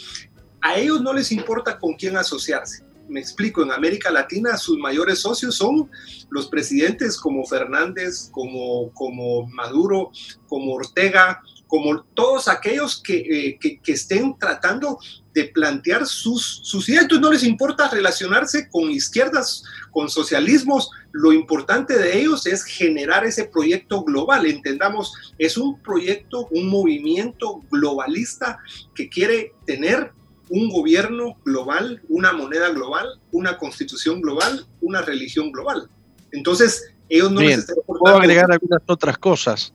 a 0.59 0.77
ellos 0.77 0.99
no 0.99 1.13
les 1.13 1.31
importa 1.31 1.79
con 1.79 1.93
quién 1.93 2.17
asociarse. 2.17 2.90
Me 3.07 3.19
explico, 3.19 3.63
en 3.63 3.71
América 3.71 4.09
Latina 4.09 4.57
sus 4.57 4.77
mayores 4.77 5.19
socios 5.19 5.55
son 5.55 5.89
los 6.29 6.47
presidentes 6.47 7.19
como 7.19 7.45
Fernández, 7.45 8.29
como, 8.31 8.91
como 8.93 9.47
Maduro, 9.47 10.11
como 10.47 10.73
Ortega, 10.73 11.41
como 11.67 12.03
todos 12.03 12.47
aquellos 12.47 13.01
que, 13.01 13.57
que 13.59 13.91
estén 13.91 14.37
tratando 14.37 14.99
de 15.33 15.45
plantear 15.45 16.05
sus, 16.05 16.61
sus 16.63 16.89
ideas. 16.89 17.03
Entonces 17.03 17.21
no 17.21 17.31
les 17.31 17.43
importa 17.43 17.89
relacionarse 17.89 18.67
con 18.69 18.91
izquierdas, 18.91 19.63
con 19.91 20.09
socialismos. 20.09 20.89
Lo 21.11 21.31
importante 21.31 21.97
de 21.97 22.19
ellos 22.19 22.45
es 22.45 22.63
generar 22.63 23.25
ese 23.25 23.45
proyecto 23.45 24.03
global. 24.03 24.45
Entendamos, 24.45 25.13
es 25.37 25.57
un 25.57 25.81
proyecto, 25.81 26.47
un 26.51 26.67
movimiento 26.67 27.61
globalista 27.71 28.59
que 28.93 29.09
quiere 29.09 29.53
tener 29.65 30.11
un 30.51 30.69
gobierno 30.69 31.37
global, 31.45 32.01
una 32.09 32.33
moneda 32.33 32.69
global, 32.71 33.07
una 33.31 33.57
constitución 33.57 34.21
global, 34.21 34.65
una 34.81 35.01
religión 35.01 35.49
global. 35.49 35.89
Entonces, 36.33 36.93
ellos 37.07 37.31
no 37.31 37.39
les 37.39 37.59
están 37.59 37.77
Puedo 37.87 38.17
agregar 38.17 38.51
algunas 38.51 38.81
otras 38.85 39.17
cosas. 39.17 39.73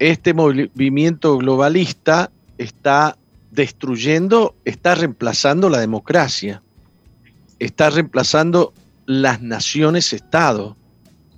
Este 0.00 0.34
movimiento 0.34 1.38
globalista 1.38 2.32
está 2.58 3.16
destruyendo, 3.52 4.56
está 4.64 4.96
reemplazando 4.96 5.68
la 5.68 5.78
democracia, 5.78 6.60
está 7.60 7.90
reemplazando 7.90 8.74
las 9.06 9.40
naciones-estado, 9.40 10.76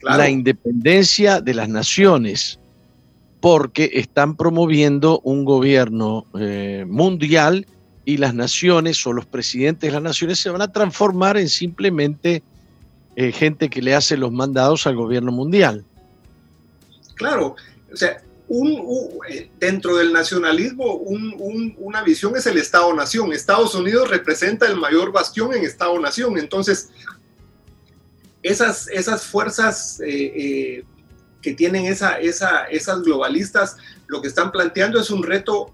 la 0.00 0.30
independencia 0.30 1.42
de 1.42 1.52
las 1.52 1.68
naciones, 1.68 2.58
porque 3.40 3.90
están 3.92 4.36
promoviendo 4.36 5.20
un 5.20 5.44
gobierno 5.44 6.24
eh, 6.38 6.86
mundial 6.88 7.66
y 8.10 8.16
las 8.16 8.34
naciones 8.34 9.06
o 9.06 9.12
los 9.12 9.24
presidentes 9.24 9.88
de 9.88 9.92
las 9.92 10.02
naciones 10.02 10.40
se 10.40 10.50
van 10.50 10.62
a 10.62 10.72
transformar 10.72 11.36
en 11.36 11.48
simplemente 11.48 12.42
eh, 13.14 13.30
gente 13.30 13.70
que 13.70 13.80
le 13.80 13.94
hace 13.94 14.16
los 14.16 14.32
mandados 14.32 14.88
al 14.88 14.96
gobierno 14.96 15.30
mundial. 15.30 15.84
Claro, 17.14 17.54
o 17.92 17.96
sea, 17.96 18.20
eh, 19.28 19.50
dentro 19.60 19.94
del 19.94 20.12
nacionalismo, 20.12 20.94
una 20.94 22.02
visión 22.02 22.36
es 22.36 22.46
el 22.46 22.58
Estado-Nación. 22.58 23.32
Estados 23.32 23.76
Unidos 23.76 24.10
representa 24.10 24.66
el 24.66 24.76
mayor 24.76 25.12
bastión 25.12 25.54
en 25.54 25.62
Estado-Nación. 25.62 26.36
Entonces, 26.36 26.90
esas, 28.42 28.88
esas 28.88 29.24
fuerzas 29.24 30.00
eh, 30.04 30.84
que 31.40 31.54
tienen 31.54 31.84
esa, 31.84 32.18
esas 32.18 33.02
globalistas, 33.02 33.76
lo 34.08 34.20
que 34.20 34.26
están 34.26 34.50
planteando 34.50 35.00
es 35.00 35.10
un 35.10 35.22
reto 35.22 35.72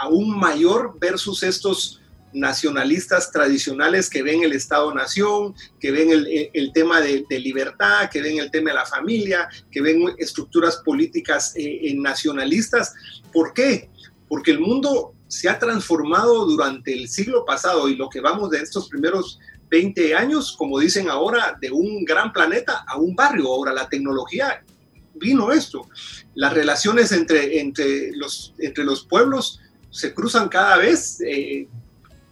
aún 0.00 0.38
mayor 0.38 0.96
versus 0.98 1.42
estos 1.42 2.00
nacionalistas 2.32 3.30
tradicionales 3.32 4.08
que 4.08 4.22
ven 4.22 4.44
el 4.44 4.52
Estado-Nación, 4.52 5.54
que 5.80 5.90
ven 5.90 6.10
el, 6.10 6.72
tema 6.72 7.00
de, 7.00 7.24
libertad, 7.38 8.08
que 8.10 8.22
ven 8.22 8.38
el 8.38 8.50
tema 8.50 8.70
de 8.70 8.76
la 8.76 8.86
familia, 8.86 9.48
que 9.70 9.80
ven 9.80 10.14
estructuras 10.18 10.76
políticas 10.78 11.52
eh, 11.56 11.92
nacionalistas. 11.96 12.94
¿Por 13.32 13.52
qué? 13.52 13.90
Porque 14.28 14.52
el 14.52 14.60
mundo 14.60 15.14
se 15.28 15.48
ha 15.48 15.58
transformado 15.58 16.46
durante 16.46 16.92
el 16.92 17.08
siglo 17.08 17.44
pasado 17.44 17.88
y 17.88 17.96
lo 17.96 18.08
que 18.08 18.20
vamos 18.20 18.50
de 18.50 18.60
estos 18.60 18.88
primeros 18.88 19.38
20 19.68 20.14
años, 20.14 20.54
como 20.56 20.78
dicen 20.78 21.08
ahora, 21.08 21.56
de 21.60 21.70
un 21.70 22.04
gran 22.04 22.32
planeta 22.32 22.84
a 22.86 22.96
un 22.96 23.14
barrio. 23.14 23.48
Ahora 23.48 23.72
la 23.72 23.88
tecnología 23.88 24.64
vino 25.14 25.52
esto. 25.52 25.88
Las 26.34 26.52
relaciones 26.52 27.12
entre, 27.12 27.60
entre, 27.60 28.12
los, 28.16 28.54
entre 28.58 28.84
los 28.84 29.04
pueblos 29.04 29.60
se 29.90 30.14
cruzan 30.14 30.48
cada 30.48 30.76
vez. 30.76 31.20
Eh, 31.20 31.68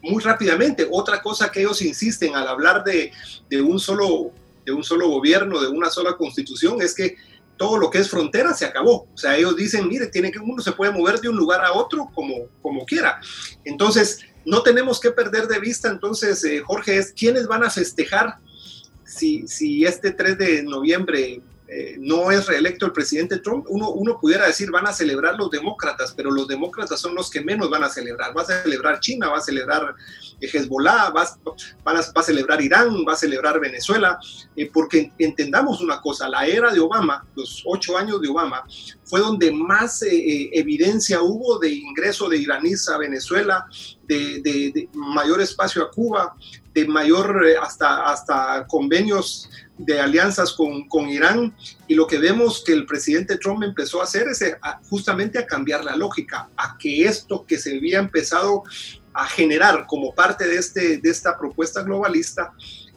muy 0.03 0.23
rápidamente. 0.23 0.87
Otra 0.91 1.23
cosa 1.23 1.51
que 1.51 1.61
ellos 1.61 1.83
insisten 1.83 2.35
al 2.35 2.49
hablar 2.49 2.85
de, 2.85 3.13
un 3.61 3.79
solo, 3.79 4.33
de 4.65 4.73
un 4.73 4.85
solo 4.85 5.09
gobierno, 5.09 5.61
de 5.61 5.69
una 5.69 5.91
sola 5.91 6.17
constitución, 6.17 6.81
es 6.83 6.95
que 6.95 7.17
todo 7.57 7.77
lo 7.77 7.91
que 7.91 7.99
es 7.99 8.09
frontera 8.09 8.55
se 8.55 8.65
acabó. 8.65 9.09
O 9.13 9.17
sea, 9.17 9.37
ellos 9.37 9.57
dicen, 9.57 9.89
mire, 9.89 10.07
tiene 10.07 10.31
que 10.31 10.39
uno 10.39 10.63
se 10.63 10.73
puede 10.73 10.93
mover 10.93 11.21
de 11.21 11.29
un 11.29 11.37
lugar 11.37 11.65
a 11.65 11.73
otro 11.73 12.09
como, 12.15 12.47
como 12.63 12.85
quiera. 12.85 13.21
Entonces, 13.65 14.21
no 14.45 14.63
tenemos 14.63 15.01
que 15.01 15.11
perder 15.11 15.49
de 15.49 15.59
vista, 15.59 15.89
entonces, 15.89 16.43
eh, 16.45 16.63
Jorge, 16.65 16.97
es 16.97 17.13
quiénes 17.13 17.47
van 17.47 17.65
a 17.65 17.71
festejar 17.71 18.39
si, 19.05 19.47
si 19.49 19.85
este 19.85 20.13
3 20.13 20.39
de 20.39 20.63
noviembre 20.63 21.43
eh, 21.71 21.97
no 22.01 22.31
es 22.31 22.47
reelecto 22.47 22.87
el 22.87 22.93
presidente 22.93 23.41
Trump, 23.41 23.67
uno, 23.69 24.19
pudiera 24.19 24.47
decir 24.47 24.71
van 24.71 24.87
a 24.87 24.93
celebrar 24.93 25.37
los 25.37 25.51
demócratas, 25.51 26.15
pero 26.17 26.31
los 26.31 26.49
demócratas 26.49 26.99
son 26.99 27.15
los 27.15 27.29
que 27.29 27.43
menos 27.43 27.69
van 27.69 27.85
a 27.85 27.91
celebrar. 27.91 28.35
Va 28.35 28.41
a 28.41 28.47
celebrar 28.47 29.01
China, 29.01 29.29
va 29.29 29.37
a 29.37 29.43
celebrar 29.43 29.95
eh, 30.41 30.49
Hezbollah, 30.51 31.11
va, 31.11 31.25
a, 31.25 32.23
celebrar 32.23 32.63
Irán, 32.63 33.05
va 33.07 33.13
a 33.13 33.17
celebrar 33.17 33.61
Venezuela, 33.61 34.19
eh, 34.57 34.71
porque 34.73 35.13
entendamos 35.19 35.83
una 35.83 36.01
cosa, 36.01 36.27
la 36.31 36.47
era 36.47 36.73
de 36.73 36.81
Obama, 36.81 37.27
los 37.35 37.63
ocho 37.67 37.99
años 37.99 38.23
de 38.23 38.29
Obama, 38.29 38.65
fue 39.05 39.21
donde 39.21 39.53
más 39.53 40.03
evidencia 40.03 41.21
hubo 41.23 41.59
de 41.59 41.71
ingreso 41.71 42.29
de 42.29 42.39
iraníes 42.39 42.89
a 42.89 42.97
Venezuela, 42.97 43.67
de, 44.07 44.89
mayor 44.95 45.41
espacio 45.41 45.83
a 45.83 45.91
Cuba, 45.91 46.35
mayor 46.87 47.45
hasta, 47.61 48.07
hasta 48.07 48.67
convenios 48.69 49.49
de 49.79 50.01
alianzas 50.01 50.53
con, 50.53 50.89
con, 50.89 51.09
Irán 51.09 51.55
y 51.87 51.95
lo 51.95 52.07
que 52.07 52.19
vemos 52.19 52.63
que 52.65 52.73
el 52.73 52.85
presidente 52.85 53.39
Trump 53.39 53.63
empezó 53.63 54.01
a 54.01 54.05
hacer 54.05 54.27
es 54.29 54.43
eh, 54.43 54.57
justamente 54.91 55.39
a 55.39 55.47
cambiar 55.47 55.85
la 55.85 55.97
lógica, 55.97 56.51
a 56.57 56.77
que 56.79 57.05
esto 57.05 57.47
que 57.47 57.59
se 57.59 57.77
había 57.77 58.01
empezado 58.01 58.65
a 59.15 59.27
generar 59.27 59.87
como 59.87 60.15
parte 60.15 60.47
de, 60.47 60.57
este, 60.57 60.99
de 60.99 61.11
esta 61.11 61.39
propuesta 61.39 61.83
globalista 61.83 62.53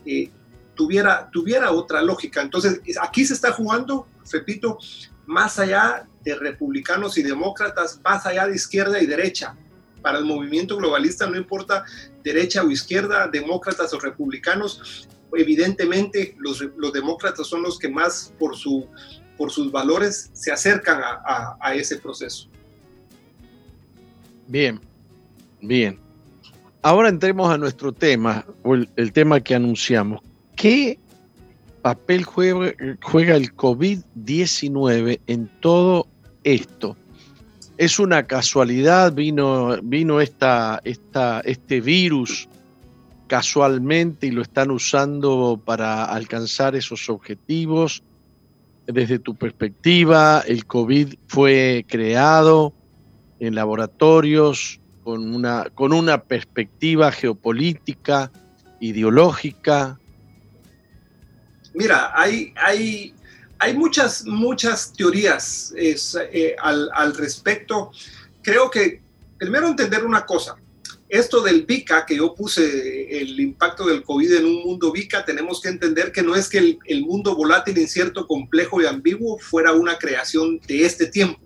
eh, 0.06 0.32
tuviera, 0.76 1.30
tuviera 1.32 1.72
otra 1.72 2.02
lógica. 2.02 2.42
Entonces, 2.42 2.82
aquí 3.02 3.26
se 3.26 3.34
está 3.34 3.52
jugando, 3.52 4.08
repito, 4.32 4.78
más 5.26 5.60
allá 5.60 6.08
de 6.24 6.36
republicanos 6.36 7.18
y 7.18 7.24
demócratas, 7.24 8.00
más 8.04 8.26
allá 8.26 8.48
de 8.48 8.56
izquierda 8.56 9.02
y 9.02 9.06
derecha. 9.06 9.56
Para 10.02 10.18
el 10.18 10.26
movimiento 10.26 10.78
globalista 10.78 11.28
no 11.28 11.38
importa 11.38 11.86
derecha 12.24 12.64
o 12.64 12.72
izquierda, 12.72 13.28
demócratas 13.28 13.94
o 13.94 14.00
republicanos, 14.00 15.08
evidentemente 15.34 16.36
los, 16.40 16.60
demócratas 16.94 17.48
son 17.48 17.64
los 17.64 17.80
que 17.80 17.90
más 17.90 18.34
por, 18.38 18.56
su, 18.56 18.88
por 19.38 19.52
sus 19.52 19.72
valores 19.72 20.30
se 20.34 20.52
acercan 20.52 21.02
a, 21.02 21.74
ese 21.76 21.98
proceso. 21.98 22.50
Bien, 24.48 24.80
bien. 25.62 26.00
Ahora 26.82 27.10
entremos 27.10 27.52
a 27.52 27.58
nuestro 27.58 27.92
tema, 27.92 28.46
el, 28.96 29.14
tema 29.14 29.40
que 29.40 29.56
anunciamos. 29.56 30.22
¿Qué 30.56 31.00
papel 31.82 32.24
juega, 32.24 32.74
juega 33.02 33.36
el 33.36 33.56
COVID-19 33.56 35.22
en 35.28 35.48
todo 35.60 36.08
esto? 36.44 36.98
¿Es 37.82 37.98
una 37.98 38.28
casualidad? 38.28 39.12
¿Vino, 39.12 39.76
vino 39.82 40.22
esta, 40.22 40.80
este 40.84 41.82
virus 41.82 42.48
casualmente 43.26 44.28
y 44.28 44.32
lo 44.32 44.44
están 44.44 44.70
usando 44.70 45.60
para 45.66 46.06
alcanzar 46.06 46.76
esos 46.76 47.10
objetivos. 47.10 48.04
Desde 48.86 49.18
tu 49.18 49.34
perspectiva, 49.34 50.44
el 50.46 50.68
COVID 50.68 51.16
fue 51.26 51.84
creado 51.88 52.72
en 53.40 53.56
laboratorios 53.56 54.80
con 55.04 55.34
una, 55.34 55.72
con 55.74 55.92
una 55.92 56.22
perspectiva 56.22 57.12
geopolítica, 57.12 58.32
ideológica. 58.80 60.00
Mira, 61.74 62.12
hay, 62.14 62.54
hay, 62.64 63.16
hay 63.62 63.76
muchas, 63.76 64.26
muchas 64.26 64.92
teorías 64.92 65.74
eh, 65.78 66.56
al, 66.62 66.90
al 66.94 67.16
respecto. 67.16 67.92
Creo 68.42 68.70
que 68.70 69.02
primero 69.38 69.68
entender 69.68 70.04
una 70.04 70.26
cosa 70.26 70.56
esto 71.12 71.42
del 71.42 71.66
VICA, 71.66 72.06
que 72.06 72.16
yo 72.16 72.34
puse 72.34 73.20
el 73.22 73.38
impacto 73.38 73.86
del 73.86 74.02
COVID 74.02 74.32
en 74.32 74.46
un 74.46 74.64
mundo 74.64 74.94
VICA, 74.94 75.26
tenemos 75.26 75.60
que 75.60 75.68
entender 75.68 76.14
que 76.14 76.24
no 76.24 76.38
es 76.38 76.48
que 76.48 76.80
el, 76.86 77.06
mundo 77.06 77.36
volátil, 77.36 77.78
incierto, 77.80 78.26
complejo 78.26 78.82
y 78.82 78.86
ambiguo 78.86 79.38
fuera 79.38 79.74
una 79.74 79.98
creación 79.98 80.62
de 80.66 80.86
este 80.86 81.08
tiempo. 81.08 81.42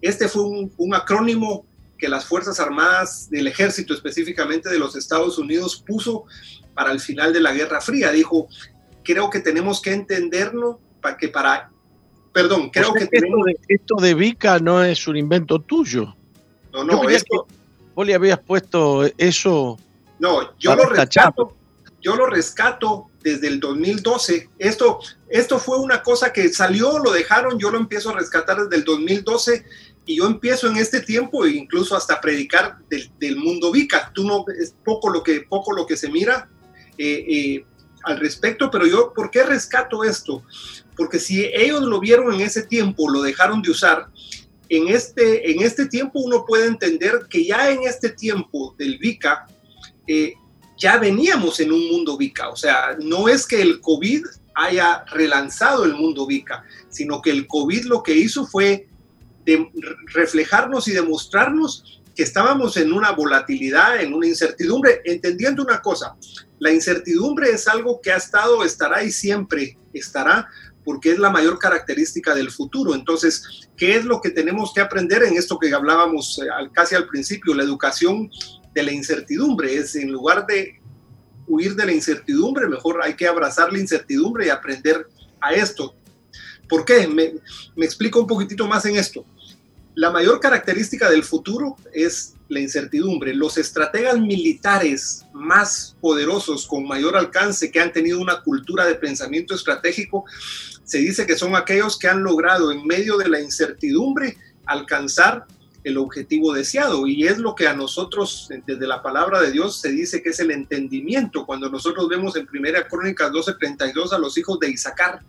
Este 0.00 0.28
fue 0.28 0.42
un, 0.44 0.94
acrónimo 0.94 1.66
que 1.98 2.08
las 2.08 2.24
Fuerzas 2.24 2.60
Armadas 2.60 3.28
del 3.28 3.48
Ejército, 3.48 3.94
específicamente 3.94 4.68
de 4.68 4.78
los 4.78 4.94
Estados 4.94 5.38
Unidos, 5.38 5.82
puso 5.84 6.26
para 6.72 6.92
el 6.92 7.00
final 7.00 7.32
de 7.32 7.40
la 7.40 7.52
Guerra 7.52 7.80
Fría. 7.80 8.12
Dijo, 8.12 8.46
creo 9.02 9.28
que 9.28 9.40
tenemos 9.40 9.82
que 9.82 9.92
entenderlo 9.92 10.78
que 11.18 11.28
para... 11.28 11.70
Perdón, 12.32 12.70
creo 12.70 12.92
que 12.92 13.06
tenemos... 13.06 13.46
Esto 13.68 13.96
de, 13.96 14.14
VICA 14.14 14.58
no 14.60 14.82
es 14.84 15.06
un 15.08 15.16
invento 15.16 15.58
tuyo. 15.60 16.14
No, 16.72 16.84
no, 16.84 17.08
esto 17.08 17.46
vos 17.94 18.06
le 18.06 18.14
habías 18.14 18.38
puesto 18.38 19.04
eso. 19.18 19.78
No, 20.18 20.56
yo 20.58 20.74
lo 20.74 20.84
rescato. 20.86 21.56
Yo 22.00 22.16
lo 22.16 22.26
rescato 22.26 23.10
desde 23.22 23.48
el 23.48 23.60
2012. 23.60 24.48
Esto, 24.58 25.00
esto 25.28 25.58
fue 25.58 25.78
una 25.78 26.02
cosa 26.02 26.32
que 26.32 26.48
salió, 26.48 26.98
lo 26.98 27.12
dejaron, 27.12 27.58
yo 27.58 27.70
lo 27.70 27.76
empiezo 27.76 28.08
a 28.08 28.14
rescatar 28.14 28.56
desde 28.62 28.76
el 28.76 28.84
2012 28.84 29.66
y 30.06 30.16
yo 30.16 30.26
empiezo 30.26 30.66
en 30.68 30.78
este 30.78 31.00
tiempo 31.00 31.44
e 31.44 31.50
incluso 31.50 31.94
hasta 31.94 32.20
predicar 32.22 32.78
del, 32.88 33.36
mundo 33.36 33.70
Vica. 33.70 34.10
Tú 34.14 34.24
no 34.24 34.46
es 34.58 34.74
poco 34.82 35.10
lo 35.10 35.22
que 35.22 35.42
poco 35.42 35.72
lo 35.72 35.86
que 35.86 35.98
se 35.98 36.08
mira 36.08 36.48
eh, 36.96 37.24
eh, 37.28 37.64
al 38.04 38.18
respecto, 38.18 38.70
pero 38.70 38.86
yo 38.86 39.12
¿por 39.12 39.30
qué 39.30 39.42
rescato 39.42 40.04
esto? 40.04 40.42
Porque 41.00 41.18
si 41.18 41.46
ellos 41.54 41.80
lo 41.80 41.98
vieron 41.98 42.34
en 42.34 42.42
ese 42.42 42.62
tiempo, 42.62 43.08
lo 43.08 43.22
dejaron 43.22 43.62
de 43.62 43.70
usar 43.70 44.10
en 44.68 44.88
este, 44.88 45.50
en 45.50 45.62
este 45.62 45.86
tiempo 45.86 46.20
uno 46.20 46.44
puede 46.46 46.66
entender 46.66 47.26
que 47.30 47.42
ya 47.42 47.70
en 47.70 47.84
este 47.84 48.10
tiempo 48.10 48.74
del 48.76 48.98
VICA, 48.98 49.46
eh, 50.06 50.34
ya 50.76 50.98
veníamos 50.98 51.58
en 51.60 51.72
un 51.72 51.88
mundo 51.88 52.18
VICA. 52.18 52.50
O 52.50 52.56
sea, 52.56 52.98
no 53.02 53.30
es 53.30 53.46
que 53.46 53.62
el 53.62 53.80
COVID 53.80 54.26
haya 54.54 55.06
relanzado 55.06 55.86
el 55.86 55.94
mundo 55.94 56.26
VICA, 56.26 56.64
sino 56.90 57.22
que 57.22 57.30
el 57.30 57.46
COVID 57.46 57.86
lo 57.86 58.02
que 58.02 58.14
hizo 58.14 58.46
fue 58.46 58.86
reflejarnos 60.12 60.86
y 60.86 60.92
demostrarnos 60.92 62.02
que 62.14 62.24
estábamos 62.24 62.76
en 62.76 62.92
una 62.92 63.12
volatilidad, 63.12 64.02
en 64.02 64.12
una 64.12 64.26
incertidumbre, 64.26 65.00
entendiendo 65.06 65.62
una 65.62 65.80
cosa, 65.80 66.14
la 66.60 66.70
incertidumbre 66.70 67.50
es 67.50 67.66
algo 67.66 68.00
que 68.02 68.12
ha 68.12 68.18
estado, 68.18 68.62
estará 68.62 69.02
y 69.02 69.10
siempre 69.10 69.78
estará, 69.94 70.46
porque 70.90 71.12
es 71.12 71.20
la 71.20 71.30
mayor 71.30 71.56
característica 71.60 72.34
del 72.34 72.50
futuro. 72.50 72.96
Entonces, 72.96 73.68
¿qué 73.76 73.94
es 73.94 74.04
lo 74.04 74.20
que 74.20 74.30
tenemos 74.30 74.72
que 74.74 74.80
aprender 74.80 75.22
en 75.22 75.36
esto 75.36 75.56
que 75.56 75.72
hablábamos 75.72 76.40
eh, 76.42 76.48
casi 76.72 76.96
al 76.96 77.06
principio? 77.06 77.54
La 77.54 77.62
educación 77.62 78.28
de 78.74 78.82
la 78.82 78.90
incertidumbre 78.90 79.72
es 79.72 79.94
en 79.94 80.10
lugar 80.10 80.48
de 80.48 80.80
huir 81.46 81.76
de 81.76 81.86
la 81.86 81.92
incertidumbre, 81.92 82.66
mejor 82.66 83.04
hay 83.04 83.14
que 83.14 83.28
abrazar 83.28 83.72
la 83.72 83.78
incertidumbre 83.78 84.46
y 84.46 84.48
aprender 84.48 85.06
a 85.40 85.52
esto. 85.52 85.94
¿Por 86.68 86.84
qué? 86.84 87.06
Me, 87.06 87.34
me 87.76 87.86
explico 87.86 88.18
un 88.18 88.26
poquitito 88.26 88.66
más 88.66 88.84
en 88.84 88.96
esto. 88.96 89.24
La 89.94 90.10
mayor 90.10 90.40
característica 90.40 91.08
del 91.08 91.22
futuro 91.22 91.76
es 91.92 92.34
la 92.48 92.60
incertidumbre. 92.60 93.34
Los 93.34 93.56
estrategas 93.58 94.18
militares 94.18 95.24
más 95.32 95.96
poderosos, 96.00 96.66
con 96.66 96.86
mayor 96.86 97.16
alcance, 97.16 97.70
que 97.70 97.80
han 97.80 97.92
tenido 97.92 98.20
una 98.20 98.42
cultura 98.42 98.84
de 98.84 98.96
pensamiento 98.96 99.54
estratégico, 99.54 100.24
se 100.90 100.98
dice 100.98 101.24
que 101.24 101.36
son 101.36 101.54
aquellos 101.54 101.96
que 101.96 102.08
han 102.08 102.24
logrado 102.24 102.72
en 102.72 102.84
medio 102.84 103.16
de 103.16 103.28
la 103.28 103.40
incertidumbre 103.40 104.36
alcanzar 104.66 105.46
el 105.84 105.98
objetivo 105.98 106.52
deseado. 106.52 107.06
Y 107.06 107.28
es 107.28 107.38
lo 107.38 107.54
que 107.54 107.68
a 107.68 107.74
nosotros, 107.74 108.48
desde 108.66 108.88
la 108.88 109.00
palabra 109.00 109.40
de 109.40 109.52
Dios, 109.52 109.80
se 109.80 109.92
dice 109.92 110.20
que 110.20 110.30
es 110.30 110.40
el 110.40 110.50
entendimiento. 110.50 111.46
Cuando 111.46 111.70
nosotros 111.70 112.08
vemos 112.08 112.34
en 112.34 112.44
Primera 112.44 112.88
Crónicas 112.88 113.30
12:32 113.30 114.12
a 114.12 114.18
los 114.18 114.36
hijos 114.36 114.58
de 114.58 114.68
Isaacar, 114.68 115.20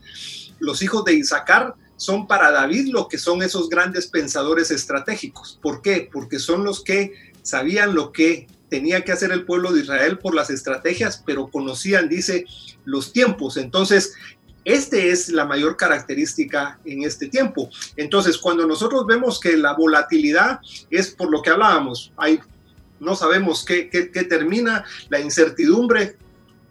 los 0.58 0.82
hijos 0.82 1.06
de 1.06 1.14
Isaacar 1.14 1.76
son 1.96 2.26
para 2.26 2.50
David 2.50 2.88
lo 2.88 3.08
que 3.08 3.20
son 3.20 3.44
esos 3.44 3.70
grandes 3.70 4.08
pensadores 4.08 4.72
estratégicos. 4.72 5.60
¿Por 5.62 5.84
qué? 5.84 6.10
Porque 6.12 6.40
son 6.40 6.64
los 6.64 6.84
que 6.84 7.14
sabían 7.44 7.94
lo 7.94 8.12
que 8.12 8.48
tenía 8.72 9.04
que 9.04 9.12
hacer 9.12 9.32
el 9.32 9.46
pueblo 9.46 9.74
de 9.74 9.82
Israel 9.82 10.18
por 10.18 10.34
las 10.34 10.50
estrategias, 10.50 11.22
pero 11.24 11.52
conocían, 11.52 12.08
dice, 12.08 12.46
los 12.86 13.12
tiempos. 13.12 13.58
Entonces, 13.58 14.14
este 14.64 15.10
es 15.10 15.30
la 15.30 15.46
mayor 15.46 15.76
característica 15.78 16.80
en 16.86 17.04
este 17.04 17.28
tiempo. 17.28 17.70
Entonces, 17.96 18.38
cuando 18.38 18.68
nosotros 18.68 19.06
vemos 19.06 19.40
que 19.40 19.58
la 19.58 19.74
volatilidad 19.74 20.60
es 20.90 21.10
por 21.10 21.32
lo 21.32 21.42
que 21.42 21.50
hablábamos, 21.50 22.14
hay, 22.18 22.40
no 23.00 23.16
sabemos 23.16 23.66
qué, 23.66 23.84
termina, 24.30 24.84
la 25.10 25.20
incertidumbre, 25.20 26.18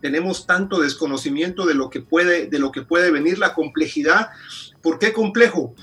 tenemos 0.00 0.46
tanto 0.46 0.80
desconocimiento 0.80 1.66
de 1.66 1.74
lo 1.74 1.90
que 1.90 2.00
puede, 2.00 3.10
venir, 3.10 3.38
la 3.38 3.54
complejidad 3.54 4.30
¿Por 4.82 4.98
qué 4.98 5.12
complejo? 5.12 5.74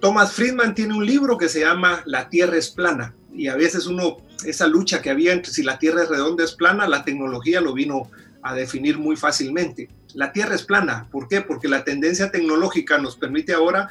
Thomas 0.00 0.32
Friedman 0.32 0.74
tiene 0.74 0.94
un 0.94 1.04
libro 1.04 1.38
que 1.38 1.48
se 1.48 1.60
llama 1.60 2.02
La 2.06 2.28
Tierra 2.28 2.56
es 2.56 2.70
plana 2.70 3.14
y 3.34 3.48
a 3.48 3.56
veces 3.56 3.86
uno, 3.86 4.18
esa 4.44 4.66
lucha 4.66 5.02
que 5.02 5.10
había 5.10 5.32
entre 5.32 5.52
si 5.52 5.62
la 5.62 5.78
Tierra 5.78 6.04
es 6.04 6.08
redonda 6.08 6.44
es 6.44 6.52
plana, 6.52 6.86
la 6.88 7.04
tecnología 7.04 7.60
lo 7.60 7.72
vino 7.72 8.10
a 8.42 8.54
definir 8.54 8.98
muy 8.98 9.16
fácilmente. 9.16 9.88
La 10.16 10.32
Tierra 10.32 10.54
es 10.54 10.62
plana, 10.62 11.06
¿por 11.12 11.28
qué? 11.28 11.42
Porque 11.42 11.68
la 11.68 11.84
tendencia 11.84 12.30
tecnológica 12.30 12.96
nos 12.96 13.16
permite 13.16 13.52
ahora 13.52 13.90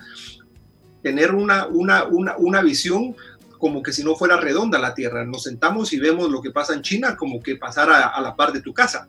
tener 1.04 1.36
una, 1.36 1.68
una, 1.68 2.06
una, 2.06 2.36
una 2.36 2.62
visión 2.64 3.16
como 3.60 3.84
que 3.84 3.94
si 3.94 4.04
no 4.04 4.16
fuera 4.16 4.38
redonda 4.38 4.80
la 4.80 4.96
Tierra. 4.96 5.24
Nos 5.24 5.44
sentamos 5.44 5.94
y 5.94 6.00
vemos 6.00 6.32
lo 6.32 6.42
que 6.42 6.50
pasa 6.50 6.74
en 6.74 6.82
China 6.82 7.16
como 7.16 7.44
que 7.44 7.56
pasara 7.56 8.08
a 8.08 8.20
la 8.22 8.36
par 8.36 8.54
de 8.54 8.62
tu 8.62 8.74
casa. 8.74 9.08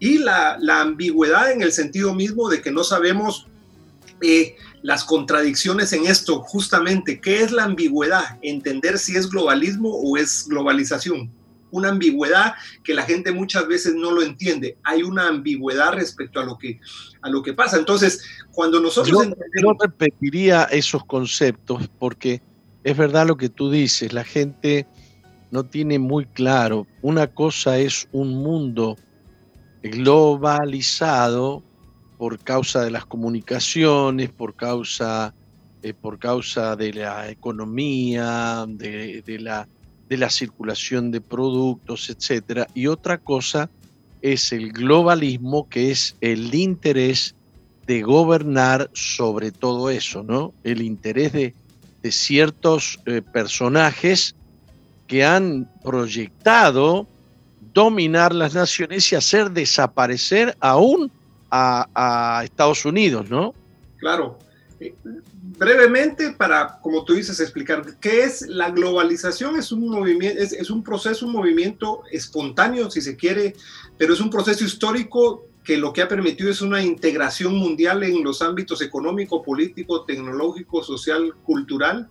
Y 0.00 0.18
la, 0.18 0.58
la 0.60 0.80
ambigüedad 0.80 1.52
en 1.52 1.62
el 1.62 1.72
sentido 1.72 2.12
mismo 2.12 2.48
de 2.48 2.60
que 2.60 2.72
no 2.72 2.82
sabemos 2.82 3.46
eh, 4.20 4.56
las 4.82 5.04
contradicciones 5.04 5.92
en 5.92 6.06
esto, 6.06 6.40
justamente, 6.40 7.20
¿qué 7.20 7.42
es 7.42 7.52
la 7.52 7.64
ambigüedad? 7.64 8.38
Entender 8.42 8.98
si 8.98 9.16
es 9.16 9.30
globalismo 9.30 9.90
o 9.90 10.16
es 10.16 10.46
globalización. 10.48 11.30
Una 11.70 11.88
ambigüedad 11.90 12.54
que 12.82 12.94
la 12.94 13.02
gente 13.02 13.32
muchas 13.32 13.66
veces 13.66 13.94
no 13.94 14.10
lo 14.10 14.22
entiende. 14.22 14.78
Hay 14.84 15.02
una 15.02 15.28
ambigüedad 15.28 15.92
respecto 15.92 16.40
a 16.40 16.44
lo 16.44 16.58
que, 16.58 16.80
a 17.22 17.28
lo 17.28 17.42
que 17.42 17.54
pasa. 17.54 17.76
Entonces, 17.78 18.24
cuando 18.52 18.80
nosotros... 18.80 19.26
Yo, 19.62 19.76
repetiría 19.78 20.64
esos 20.64 21.04
conceptos 21.04 21.88
porque 21.98 22.42
es 22.84 22.96
verdad 22.96 23.26
lo 23.26 23.36
que 23.36 23.48
tú 23.48 23.70
dices, 23.70 24.12
la 24.12 24.24
gente 24.24 24.86
no 25.50 25.64
tiene 25.64 25.98
muy 25.98 26.26
claro. 26.26 26.86
Una 27.02 27.26
cosa 27.26 27.78
es 27.78 28.08
un 28.12 28.30
mundo 28.42 28.96
globalizado 29.82 31.62
por 32.18 32.38
causa 32.40 32.84
de 32.84 32.90
las 32.90 33.06
comunicaciones, 33.06 34.30
por 34.30 34.54
causa, 34.54 35.34
eh, 35.82 35.94
por 35.94 36.18
causa 36.18 36.76
de 36.76 36.92
la 36.92 37.30
economía, 37.30 38.66
de, 38.68 39.38
la, 39.40 39.68
de 40.08 40.16
la 40.16 40.30
circulación 40.30 41.10
de 41.10 41.20
productos, 41.20 42.10
etc. 42.10 42.68
Y 42.74 42.86
otra 42.86 43.18
cosa 43.18 43.70
es 44.22 44.52
el 44.52 44.72
globalismo, 44.72 45.68
que 45.68 45.90
es 45.90 46.16
el 46.20 46.54
interés 46.54 47.34
de 47.86 48.02
gobernar 48.02 48.90
sobre 48.92 49.50
todo 49.50 49.90
eso, 49.90 50.22
¿no? 50.22 50.52
El 50.64 50.82
interés 50.82 51.32
de, 51.32 51.54
ciertos 52.10 52.98
eh, 53.04 53.20
personajes 53.20 54.34
que 55.06 55.26
han 55.26 55.70
proyectado 55.84 57.06
dominar 57.74 58.34
las 58.34 58.54
naciones 58.54 59.12
y 59.12 59.16
hacer 59.16 59.50
desaparecer 59.50 60.56
aún 60.58 61.12
a, 61.50 62.40
Estados 62.44 62.86
Unidos, 62.86 63.28
¿no? 63.28 63.54
Claro. 63.98 64.38
Brevemente, 65.58 66.30
para, 66.30 66.78
como 66.80 67.04
tú 67.04 67.14
dices, 67.14 67.40
explicar 67.40 67.82
qué 68.00 68.22
es 68.22 68.42
la 68.42 68.70
globalización, 68.70 69.56
es 69.56 69.72
un 69.72 69.88
movimiento, 69.88 70.40
es, 70.40 70.70
un 70.70 70.84
proceso, 70.84 71.26
un 71.26 71.32
movimiento 71.32 72.02
espontáneo, 72.12 72.88
si 72.90 73.00
se 73.00 73.16
quiere, 73.16 73.56
pero 73.96 74.14
es 74.14 74.20
un 74.20 74.30
proceso 74.30 74.64
histórico 74.64 75.46
que 75.64 75.76
lo 75.76 75.92
que 75.92 76.00
ha 76.00 76.08
permitido 76.08 76.48
es 76.48 76.62
una 76.62 76.82
integración 76.82 77.56
mundial 77.56 78.04
en 78.04 78.22
los 78.22 78.40
ámbitos 78.40 78.80
económico, 78.82 79.42
político, 79.42 80.04
tecnológico, 80.04 80.84
social, 80.84 81.34
cultural, 81.42 82.08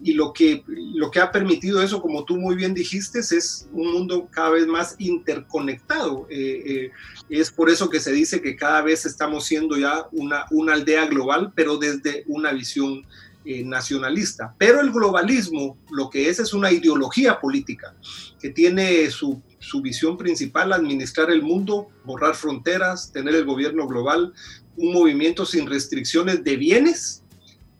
y 0.00 0.12
lo 0.12 0.32
que, 0.32 0.62
lo 0.66 1.10
que 1.10 1.20
ha 1.20 1.32
permitido 1.32 1.82
eso, 1.82 2.00
como 2.00 2.24
tú 2.24 2.36
muy 2.36 2.54
bien 2.54 2.72
dijiste, 2.72 3.18
es 3.18 3.68
un 3.72 3.92
mundo 3.92 4.28
cada 4.30 4.50
vez 4.50 4.66
más 4.66 4.94
interconectado. 4.98 6.26
Eh, 6.30 6.62
eh, 6.66 6.90
es 7.28 7.50
por 7.50 7.68
eso 7.68 7.90
que 7.90 7.98
se 7.98 8.12
dice 8.12 8.40
que 8.40 8.56
cada 8.56 8.82
vez 8.82 9.04
estamos 9.06 9.46
siendo 9.46 9.76
ya 9.76 10.06
una, 10.12 10.46
una 10.50 10.74
aldea 10.74 11.06
global, 11.06 11.52
pero 11.54 11.78
desde 11.78 12.24
una 12.28 12.52
visión 12.52 13.04
eh, 13.44 13.64
nacionalista. 13.64 14.54
Pero 14.56 14.80
el 14.80 14.92
globalismo 14.92 15.76
lo 15.90 16.10
que 16.10 16.28
es 16.28 16.38
es 16.38 16.52
una 16.52 16.70
ideología 16.70 17.40
política 17.40 17.94
que 18.40 18.50
tiene 18.50 19.10
su, 19.10 19.42
su 19.58 19.82
visión 19.82 20.16
principal, 20.16 20.72
administrar 20.72 21.30
el 21.30 21.42
mundo, 21.42 21.88
borrar 22.04 22.36
fronteras, 22.36 23.10
tener 23.10 23.34
el 23.34 23.44
gobierno 23.44 23.88
global, 23.88 24.32
un 24.76 24.92
movimiento 24.92 25.44
sin 25.44 25.66
restricciones 25.66 26.44
de 26.44 26.56
bienes, 26.56 27.24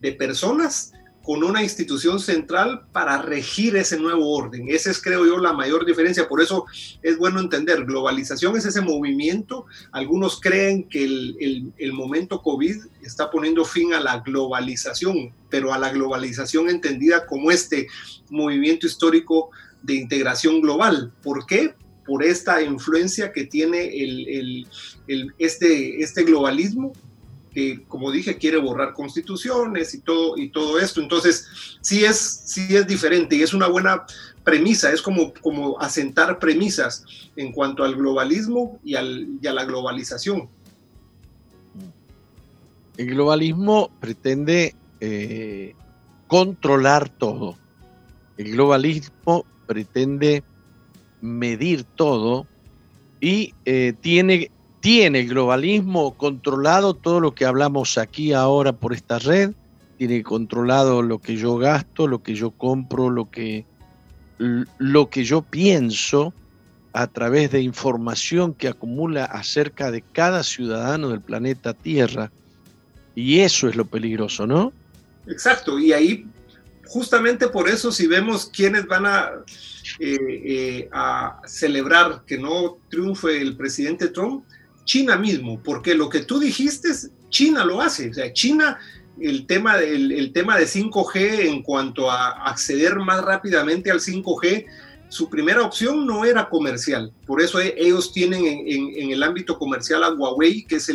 de 0.00 0.12
personas 0.12 0.92
con 1.28 1.44
una 1.44 1.62
institución 1.62 2.20
central 2.20 2.86
para 2.90 3.20
regir 3.20 3.76
ese 3.76 3.98
nuevo 3.98 4.34
orden. 4.34 4.64
Esa 4.70 4.90
es, 4.90 4.98
creo 4.98 5.26
yo, 5.26 5.36
la 5.36 5.52
mayor 5.52 5.84
diferencia. 5.84 6.26
Por 6.26 6.40
eso 6.40 6.64
es 7.02 7.18
bueno 7.18 7.38
entender, 7.38 7.84
globalización 7.84 8.56
es 8.56 8.64
ese 8.64 8.80
movimiento. 8.80 9.66
Algunos 9.92 10.40
creen 10.40 10.88
que 10.88 11.04
el, 11.04 11.70
el, 11.76 11.92
momento 11.92 12.40
COVID 12.40 12.76
está 13.02 13.30
poniendo 13.30 13.66
fin 13.66 13.92
a 13.92 14.00
la 14.00 14.20
globalización, 14.20 15.34
pero 15.50 15.74
a 15.74 15.78
la 15.78 15.90
globalización 15.90 16.70
entendida 16.70 17.26
como 17.26 17.50
este 17.50 17.88
movimiento 18.30 18.86
histórico 18.86 19.50
de 19.82 19.96
integración 19.96 20.62
global. 20.62 21.12
¿Por 21.22 21.44
qué? 21.44 21.74
Por 22.06 22.24
esta 22.24 22.62
influencia 22.62 23.32
que 23.32 23.44
tiene 23.44 23.84
el, 24.02 24.66
este, 25.36 26.02
este 26.02 26.22
globalismo 26.22 26.94
que, 27.52 27.84
como 27.88 28.10
dije, 28.10 28.38
quiere 28.38 28.58
borrar 28.58 28.94
constituciones 28.94 29.94
y 29.94 30.00
todo, 30.00 30.36
y 30.36 30.50
todo 30.50 30.78
esto. 30.78 31.00
Entonces, 31.00 31.46
sí 31.80 32.04
es, 32.04 32.42
sí 32.44 32.76
es 32.76 32.86
diferente 32.86 33.36
y 33.36 33.42
es 33.42 33.54
una 33.54 33.66
buena 33.66 34.04
premisa, 34.44 34.92
es 34.92 35.02
como, 35.02 35.32
como 35.34 35.78
asentar 35.80 36.38
premisas 36.38 37.04
en 37.36 37.52
cuanto 37.52 37.84
al 37.84 37.96
globalismo 37.96 38.78
y, 38.84 38.94
al, 38.94 39.28
y 39.40 39.46
a 39.46 39.52
la 39.52 39.64
globalización. 39.64 40.48
El 42.96 43.06
globalismo 43.10 43.90
pretende 44.00 44.74
eh, 45.00 45.74
controlar 46.26 47.08
todo. 47.08 47.56
El 48.36 48.52
globalismo 48.52 49.44
pretende 49.66 50.42
medir 51.20 51.84
todo 51.84 52.46
y 53.20 53.54
eh, 53.64 53.94
tiene 54.00 54.50
tiene 54.80 55.20
el 55.20 55.28
globalismo 55.28 56.16
controlado 56.16 56.94
todo 56.94 57.20
lo 57.20 57.34
que 57.34 57.44
hablamos 57.44 57.98
aquí 57.98 58.32
ahora 58.32 58.72
por 58.72 58.92
esta 58.92 59.18
red, 59.18 59.52
tiene 59.96 60.22
controlado 60.22 61.02
lo 61.02 61.18
que 61.18 61.36
yo 61.36 61.56
gasto, 61.56 62.06
lo 62.06 62.22
que 62.22 62.34
yo 62.34 62.50
compro, 62.52 63.10
lo 63.10 63.30
que, 63.30 63.66
lo 64.38 65.10
que 65.10 65.24
yo 65.24 65.42
pienso 65.42 66.32
a 66.92 67.06
través 67.08 67.50
de 67.50 67.60
información 67.60 68.54
que 68.54 68.68
acumula 68.68 69.24
acerca 69.24 69.90
de 69.90 70.02
cada 70.02 70.42
ciudadano 70.42 71.08
del 71.08 71.20
planeta 71.20 71.74
Tierra. 71.74 72.30
Y 73.14 73.40
eso 73.40 73.68
es 73.68 73.74
lo 73.74 73.84
peligroso, 73.84 74.46
¿no? 74.46 74.72
Exacto, 75.26 75.78
y 75.78 75.92
ahí 75.92 76.26
justamente 76.86 77.48
por 77.48 77.68
eso 77.68 77.92
si 77.92 78.06
vemos 78.06 78.46
quiénes 78.46 78.86
van 78.86 79.06
a, 79.06 79.30
eh, 79.98 80.16
eh, 80.20 80.88
a 80.92 81.40
celebrar 81.44 82.22
que 82.26 82.38
no 82.38 82.78
triunfe 82.88 83.40
el 83.40 83.56
presidente 83.56 84.08
Trump, 84.08 84.44
China 84.88 85.18
mismo, 85.18 85.62
porque 85.62 85.94
lo 85.94 86.08
que 86.08 86.20
tú 86.20 86.40
dijiste, 86.40 86.88
China 87.28 87.62
lo 87.62 87.82
hace. 87.82 88.08
O 88.08 88.14
sea, 88.14 88.32
China, 88.32 88.78
el 89.20 89.46
tema, 89.46 89.76
del, 89.76 90.10
el 90.12 90.32
tema 90.32 90.56
de 90.56 90.64
5G 90.64 91.46
en 91.46 91.62
cuanto 91.62 92.10
a 92.10 92.30
acceder 92.48 92.96
más 92.96 93.22
rápidamente 93.22 93.90
al 93.90 94.00
5G, 94.00 94.64
su 95.08 95.28
primera 95.30 95.62
opción 95.62 96.06
no 96.06 96.24
era 96.24 96.48
comercial. 96.48 97.12
Por 97.26 97.40
eso 97.40 97.60
e, 97.60 97.74
ellos 97.76 98.12
tienen 98.12 98.44
en, 98.44 99.10
el 99.10 99.22
ámbito 99.22 99.58
comercial 99.58 100.04
a 100.04 100.12
Huawei, 100.12 100.64
que 100.64 100.76
es 100.76 100.92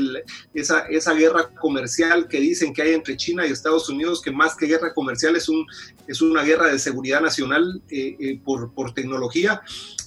esa, 0.54 1.14
guerra 1.14 1.50
comercial 1.60 2.28
que 2.28 2.40
dicen 2.40 2.74
que 2.74 2.84
hay 2.84 2.94
entre 2.94 3.18
China 3.18 3.46
y 3.46 3.52
Estados 3.52 3.90
Unidos, 3.90 4.22
que 4.22 4.32
más 4.32 4.56
que 4.56 4.68
guerra 4.68 4.94
comercial 4.94 5.36
es, 5.36 5.50
un, 5.50 5.66
es 6.08 6.22
una 6.22 6.44
guerra 6.44 6.68
de 6.68 6.80
seguridad 6.80 7.22
nacional 7.22 7.82
eh, 7.90 8.16
eh, 8.20 8.40
por, 8.44 8.94
tecnología 8.94 9.62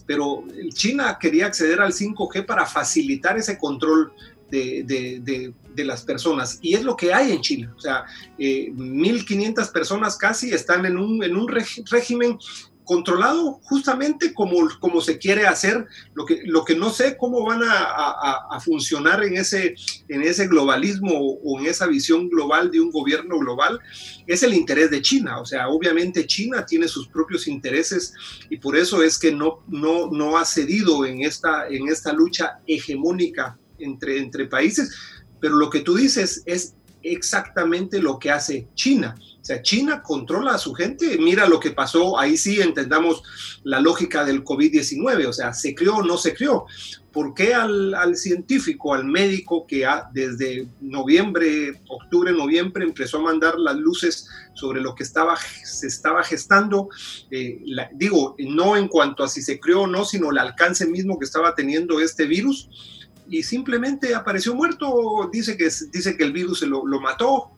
pero 0.06 0.44
China 0.72 1.18
quería 1.20 1.46
acceder 1.46 1.80
al 1.80 1.92
5G 1.92 2.46
para 2.46 2.64
facilitar 2.64 3.36
ese 3.36 3.58
control 3.58 4.12
de, 4.50 5.52
las 5.78 6.02
personas. 6.04 6.60
Y 6.62 6.74
es 6.74 6.84
lo 6.84 6.96
que 6.96 7.12
hay 7.12 7.32
en 7.32 7.40
China. 7.40 7.74
O 7.76 7.80
sea, 7.80 8.04
1.500 8.38 9.66
eh, 9.66 9.70
personas 9.72 10.16
casi 10.16 10.52
están 10.52 10.86
en 10.86 10.96
un 10.96 11.48
régimen 11.90 12.38
controlado 12.86 13.60
justamente 13.64 14.32
como, 14.32 14.56
como 14.80 15.00
se 15.00 15.18
quiere 15.18 15.46
hacer, 15.46 15.86
lo 16.14 16.24
que, 16.24 16.42
lo 16.46 16.64
que 16.64 16.76
no 16.76 16.88
sé 16.88 17.16
cómo 17.18 17.44
van 17.44 17.62
a, 17.64 18.46
a, 18.50 18.60
funcionar 18.60 19.22
en 19.24 19.36
ese, 19.36 19.74
en 20.08 20.22
ese 20.22 20.46
globalismo 20.46 21.12
o 21.12 21.60
en 21.60 21.66
esa 21.66 21.86
visión 21.86 22.30
global 22.30 22.70
de 22.70 22.80
un 22.80 22.90
gobierno 22.90 23.38
global, 23.38 23.80
es 24.26 24.42
el 24.42 24.54
interés 24.54 24.90
de 24.90 25.02
China. 25.02 25.40
O 25.40 25.44
sea, 25.44 25.68
obviamente 25.68 26.26
China 26.26 26.64
tiene 26.64 26.88
sus 26.88 27.08
propios 27.08 27.48
intereses 27.48 28.14
y 28.48 28.56
por 28.56 28.76
eso 28.76 29.02
es 29.02 29.18
que 29.18 29.32
no, 29.32 29.64
no, 29.66 30.08
no 30.10 30.38
ha 30.38 30.44
cedido 30.44 31.04
en 31.04 31.22
esta, 31.22 31.68
en 31.68 31.88
esta 31.88 32.12
lucha 32.12 32.60
hegemónica 32.66 33.58
entre, 33.78 34.18
entre 34.18 34.46
países, 34.46 34.94
pero 35.40 35.56
lo 35.56 35.68
que 35.68 35.80
tú 35.80 35.96
dices 35.96 36.42
es 36.46 36.74
exactamente 37.02 38.00
lo 38.00 38.18
que 38.18 38.30
hace 38.30 38.68
China 38.74 39.16
sea, 39.46 39.62
China 39.62 40.02
controla 40.02 40.54
a 40.54 40.58
su 40.58 40.74
gente. 40.74 41.18
Mira 41.18 41.48
lo 41.48 41.60
que 41.60 41.70
pasó, 41.70 42.18
ahí 42.18 42.36
sí 42.36 42.60
entendamos 42.60 43.22
la 43.62 43.80
lógica 43.80 44.24
del 44.24 44.42
COVID-19, 44.42 45.26
o 45.26 45.32
sea, 45.32 45.52
se 45.52 45.74
creó 45.74 45.96
o 45.96 46.02
no 46.02 46.16
se 46.16 46.34
creó. 46.34 46.66
¿Por 47.12 47.32
qué 47.32 47.54
al, 47.54 48.16
científico, 48.16 48.92
al 48.92 49.06
médico 49.06 49.66
que 49.66 49.86
desde 50.12 50.68
noviembre, 50.80 51.80
octubre, 51.88 52.30
noviembre 52.32 52.84
empezó 52.84 53.18
a 53.18 53.22
mandar 53.22 53.58
las 53.58 53.76
luces 53.76 54.28
sobre 54.54 54.82
lo 54.82 54.94
que 54.94 55.04
estaba, 55.04 55.36
se 55.36 55.86
estaba 55.86 56.22
gestando? 56.24 56.88
Eh, 57.30 57.60
digo, 57.94 58.34
no 58.38 58.76
en 58.76 58.88
cuanto 58.88 59.24
a 59.24 59.28
si 59.28 59.40
se 59.40 59.58
creó 59.58 59.82
o 59.82 59.86
no, 59.86 60.04
sino 60.04 60.30
el 60.30 60.38
alcance 60.38 60.86
mismo 60.86 61.18
que 61.18 61.24
estaba 61.24 61.54
teniendo 61.54 62.00
este 62.00 62.26
virus 62.26 62.68
y 63.28 63.42
simplemente 63.42 64.14
apareció 64.14 64.54
muerto. 64.54 65.30
Dice 65.32 65.56
que, 65.56 65.70
dice 65.92 66.16
que 66.16 66.24
el 66.24 66.32
virus 66.32 66.60
se 66.60 66.66
lo, 66.66 66.86
lo 66.86 67.00
mató, 67.00 67.55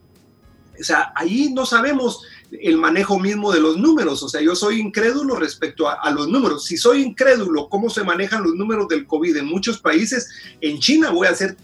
o 0.81 0.85
sea, 0.85 1.13
ahí 1.15 1.53
no 1.53 1.67
sabemos 1.67 2.23
el 2.51 2.77
manejo 2.77 3.19
mismo 3.19 3.53
de 3.53 3.61
los 3.61 3.77
números. 3.77 4.23
O 4.23 4.29
sea, 4.29 4.41
yo 4.41 4.55
soy 4.55 4.81
incrédulo 4.81 5.37
respecto 5.37 5.89
a, 5.89 6.11
los 6.11 6.29
números. 6.29 6.65
Si 6.65 6.77
soy 6.77 7.03
incrédulo, 7.03 7.69
cómo 7.69 7.91
se 7.91 8.05
manejan 8.05 8.43
los 8.43 8.55
números 8.55 8.89
del 8.89 9.07
COVID 9.07 9.37
en 9.37 9.47
muchos 9.47 9.79
países, 9.79 10.29
en 10.61 10.79
China 10.79 11.11
voy 11.11 11.27
a 11.27 11.35
ser 11.35 11.57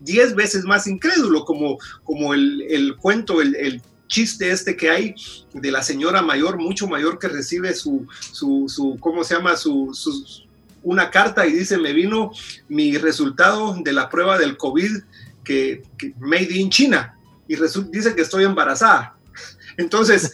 10 0.00 0.34
veces 0.34 0.64
más 0.64 0.86
incrédulo, 0.86 1.44
como, 1.44 1.78
como 2.04 2.34
el, 2.34 2.96
cuento, 2.98 3.40
el, 3.40 3.80
chiste 4.08 4.52
este 4.52 4.76
que 4.76 4.88
hay 4.88 5.14
de 5.52 5.72
la 5.72 5.82
señora 5.82 6.22
mayor, 6.22 6.58
mucho 6.58 6.86
mayor 6.86 7.18
que 7.18 7.26
recibe 7.26 7.74
su, 7.74 8.06
su, 8.20 8.96
¿cómo 9.00 9.24
se 9.24 9.34
llama? 9.34 9.56
Su, 9.56 9.92
una 10.84 11.10
carta 11.10 11.44
y 11.44 11.52
dice, 11.52 11.76
me 11.76 11.92
vino 11.92 12.30
mi 12.68 12.96
resultado 12.98 13.76
de 13.82 13.92
la 13.92 14.08
prueba 14.08 14.38
del 14.38 14.56
COVID 14.56 14.92
que 15.42 15.82
made 16.20 16.54
in 16.56 16.70
China 16.70 17.15
y 17.48 17.56
dice 17.90 18.14
que 18.14 18.22
estoy 18.22 18.44
embarazada. 18.44 19.16
Entonces, 19.76 20.32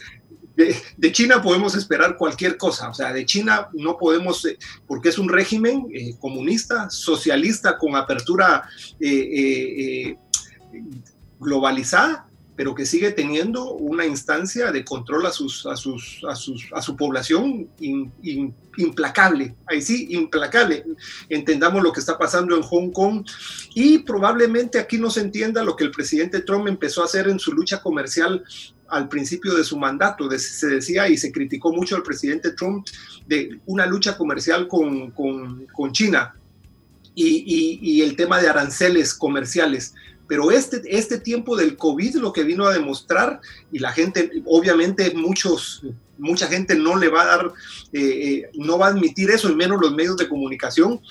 de, 0.56 1.12
China 1.12 1.42
podemos 1.42 1.74
esperar 1.74 2.16
cualquier 2.16 2.56
cosa, 2.56 2.90
o 2.90 2.94
sea, 2.94 3.12
de 3.12 3.24
China 3.24 3.68
no 3.72 3.96
podemos, 3.96 4.44
eh, 4.44 4.58
porque 4.86 5.08
es 5.08 5.18
un 5.18 5.28
régimen 5.28 5.88
eh, 5.92 6.14
comunista, 6.20 6.90
socialista, 6.90 7.78
con 7.78 7.96
apertura 7.96 8.68
eh, 9.00 10.16
globalizada, 11.40 12.28
pero 12.62 12.76
que 12.76 12.86
sigue 12.86 13.10
teniendo 13.10 13.72
una 13.72 14.06
instancia 14.06 14.70
de 14.70 14.84
control 14.84 15.26
a, 15.26 15.32
sus, 15.32 15.66
a, 15.66 15.74
sus, 15.74 16.20
a, 16.28 16.36
sus, 16.36 16.68
a 16.72 16.80
su 16.80 16.94
población 16.94 17.68
implacable. 18.76 19.56
Ahí 19.66 19.82
sí, 19.82 20.06
implacable. 20.10 20.84
Entendamos 21.28 21.82
lo 21.82 21.92
que 21.92 21.98
está 21.98 22.16
pasando 22.16 22.54
en 22.54 22.62
Hong 22.62 22.92
Kong 22.92 23.26
y 23.74 23.98
probablemente 23.98 24.78
aquí 24.78 24.96
no 24.96 25.10
se 25.10 25.22
entienda 25.22 25.64
lo 25.64 25.74
que 25.74 25.82
el 25.82 25.90
presidente 25.90 26.42
Trump 26.42 26.68
empezó 26.68 27.02
a 27.02 27.06
hacer 27.06 27.26
en 27.26 27.40
su 27.40 27.50
lucha 27.50 27.82
comercial 27.82 28.44
al 28.86 29.08
principio 29.08 29.54
de 29.54 29.64
su 29.64 29.76
mandato. 29.76 30.30
Se 30.38 30.68
decía 30.68 31.08
y 31.08 31.16
se 31.16 31.32
criticó 31.32 31.72
mucho 31.72 31.96
al 31.96 32.04
presidente 32.04 32.52
Trump 32.52 32.86
de 33.26 33.58
una 33.66 33.86
lucha 33.86 34.16
comercial 34.16 34.68
con, 34.68 35.10
con, 35.10 35.66
con 35.66 35.90
China. 35.90 36.36
Y, 37.16 37.26
y, 37.26 37.78
y 37.82 38.02
el 38.02 38.14
tema 38.14 38.40
de 38.40 38.48
aranceles 38.48 39.14
comerciales 39.14 39.94
pero 40.32 40.50
este, 40.50 40.80
este 40.86 41.20
tiempo 41.20 41.58
del 41.58 41.76
COVID 41.76 42.14
lo 42.14 42.32
que 42.32 42.42
vino 42.42 42.64
a 42.64 42.72
demostrar, 42.72 43.38
y 43.70 43.80
la 43.80 43.92
gente, 43.92 44.42
obviamente 44.46 45.12
muchos 45.12 45.82
mucha 46.16 46.46
gente 46.46 46.74
no 46.74 46.96
le 46.96 47.10
va 47.10 47.20
a 47.20 47.26
dar, 47.26 47.52
eh, 47.92 48.48
no 48.54 48.78
va 48.78 48.86
a 48.86 48.90
admitir 48.92 49.28
eso, 49.28 49.50
y 49.50 49.54
menos 49.54 49.78
los 49.78 49.92
medios 49.92 50.16
de 50.16 50.30
comunicación, 50.30 51.02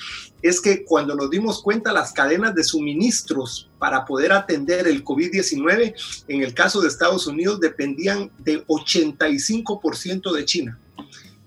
es 0.41 0.59
que 0.59 0.83
cuando 0.83 1.13
nos 1.13 1.29
dimos 1.29 1.61
cuenta 1.61 1.93
las 1.93 2.13
cadenas 2.13 2.55
de 2.55 2.63
suministros 2.63 3.69
para 3.77 4.05
poder 4.05 4.31
atender 4.31 4.87
el 4.87 5.05
COVID-19, 5.05 5.93
en 6.27 6.41
el 6.41 6.55
caso 6.55 6.81
de 6.81 6.87
Estados 6.87 7.27
Unidos, 7.27 7.59
dependían 7.59 8.31
de 8.39 8.65
85% 8.65 10.33
de 10.33 10.45
China. 10.45 10.79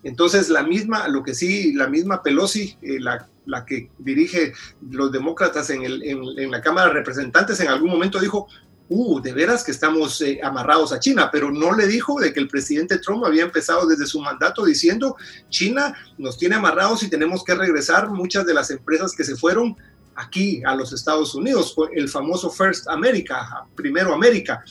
Entonces, 0.05 0.50
la 0.50 0.62
misma, 0.62 1.09
lo 1.09 1.22
que 1.22 1.34
sí, 1.34 1.72
la 1.72 1.88
misma 1.88 2.22
Pelosi, 2.22 2.76
eh, 2.82 2.98
la, 3.00 3.64
que 3.66 3.90
dirige 3.98 4.52
los 4.90 5.11
demócratas 5.11 5.70
en, 5.70 6.50
la 6.50 6.61
Cámara 6.61 6.88
de 6.88 6.94
Representantes, 6.94 7.59
en 7.61 7.68
algún 7.68 7.90
momento 7.90 8.20
dijo, 8.20 8.46
uh, 8.90 9.20
de 9.20 9.32
veras 9.32 9.64
que 9.64 9.72
estamos 9.72 10.20
eh, 10.20 10.40
amarrados 10.42 10.92
a 10.92 11.00
China, 11.00 11.30
pero 11.32 11.50
no 11.50 11.74
le 11.74 11.86
dijo 11.86 12.20
de 12.20 12.34
que 12.34 12.40
el 12.40 12.48
presidente 12.48 12.98
Trump 12.98 13.24
había 13.24 13.44
empezado 13.44 13.86
desde 13.86 14.07
su 14.07 14.20
mandato 14.20 14.64
diciendo, 14.64 15.16
China 15.48 15.94
nos 16.18 16.36
tiene 16.36 16.57
amarrados 16.57 17.02
y 17.02 17.09
tenemos 17.09 17.42
que 17.42 17.55
regresar 17.55 18.11
muchas 18.11 18.44
de 18.44 18.55
las 18.55 18.70
empresas 18.70 19.12
que 19.16 19.24
se 19.24 19.36
fueron 19.36 19.74
aquí 20.16 20.62
a 20.64 20.74
los 20.76 20.92
Estados 20.92 21.34
Unidos, 21.34 21.74
el 21.94 22.09
famoso 22.09 22.50
First 22.50 22.88
America, 22.88 23.66
primero 23.74 24.12
América. 24.14 24.62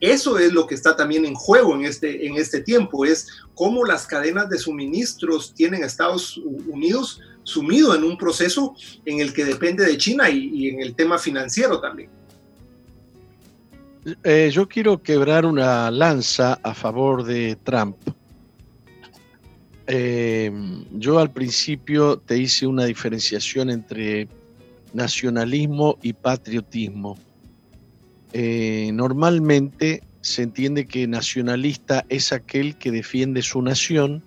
Eso 0.00 0.38
es 0.38 0.52
lo 0.52 0.66
que 0.66 0.74
está 0.74 0.94
también 0.94 1.24
en 1.24 1.34
juego 1.34 1.74
en 1.74 1.84
este, 1.84 2.26
en 2.26 2.36
este 2.36 2.60
tiempo, 2.60 3.04
es 3.06 3.28
cómo 3.54 3.84
las 3.84 4.06
cadenas 4.06 4.48
de 4.50 4.58
suministros 4.58 5.54
tienen 5.54 5.82
a 5.82 5.86
Estados 5.86 6.36
Unidos 6.36 7.20
sumido 7.44 7.94
en 7.94 8.04
un 8.04 8.18
proceso 8.18 8.74
en 9.04 9.20
el 9.20 9.32
que 9.32 9.44
depende 9.44 9.84
de 9.84 9.96
China 9.96 10.28
y, 10.28 10.68
en 10.68 10.80
el 10.80 10.94
tema 10.94 11.16
financiero 11.16 11.80
también. 11.80 12.10
Eh, 14.22 14.50
yo 14.52 14.68
quiero 14.68 15.02
quebrar 15.02 15.46
una 15.46 15.90
lanza 15.90 16.60
a 16.62 16.74
favor 16.74 17.24
de 17.24 17.56
Trump. 17.64 17.96
Eh, 19.86 20.52
yo 20.92 21.18
al 21.18 21.32
principio 21.32 22.18
te 22.18 22.36
hice 22.36 22.66
una 22.66 22.84
diferenciación 22.84 23.70
entre 23.70 24.28
nacionalismo 24.92 25.98
y 26.02 26.12
patriotismo. 26.12 27.18
Eh, 28.32 28.90
normalmente 28.92 30.02
se 30.20 30.42
entiende 30.42 30.86
que 30.86 31.06
nacionalista 31.06 32.04
es 32.08 32.32
aquel 32.32 32.76
que 32.76 32.90
defiende 32.90 33.42
su 33.42 33.62
nación. 33.62 34.22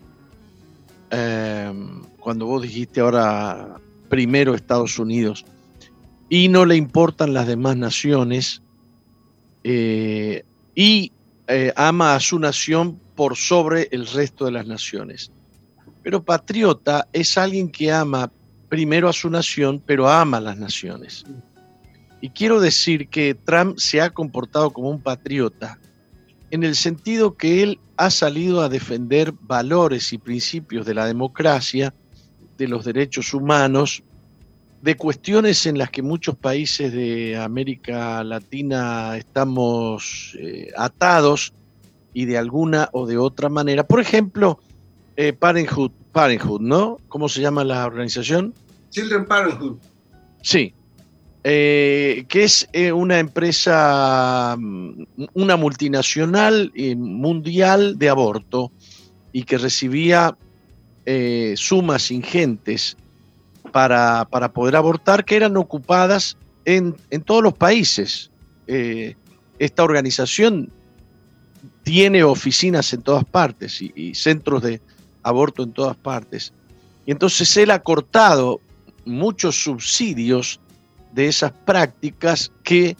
Eh, 1.12 1.74
cuando 2.20 2.46
vos 2.46 2.62
dijiste 2.62 3.02
ahora 3.02 3.80
primero 4.10 4.56
Estados 4.56 5.00
Unidos 5.00 5.46
y 6.30 6.48
no 6.48 6.66
le 6.66 6.76
importan 6.76 7.34
las 7.34 7.48
demás 7.48 7.76
naciones 7.78 8.62
eh, 9.64 10.44
y 10.76 11.12
ama 11.76 12.14
a 12.14 12.20
su 12.20 12.38
nación 12.38 13.00
por 13.16 13.36
sobre 13.36 13.90
el 13.92 14.06
resto 14.06 14.46
de 14.46 14.52
las 14.52 14.68
naciones. 14.68 15.32
Pero 16.04 16.24
patriota 16.24 17.08
es 17.12 17.38
alguien 17.38 17.70
que 17.70 17.92
ama 17.92 18.32
primero 18.70 19.10
a 19.10 19.14
su 19.14 19.30
nación, 19.30 19.82
pero 19.86 20.08
ama 20.08 20.38
a 20.38 20.42
las 20.42 20.58
naciones. 20.58 21.26
Y 22.22 22.30
quiero 22.30 22.60
decir 22.60 23.08
que 23.08 23.34
Trump 23.34 23.78
se 23.78 24.02
ha 24.02 24.10
comportado 24.10 24.72
como 24.72 24.90
un 24.90 25.02
patriota 25.02 25.80
en 26.52 26.64
el 26.64 26.76
sentido 26.76 27.36
que 27.36 27.64
él 27.64 27.80
ha 27.98 28.10
salido 28.10 28.62
a 28.62 28.70
defender 28.70 29.34
valores 29.42 30.14
y 30.14 30.18
principios 30.18 30.86
de 30.86 30.94
la 30.94 31.06
democracia, 31.06 31.94
de 32.58 32.68
los 32.68 32.86
derechos 32.86 33.34
humanos, 33.34 34.04
de 34.82 34.96
cuestiones 34.96 35.66
en 35.66 35.78
las 35.78 35.90
que 35.90 36.02
muchos 36.02 36.36
países 36.36 36.92
de 36.94 37.38
América 37.38 38.24
Latina 38.24 39.18
estamos 39.18 40.36
eh, 40.40 40.72
atados 40.78 41.54
y 42.14 42.26
de 42.26 42.38
alguna 42.38 42.90
o 42.94 43.06
de 43.06 43.18
otra 43.18 43.50
manera. 43.50 43.86
Por 43.86 44.00
ejemplo, 44.00 44.60
eh, 45.18 45.34
Parenthood, 45.34 45.92
Parenthood, 46.12 46.62
¿no? 46.62 46.98
¿Cómo 47.10 47.28
se 47.28 47.42
llama 47.42 47.64
la 47.64 47.86
organización? 47.86 48.54
Children 48.90 49.26
Parenthood. 49.26 49.78
Sí, 50.42 50.74
eh, 51.52 52.26
que 52.28 52.44
es 52.44 52.70
eh, 52.74 52.92
una 52.92 53.18
empresa, 53.18 54.56
mm, 54.56 55.06
una 55.34 55.58
multinacional 55.58 56.72
eh, 56.76 56.96
mundial 56.96 57.98
de 57.98 58.08
aborto 58.08 58.72
y 59.34 59.42
que 59.44 59.58
recibía 59.58 60.38
sumas 61.56 62.12
ingentes 62.12 62.96
para, 63.72 64.28
para, 64.30 64.54
poder 64.54 64.76
abortar 64.76 65.26
que 65.26 65.38
eran 65.38 65.58
ocupadas 65.58 66.38
en, 66.66 66.96
en 67.10 67.24
todos 67.24 67.42
los 67.42 67.56
países. 67.56 68.30
esta 68.68 69.84
organización 69.84 70.72
tiene 71.82 72.24
oficinas 72.24 72.94
en 72.94 73.02
todas 73.02 73.26
partes 73.26 73.82
y, 73.82 73.92
y 73.96 74.14
centros 74.14 74.62
de 74.62 74.82
aborto 75.24 75.64
en 75.64 75.72
todas 75.72 75.98
partes. 75.98 76.54
Y 77.08 77.12
entonces 77.12 77.58
él 77.58 77.72
ha 77.72 77.80
cortado 77.80 78.62
muchos 79.04 79.64
subsidios 79.64 80.60
de 81.20 81.28
esas 81.28 81.52
prácticas 81.52 82.50
que 82.64 82.96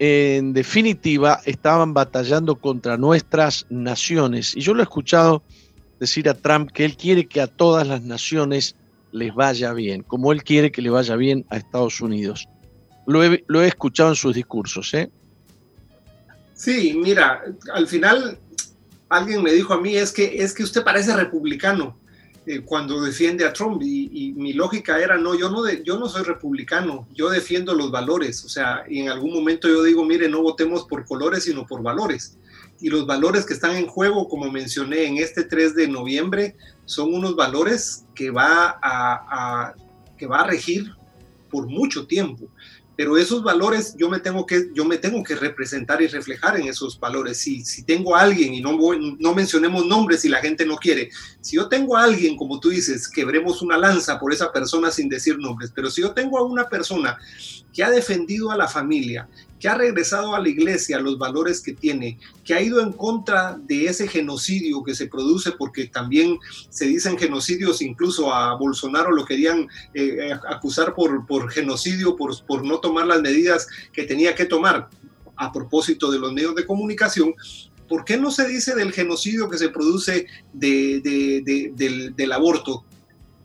en 0.00 0.52
definitiva 0.54 1.40
estaban 1.44 1.94
batallando 1.94 2.56
contra 2.56 2.96
nuestras 2.96 3.64
naciones. 3.70 4.56
Y 4.56 4.60
yo 4.60 4.74
lo 4.74 4.80
he 4.80 4.82
escuchado 4.82 5.44
decir 6.00 6.28
a 6.28 6.34
Trump 6.34 6.72
que 6.72 6.84
él 6.84 6.96
quiere 6.96 7.28
que 7.28 7.40
a 7.40 7.46
todas 7.46 7.86
las 7.86 8.02
naciones 8.02 8.74
les 9.12 9.32
vaya 9.32 9.72
bien, 9.72 10.02
como 10.02 10.32
él 10.32 10.42
quiere 10.42 10.72
que 10.72 10.82
le 10.82 10.90
vaya 10.90 11.14
bien 11.14 11.46
a 11.48 11.58
Estados 11.58 12.00
Unidos. 12.00 12.48
Lo 13.06 13.22
he, 13.22 13.66
escuchado 13.68 14.08
en 14.08 14.16
sus 14.16 14.34
discursos. 14.34 14.92
¿eh? 14.92 15.08
Sí, 16.54 16.98
mira, 17.00 17.44
al 17.72 17.86
final 17.86 18.36
alguien 19.08 19.44
me 19.44 19.52
dijo 19.52 19.74
a 19.74 19.80
mí, 19.80 19.94
es 19.94 20.10
que, 20.10 20.42
es 20.42 20.54
que 20.54 20.64
usted 20.64 20.82
parece 20.82 21.14
republicano. 21.14 21.99
Eh, 22.46 22.62
cuando 22.62 23.02
defiende 23.02 23.44
a 23.44 23.52
Trump. 23.52 23.82
Y, 23.82 24.32
mi 24.36 24.52
lógica 24.54 24.98
era, 24.98 25.18
no, 25.18 25.34
yo 25.34 25.50
no, 25.50 25.70
yo 25.70 25.98
no 25.98 26.08
soy 26.08 26.22
republicano, 26.22 27.06
yo 27.12 27.28
defiendo 27.28 27.74
los 27.74 27.90
valores, 27.90 28.44
o 28.44 28.48
sea, 28.48 28.84
y 28.88 29.00
en 29.00 29.10
algún 29.10 29.34
momento 29.34 29.68
yo 29.68 29.82
digo, 29.82 30.04
mire, 30.04 30.28
no 30.28 30.42
votemos 30.42 30.84
por 30.84 31.04
colores, 31.04 31.44
sino 31.44 31.66
por 31.66 31.82
valores. 31.82 32.38
Y 32.80 32.88
los 32.88 33.06
valores 33.06 33.44
que 33.44 33.52
están 33.52 33.76
en 33.76 33.86
juego, 33.86 34.26
como 34.28 34.50
mencioné 34.50 35.04
en 35.04 35.18
este 35.18 35.44
3 35.44 35.74
de 35.74 35.88
noviembre, 35.88 36.56
son 36.86 37.12
unos 37.12 37.36
valores 37.36 38.06
que 38.14 38.30
va 38.30 38.78
a 38.82 39.74
que 40.16 40.26
va 40.26 40.40
a 40.40 40.46
regir 40.46 40.92
por 41.50 41.66
mucho 41.66 42.06
tiempo 42.06 42.48
pero 43.00 43.16
esos 43.16 43.42
valores 43.42 43.94
yo 43.96 44.10
me 44.10 44.18
tengo 44.18 44.44
que, 44.44 44.68
yo 44.74 44.84
me 44.84 44.98
tengo 44.98 45.24
que 45.24 45.34
representar 45.34 46.02
y 46.02 46.06
reflejar 46.06 46.60
en 46.60 46.68
esos 46.68 47.00
valores. 47.00 47.38
Si, 47.38 47.64
si 47.64 47.82
tengo 47.82 48.14
a 48.14 48.20
alguien, 48.20 48.52
y 48.52 48.60
no, 48.60 48.76
no 49.18 49.34
mencionemos 49.34 49.86
nombres 49.86 50.20
si 50.20 50.28
la 50.28 50.42
gente 50.42 50.66
no 50.66 50.76
quiere, 50.76 51.08
si 51.40 51.56
yo 51.56 51.66
tengo 51.66 51.96
a 51.96 52.04
alguien, 52.04 52.36
como 52.36 52.60
tú 52.60 52.68
dices, 52.68 53.08
quebremos 53.08 53.62
una 53.62 53.78
lanza 53.78 54.20
por 54.20 54.34
esa 54.34 54.52
persona 54.52 54.90
sin 54.90 55.08
decir 55.08 55.38
nombres, 55.38 55.72
pero 55.74 55.88
si 55.88 56.02
yo 56.02 56.12
tengo 56.12 56.36
a 56.36 56.42
una 56.42 56.68
persona 56.68 57.16
que 57.72 57.82
ha 57.82 57.88
defendido 57.88 58.50
a 58.50 58.56
la 58.58 58.68
familia, 58.68 59.26
que 59.60 59.68
ha 59.68 59.74
regresado 59.74 60.34
a 60.34 60.40
la 60.40 60.48
iglesia 60.48 60.98
los 60.98 61.18
valores 61.18 61.60
que 61.60 61.74
tiene, 61.74 62.18
que 62.44 62.54
ha 62.54 62.62
ido 62.62 62.80
en 62.80 62.92
contra 62.92 63.60
de 63.62 63.84
ese 63.84 64.08
genocidio 64.08 64.82
que 64.82 64.94
se 64.94 65.06
produce, 65.06 65.52
porque 65.52 65.86
también 65.86 66.38
se 66.70 66.86
dicen 66.86 67.18
genocidios, 67.18 67.82
incluso 67.82 68.34
a 68.34 68.56
Bolsonaro 68.56 69.12
lo 69.12 69.24
querían 69.24 69.68
eh, 69.94 70.32
acusar 70.48 70.94
por, 70.94 71.26
por 71.26 71.50
genocidio, 71.50 72.16
por, 72.16 72.44
por 72.46 72.64
no 72.64 72.78
tomar 72.78 73.06
las 73.06 73.20
medidas 73.20 73.68
que 73.92 74.04
tenía 74.04 74.34
que 74.34 74.46
tomar 74.46 74.88
a 75.36 75.52
propósito 75.52 76.10
de 76.10 76.18
los 76.18 76.32
medios 76.32 76.54
de 76.54 76.66
comunicación, 76.66 77.34
¿por 77.88 78.04
qué 78.04 78.16
no 78.16 78.30
se 78.30 78.46
dice 78.46 78.74
del 78.74 78.92
genocidio 78.92 79.50
que 79.50 79.58
se 79.58 79.68
produce 79.68 80.26
del, 80.52 81.02
del, 81.02 82.32
aborto? 82.32 82.84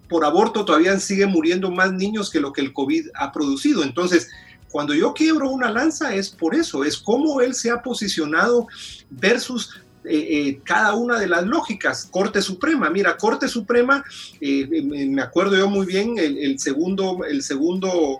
Por 0.07 0.23
aborto 0.23 0.65
todavía 0.65 0.99
siguen 0.99 1.31
muriendo 1.31 1.71
más 1.71 1.91
niños 1.91 2.29
que 2.29 2.39
lo 2.39 2.53
que 2.53 2.61
el 2.61 2.73
COVID 2.73 3.07
ha 3.15 3.31
producido. 3.31 3.83
Entonces, 3.83 4.29
cuando 4.75 4.93
yo 4.93 5.13
quiebro 5.13 5.51
una 5.51 5.71
lanza 5.71 6.13
es 6.13 6.27
por 6.27 6.53
eso, 6.53 6.83
es 6.83 6.97
cómo 6.97 7.39
él 7.39 7.53
se 7.53 7.71
ha 7.71 7.81
posicionado 7.81 8.67
versus 9.09 9.69
eh, 10.03 10.17
eh, 10.29 10.59
cada 10.65 10.95
una 10.95 11.17
de 11.17 11.29
las 11.29 11.45
lógicas. 11.45 12.09
Corte 12.11 12.41
Suprema, 12.41 12.89
mira, 12.89 13.15
Corte 13.15 13.47
Suprema, 13.47 14.03
eh, 14.41 14.67
me 14.83 15.21
acuerdo 15.21 15.55
yo 15.55 15.69
muy 15.69 15.85
bien 15.85 16.15
el, 16.17 16.59
segundo, 16.59 17.23
el 17.23 17.41
segundo 17.41 18.19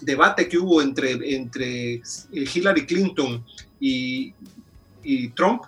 debate 0.00 0.48
que 0.48 0.58
hubo 0.58 0.80
entre, 0.80 1.34
entre 1.34 2.00
Hillary 2.30 2.86
Clinton 2.86 3.44
y, 3.80 4.32
Trump. 5.34 5.62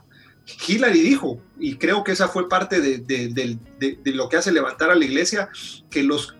Hillary 0.69 1.01
dijo, 1.01 1.41
y 1.59 1.75
creo 1.75 2.05
que 2.05 2.13
esa 2.13 2.29
fue 2.29 2.49
parte 2.49 2.81
de, 2.81 2.99
de, 2.99 4.13
lo 4.13 4.29
que 4.29 4.37
hace 4.37 4.53
levantar 4.53 4.89
a 4.89 4.95
la 4.95 5.05
iglesia, 5.05 5.49
que 5.91 6.05
los 6.05 6.36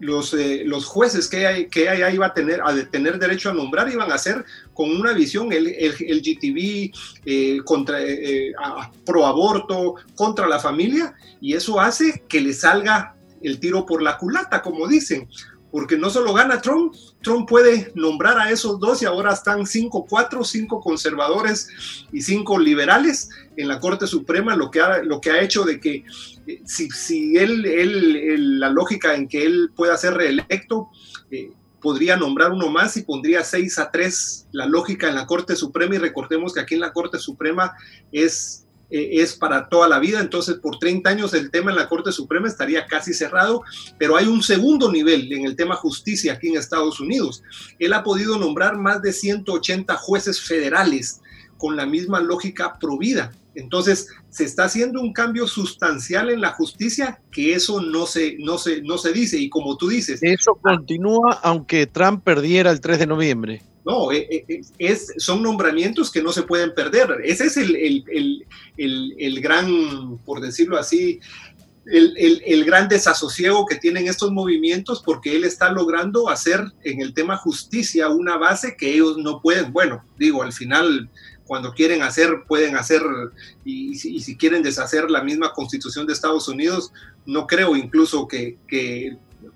los, 0.00 0.32
eh, 0.34 0.62
los 0.64 0.84
jueces 0.86 1.28
que, 1.28 1.46
hay, 1.46 1.68
que 1.68 1.92
ella 1.92 2.10
iba 2.10 2.26
a 2.26 2.34
tener, 2.34 2.60
a 2.62 2.74
tener 2.90 3.18
derecho 3.18 3.50
a 3.50 3.54
nombrar 3.54 3.90
iban 3.90 4.12
a 4.12 4.18
ser 4.18 4.44
con 4.72 4.90
una 4.90 5.12
visión 5.12 5.52
el, 5.52 5.66
el, 5.66 6.22
GTV, 6.22 6.92
eh, 7.24 7.58
contra, 7.64 8.00
eh, 8.00 8.52
pro 9.04 9.26
aborto, 9.26 9.96
contra 10.14 10.46
la 10.46 10.60
familia, 10.60 11.14
y 11.40 11.54
eso 11.54 11.80
hace 11.80 12.24
que 12.28 12.40
le 12.40 12.52
salga 12.52 13.16
el 13.42 13.58
tiro 13.60 13.86
por 13.86 14.02
la 14.02 14.18
culata, 14.18 14.62
como 14.62 14.86
dicen, 14.86 15.28
porque 15.70 15.98
no 15.98 16.08
solo 16.10 16.32
gana 16.32 16.60
Trump, 16.60 16.94
Trump 17.22 17.48
puede 17.48 17.92
nombrar 17.94 18.38
a 18.38 18.50
esos 18.50 18.80
dos 18.80 19.02
y 19.02 19.04
ahora 19.04 19.32
están 19.32 19.66
cinco, 19.66 20.06
cuatro, 20.08 20.42
cinco 20.42 20.80
conservadores 20.80 21.68
y 22.10 22.22
cinco 22.22 22.58
liberales 22.58 23.28
en 23.56 23.68
la 23.68 23.78
Corte 23.78 24.06
Suprema, 24.06 24.56
lo 24.56 24.70
que 24.70 24.80
ha, 24.80 25.02
lo 25.02 25.20
que 25.20 25.30
ha 25.30 25.42
hecho 25.42 25.64
de 25.64 25.78
que 25.78 26.04
si, 26.64 27.36
él, 27.36 28.60
la 28.60 28.70
lógica 28.70 29.14
en 29.14 29.28
que 29.28 29.44
él 29.44 29.70
pueda 29.74 29.96
ser 29.96 30.14
reelecto, 30.14 30.88
eh, 31.30 31.52
podría 31.80 32.16
nombrar 32.16 32.52
uno 32.52 32.68
más 32.68 32.96
y 32.96 33.02
pondría 33.02 33.44
seis 33.44 33.78
a 33.78 33.90
tres 33.90 34.48
la 34.52 34.66
lógica 34.66 35.08
en 35.08 35.14
la 35.14 35.26
Corte 35.26 35.54
Suprema 35.54 35.94
y 35.94 35.98
recordemos 35.98 36.52
que 36.52 36.60
aquí 36.60 36.74
en 36.74 36.80
la 36.80 36.92
Corte 36.92 37.18
Suprema 37.18 37.72
es 38.10 38.66
eh, 38.90 39.20
es 39.20 39.34
para 39.34 39.68
toda 39.68 39.86
la 39.86 39.98
vida, 39.98 40.18
entonces 40.18 40.56
por 40.56 40.78
30 40.78 41.10
años 41.10 41.34
el 41.34 41.50
tema 41.50 41.70
en 41.70 41.76
la 41.76 41.90
Corte 41.90 42.10
Suprema 42.10 42.48
estaría 42.48 42.86
casi 42.86 43.12
cerrado, 43.12 43.62
pero 43.98 44.16
hay 44.16 44.26
un 44.26 44.42
segundo 44.42 44.90
nivel 44.90 45.30
en 45.30 45.44
el 45.44 45.56
tema 45.56 45.74
justicia 45.74 46.32
aquí 46.32 46.48
en 46.48 46.56
Estados 46.56 46.98
Unidos. 46.98 47.42
Él 47.78 47.92
ha 47.92 48.02
podido 48.02 48.38
nombrar 48.38 48.78
más 48.78 49.02
de 49.02 49.12
180 49.12 49.94
jueces 49.96 50.40
federales 50.40 51.20
con 51.58 51.76
la 51.76 51.84
misma 51.84 52.20
lógica 52.20 52.78
provida. 52.78 53.30
Entonces, 53.58 54.08
se 54.30 54.44
está 54.44 54.64
haciendo 54.64 55.00
un 55.00 55.12
cambio 55.12 55.46
sustancial 55.46 56.30
en 56.30 56.40
la 56.40 56.52
justicia 56.52 57.20
que 57.32 57.54
eso 57.54 57.80
no 57.80 58.06
se, 58.06 58.36
no 58.38 58.56
se, 58.56 58.82
no 58.82 58.98
se 58.98 59.12
dice. 59.12 59.38
Y 59.38 59.48
como 59.48 59.76
tú 59.76 59.88
dices... 59.88 60.20
Eso 60.22 60.54
continúa 60.62 61.40
aunque 61.42 61.86
Trump 61.86 62.22
perdiera 62.22 62.70
el 62.70 62.80
3 62.80 63.00
de 63.00 63.06
noviembre. 63.06 63.62
No, 63.84 64.12
eh, 64.12 64.44
eh, 64.48 64.60
es, 64.78 65.14
son 65.16 65.42
nombramientos 65.42 66.12
que 66.12 66.22
no 66.22 66.30
se 66.30 66.42
pueden 66.42 66.74
perder. 66.74 67.08
Ese 67.24 67.46
es 67.46 67.56
el, 67.56 68.04
el, 68.76 69.40
gran, 69.40 70.18
por 70.24 70.40
decirlo 70.40 70.78
así, 70.78 71.20
el, 71.86 72.64
gran 72.64 72.88
desasosiego 72.88 73.64
que 73.66 73.76
tienen 73.76 74.06
estos 74.06 74.30
movimientos 74.30 75.02
porque 75.02 75.34
él 75.34 75.44
está 75.44 75.72
logrando 75.72 76.28
hacer 76.28 76.60
en 76.84 77.00
el 77.00 77.14
tema 77.14 77.38
justicia 77.38 78.08
una 78.08 78.36
base 78.36 78.76
que 78.76 78.92
ellos 78.92 79.16
no 79.16 79.40
pueden. 79.40 79.72
Bueno, 79.72 80.04
digo, 80.18 80.42
al 80.42 80.52
final, 80.52 81.08
cuando 81.48 81.72
quieren 81.72 82.02
hacer, 82.02 82.44
pueden 82.46 82.76
hacer, 82.76 83.02
y, 83.64 83.96
si, 83.96 84.36
quieren 84.36 84.62
deshacer 84.62 85.10
la 85.10 85.24
misma 85.24 85.52
constitución 85.52 86.06
de 86.06 86.12
Estados 86.12 86.46
Unidos, 86.46 86.92
no 87.26 87.48
creo 87.48 87.74
incluso 87.74 88.28
que, 88.28 88.58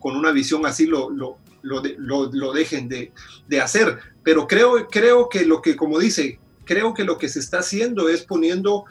con 0.00 0.16
una 0.16 0.32
visión 0.32 0.66
así 0.66 0.86
lo, 0.86 1.10
lo, 1.10 1.38
lo, 1.62 2.52
dejen 2.52 2.88
de, 2.88 3.12
de 3.46 3.60
hacer 3.60 4.00
pero 4.22 4.46
creo, 4.46 4.88
creo 4.88 5.28
que 5.28 5.44
lo 5.44 5.62
que, 5.62 5.76
como 5.76 5.98
dice, 5.98 6.38
creo 6.64 6.94
que 6.94 7.04
lo 7.04 7.18
que 7.18 7.28
se 7.28 7.40
está 7.40 7.58
haciendo 7.58 8.08
es 8.08 8.22
poniendo, 8.22 8.84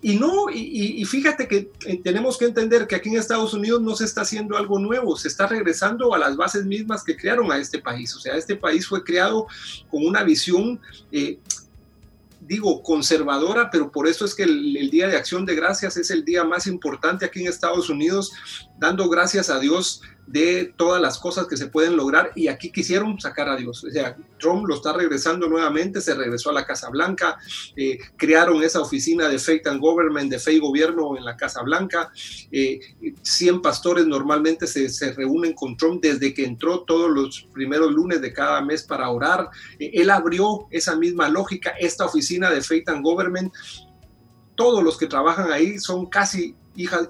y 0.00 0.16
no, 0.16 0.48
y, 0.50 1.04
fíjate 1.04 1.48
que 1.48 1.72
eh, 1.84 2.00
tenemos 2.04 2.38
que 2.38 2.44
entender 2.44 2.86
que 2.86 2.94
aquí 2.94 3.08
en 3.08 3.16
Estados 3.16 3.52
Unidos 3.52 3.82
no 3.82 3.96
se 3.96 4.04
está 4.04 4.20
haciendo 4.20 4.56
algo 4.56 4.78
nuevo, 4.78 5.16
se 5.16 5.26
está 5.26 5.48
regresando 5.48 6.14
a 6.14 6.18
las 6.18 6.36
bases 6.36 6.64
mismas 6.64 7.02
que 7.02 7.16
crearon 7.16 7.50
a 7.50 7.58
este 7.58 7.80
país. 7.80 8.14
O 8.14 8.20
sea, 8.20 8.36
este 8.36 8.54
país 8.54 8.86
fue 8.86 9.02
creado 9.02 9.48
con 9.90 10.06
una 10.06 10.22
visión 10.22 10.80
eh, 11.10 11.38
digo, 12.48 12.82
conservadora, 12.82 13.70
pero 13.70 13.92
por 13.92 14.08
eso 14.08 14.24
es 14.24 14.34
que 14.34 14.44
el, 14.44 14.90
Día 14.90 15.06
de 15.06 15.16
Acción 15.16 15.44
de 15.44 15.54
Gracias 15.54 15.98
es 15.98 16.10
el 16.10 16.24
día 16.24 16.44
más 16.44 16.66
importante 16.66 17.26
aquí 17.26 17.42
en 17.42 17.48
Estados 17.48 17.90
Unidos, 17.90 18.32
dando 18.78 19.08
gracias 19.10 19.50
a 19.50 19.60
Dios 19.60 20.00
de 20.28 20.74
todas 20.76 21.00
las 21.00 21.18
cosas 21.18 21.46
que 21.46 21.56
se 21.56 21.68
pueden 21.68 21.96
lograr 21.96 22.32
y 22.34 22.48
aquí 22.48 22.70
quisieron 22.70 23.18
sacar 23.18 23.48
a 23.48 23.56
Dios. 23.56 23.82
O 23.84 23.90
sea, 23.90 24.16
Trump 24.38 24.66
lo 24.66 24.74
está 24.74 24.92
regresando 24.92 25.48
nuevamente, 25.48 26.00
se 26.00 26.14
regresó 26.14 26.50
a 26.50 26.52
la 26.52 26.66
Casa 26.66 26.90
Blanca, 26.90 27.38
eh, 27.76 27.98
crearon 28.16 28.62
esa 28.62 28.80
oficina 28.80 29.28
de 29.28 29.38
Faith 29.38 29.66
and 29.66 29.80
Government, 29.80 30.30
de 30.30 30.52
y 30.52 30.58
Gobierno 30.58 31.16
en 31.16 31.24
la 31.24 31.36
Casa 31.36 31.62
Blanca. 31.62 32.12
Eh, 32.52 32.80
100 33.22 33.62
pastores 33.62 34.06
normalmente 34.06 34.66
se, 34.66 34.88
se, 34.88 35.12
reúnen 35.12 35.54
con 35.54 35.76
Trump 35.76 36.02
desde 36.02 36.32
que 36.32 36.44
entró 36.44 36.80
todos 36.80 37.10
los 37.10 37.48
primeros 37.52 37.92
lunes 37.92 38.20
de 38.20 38.32
cada 38.32 38.60
mes 38.60 38.82
para 38.82 39.08
orar. 39.10 39.48
Eh, 39.78 39.90
él 39.94 40.10
abrió 40.10 40.66
esa 40.70 40.96
misma 40.96 41.28
lógica, 41.28 41.70
esta 41.78 42.04
oficina 42.04 42.50
de 42.50 42.60
Faith 42.60 42.88
and 42.88 43.02
Government. 43.02 43.52
Todos 44.58 44.82
los 44.82 44.98
que 44.98 45.06
trabajan 45.06 45.52
ahí 45.52 45.78
son 45.78 46.06
casi 46.06 46.56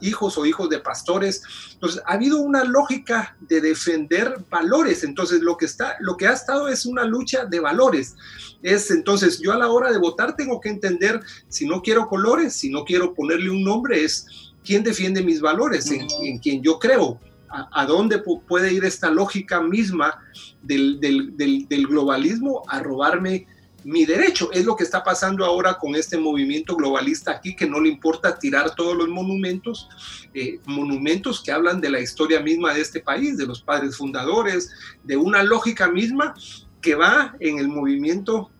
hijos 0.01 0.36
o 0.36 0.44
hijos 0.44 0.68
de 0.68 0.80
pastores. 0.80 1.42
Entonces, 1.72 2.03
ha 2.07 2.12
habido 2.12 2.40
una 2.40 2.62
lógica 2.64 3.36
de 3.40 3.62
defender 3.62 4.44
valores. 4.51 5.03
Entonces, 5.03 5.40
lo 5.40 5.57
que, 5.57 5.64
está, 5.64 5.96
lo 6.01 6.18
que 6.18 6.26
ha 6.26 6.34
estado 6.34 6.68
es 6.68 6.84
una 6.84 7.05
lucha 7.05 7.46
de 7.46 7.61
valores. 7.61 8.16
Es 8.62 8.90
entonces, 8.90 9.40
yo 9.40 9.53
a 9.53 9.59
la 9.59 9.68
hora 9.68 9.90
de 9.90 9.99
votar 9.99 10.36
tengo 10.36 10.61
que 10.61 10.68
entender 10.68 11.20
si 11.49 11.66
no 11.66 11.80
quiero 11.80 12.07
colores, 12.07 12.53
si 12.55 12.68
no 12.68 12.84
quiero 12.84 13.14
ponerle 13.14 13.49
un 13.49 13.64
nombre, 13.64 14.05
es 14.05 14.26
quién 14.62 14.82
defiende 14.82 15.22
mis 15.22 15.40
valores, 15.40 15.90
en, 15.90 16.07
en 16.22 16.38
quien 16.38 16.62
yo 16.62 16.78
creo. 16.78 17.18
A, 17.51 17.86
dónde 17.86 18.18
puede 18.18 18.74
ir 18.74 18.84
esta 18.84 19.09
lógica 19.09 19.62
misma 19.62 20.20
del, 20.62 21.01
del, 21.01 21.34
del 21.66 21.86
globalismo 21.86 22.62
a 22.68 22.80
robarme 22.80 23.46
mi 23.85 24.05
derecho. 24.05 24.51
Es 24.53 24.64
lo 24.64 24.76
que 24.76 24.85
está 24.85 25.03
pasando 25.03 25.45
ahora 25.45 25.79
con 25.79 25.95
este 25.95 26.18
movimiento 26.18 26.76
globalista 26.76 27.33
aquí, 27.33 27.55
que 27.55 27.68
no 27.68 27.81
le 27.81 27.89
importa 27.89 28.39
tirar 28.39 28.74
todos 28.74 28.97
los 28.97 29.09
monumentos, 29.09 29.89
eh, 30.35 30.61
monumentos 30.66 31.43
que 31.43 31.53
hablan 31.53 31.81
de 31.81 31.91
la 31.91 32.01
historia 32.01 32.41
misma 32.41 32.74
de 32.74 32.81
este 32.81 33.01
país, 33.01 33.37
de 33.37 33.47
los 33.47 33.62
padres 33.62 33.97
fundadores, 33.97 34.70
de 35.05 35.16
una 35.16 35.43
lógica 35.43 35.89
misma 35.89 36.35
que 36.81 36.95
va 36.95 37.37
en 37.41 37.59
el 37.59 37.68
movimiento 37.68 38.51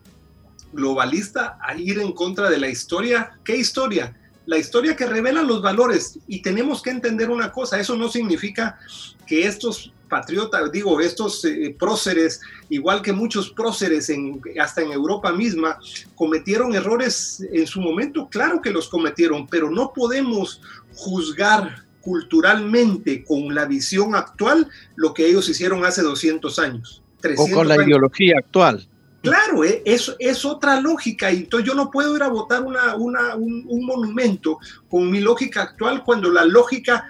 globalista 0.71 1.57
a 1.61 1.75
ir 1.75 1.99
en 1.99 2.11
contra 2.11 2.49
de 2.49 2.59
la 2.59 2.69
historia. 2.69 3.39
¿Qué 3.43 3.57
historia? 3.57 4.18
La 4.49 4.57
historia 4.57 4.95
que 4.95 5.05
revela 5.05 5.43
los 5.43 5.61
valores. 5.61 6.17
Y 6.27 6.41
tenemos 6.41 6.81
que 6.81 6.89
entender 6.89 7.29
una 7.29 7.51
cosa, 7.51 7.79
eso 7.79 7.95
no 7.95 8.09
significa 8.09 8.79
que 9.27 9.45
estos 9.45 9.93
patriotas, 10.09 10.71
digo, 10.71 10.99
estos 10.99 11.45
eh, 11.45 11.75
próceres, 11.77 12.41
igual 12.67 13.03
que 13.03 13.13
muchos 13.13 13.51
próceres 13.51 14.09
en, 14.09 14.41
hasta 14.59 14.81
en 14.81 14.91
Europa 14.91 15.31
misma, 15.31 15.77
cometieron 16.15 16.73
errores 16.73 17.45
en 17.53 17.67
su 17.67 17.79
momento, 17.79 18.27
claro 18.27 18.59
que 18.59 18.71
los 18.71 18.89
cometieron, 18.89 19.45
pero 19.45 19.69
no 19.69 19.93
podemos 19.93 20.61
juzgar 20.95 21.85
culturalmente 22.01 23.23
con 23.23 23.53
la 23.53 23.65
visión 23.65 24.15
actual 24.15 24.67
lo 24.95 25.13
que 25.13 25.27
ellos 25.27 25.47
hicieron 25.47 25.85
hace 25.85 26.01
200 26.01 26.57
años. 26.57 27.03
o 27.37 27.47
con 27.51 27.67
la 27.67 27.75
ideología 27.75 28.39
actual. 28.39 28.87
Claro, 29.21 29.65
eh, 29.65 29.81
es, 29.85 30.15
es, 30.17 30.45
otra 30.45 30.79
lógica. 30.79 31.31
Y 31.31 31.39
entonces 31.39 31.67
yo 31.67 31.75
no 31.75 31.91
puedo 31.91 32.15
ir 32.15 32.23
a 32.23 32.29
votar 32.29 32.63
una, 32.63 32.95
un, 32.95 33.17
un, 33.67 33.85
monumento 33.85 34.59
con 34.89 35.11
mi 35.11 35.19
lógica 35.19 35.63
actual 35.63 36.03
cuando 36.03 36.31
la 36.31 36.45
lógica 36.45 37.05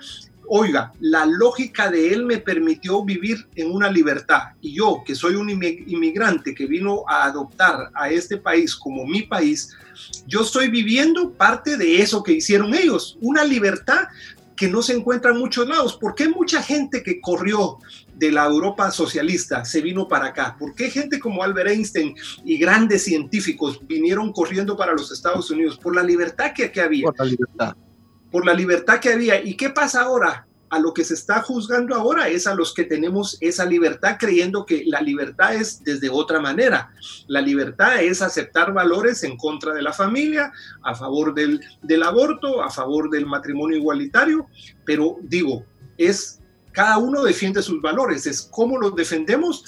oiga, 0.49 0.91
la 0.99 1.28
lógica 1.28 1.91
de 1.91 2.12
él 2.12 2.26
me 2.26 2.39
permitió 2.39 3.03
vivir 3.03 3.47
en 3.55 3.72
una 3.72 3.89
libertad 3.89 4.53
y 4.60 4.74
yo, 4.74 5.03
que 5.05 5.14
soy 5.14 5.36
un 5.36 5.49
inmigrante 5.49 6.55
que 6.55 6.66
vino 6.66 7.03
a 7.07 7.26
adoptar 7.26 7.91
a 7.93 8.10
este 8.10 8.38
país 8.38 8.76
como 8.76 9.05
mi 9.05 9.22
país, 9.22 9.78
yo 10.26 10.41
estoy 10.41 10.70
viviendo 10.70 11.32
parte 11.32 11.78
de 11.78 12.01
eso 12.01 12.24
que 12.24 12.34
hicieron 12.34 12.74
ellos, 12.74 13.18
una 13.22 13.43
libertad 13.43 14.07
que 14.55 14.68
no 14.68 14.82
se 14.82 14.93
encuentra 14.93 15.32
en 15.32 15.38
muchos 15.38 15.68
lados. 15.70 15.95
¿Por 15.95 16.16
qué 16.16 16.28
mucha 16.28 16.62
gente 16.62 17.01
que 17.01 17.22
corrió 17.22 17.78
de 18.20 18.32
la 18.32 18.45
Europa 18.45 18.91
socialista 18.91 19.65
se 19.65 19.82
vino 19.82 20.07
para 20.07 20.28
acá? 20.28 20.55
¿Por 20.59 20.76
qué 20.76 20.89
gente 20.89 21.20
como 21.20 21.41
Albert 21.41 21.70
Einstein 21.70 22.15
y 22.45 22.57
grandes 22.57 23.03
científicos 23.03 23.80
vinieron 23.88 24.32
corriendo 24.34 24.76
para 24.78 24.93
los 24.93 25.11
Estados 25.11 25.49
Unidos? 25.49 25.78
Por 25.78 25.95
la 25.95 26.03
libertad 26.03 26.51
que 26.53 26.65
aquí 26.65 26.80
había. 26.80 27.05
Por 27.05 27.20
la 27.20 27.26
libertad 27.26 27.76
por 28.32 28.45
la 28.45 28.53
libertad 28.53 28.99
que 28.99 29.13
había. 29.13 29.43
¿Y 29.43 29.55
qué 29.55 29.70
pasa 29.70 30.01
ahora? 30.01 30.45
A 30.72 30.78
lo 30.78 30.93
que 30.93 31.03
se 31.03 31.15
está 31.15 31.41
juzgando 31.41 31.95
ahora 31.95 32.28
es 32.28 32.45
a 32.45 32.53
los 32.53 32.76
que 32.76 32.84
tenemos 32.84 33.38
esa 33.41 33.65
libertad 33.65 34.17
creyendo 34.20 34.67
que 34.67 34.84
la 34.86 35.01
libertad 35.01 35.55
es 35.55 35.84
desde 35.84 36.09
otra 36.09 36.39
manera. 36.39 36.91
La 37.28 37.41
libertad 37.41 38.03
es 38.03 38.22
aceptar 38.22 38.72
valores 38.72 39.24
en 39.24 39.36
contra 39.36 39.74
de 39.74 39.82
la 39.82 39.93
familia, 39.93 40.51
a 40.84 40.93
favor 40.93 41.34
del, 41.34 41.59
del 41.82 42.03
aborto, 42.03 42.61
a 42.61 42.70
favor 42.70 43.09
del 43.09 43.26
matrimonio 43.26 43.78
igualitario, 43.78 44.45
pero 44.86 45.17
digo, 45.24 45.65
es 45.97 46.38
cada 46.80 46.97
uno 46.97 47.23
defiende 47.23 47.61
sus 47.61 47.82
valores, 47.82 48.25
es 48.25 48.41
cómo 48.41 48.77
los 48.77 48.95
defendemos. 48.95 49.65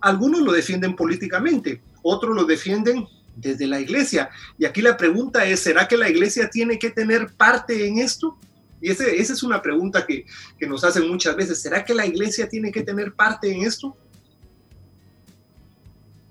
Algunos 0.00 0.40
lo 0.40 0.52
defienden 0.52 0.94
políticamente, 0.94 1.82
otros 2.00 2.32
lo 2.32 2.44
defienden 2.44 3.08
desde 3.34 3.66
la 3.66 3.80
iglesia. 3.80 4.30
Y 4.56 4.64
aquí 4.64 4.80
la 4.80 4.96
pregunta 4.96 5.44
es, 5.44 5.58
¿será 5.58 5.88
que 5.88 5.96
la 5.96 6.08
iglesia 6.08 6.48
tiene 6.48 6.78
que 6.78 6.90
tener 6.90 7.32
parte 7.36 7.88
en 7.88 7.98
esto? 7.98 8.38
Y 8.80 8.88
esa 8.88 9.04
es 9.10 9.42
una 9.42 9.60
pregunta 9.60 10.06
que, 10.06 10.26
nos 10.68 10.84
hacen 10.84 11.08
muchas 11.08 11.34
veces. 11.34 11.60
¿Será 11.60 11.84
que 11.84 11.92
la 11.92 12.06
iglesia 12.06 12.48
tiene 12.48 12.70
que 12.70 12.84
tener 12.84 13.14
parte 13.14 13.52
en 13.52 13.64
esto? 13.64 13.96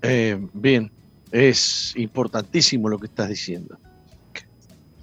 Eh, 0.00 0.40
bien, 0.54 0.90
es 1.32 1.92
importantísimo 1.96 2.88
lo 2.88 2.98
que 2.98 3.08
estás 3.08 3.28
diciendo. 3.28 3.76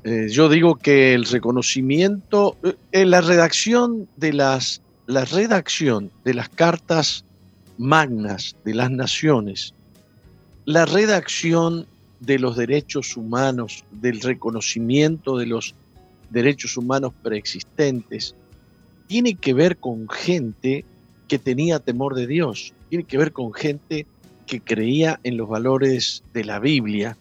Eh, 0.04 0.30
yo 0.32 0.50
digo 0.50 0.78
que 0.78 1.14
el 1.14 1.26
reconocimiento, 1.26 2.58
en 2.64 2.76
eh, 2.92 3.06
la 3.06 3.22
redacción 3.22 4.10
de 4.18 4.34
las, 4.34 4.82
la 5.12 5.26
redacción 5.26 6.10
de 6.24 6.34
las 6.34 6.48
cartas 6.48 7.26
magnas 7.78 8.56
de 8.64 8.74
las 8.74 8.90
naciones, 8.90 9.74
la 10.64 10.86
redacción 10.86 11.86
de 12.22 12.40
los 12.40 12.56
derechos 12.56 13.18
humanos, 13.18 13.84
del 13.92 14.22
reconocimiento 14.22 15.38
de 15.38 15.48
los 15.48 15.76
derechos 16.30 16.78
humanos 16.78 17.12
preexistentes, 17.24 18.36
tiene 19.08 19.34
que 19.36 19.54
ver 19.54 19.76
con 19.76 20.08
gente 20.08 20.86
que 21.28 21.38
tenía 21.38 21.80
temor 21.80 22.16
de 22.16 22.28
Dios, 22.28 22.74
tiene 22.88 23.04
que 23.04 23.18
ver 23.18 23.34
con 23.34 23.52
gente 23.52 24.06
que 24.48 24.62
creía 24.62 25.20
en 25.24 25.36
los 25.36 25.50
valores 25.50 26.24
de 26.34 26.46
la 26.46 26.60
Biblia. 26.60 27.18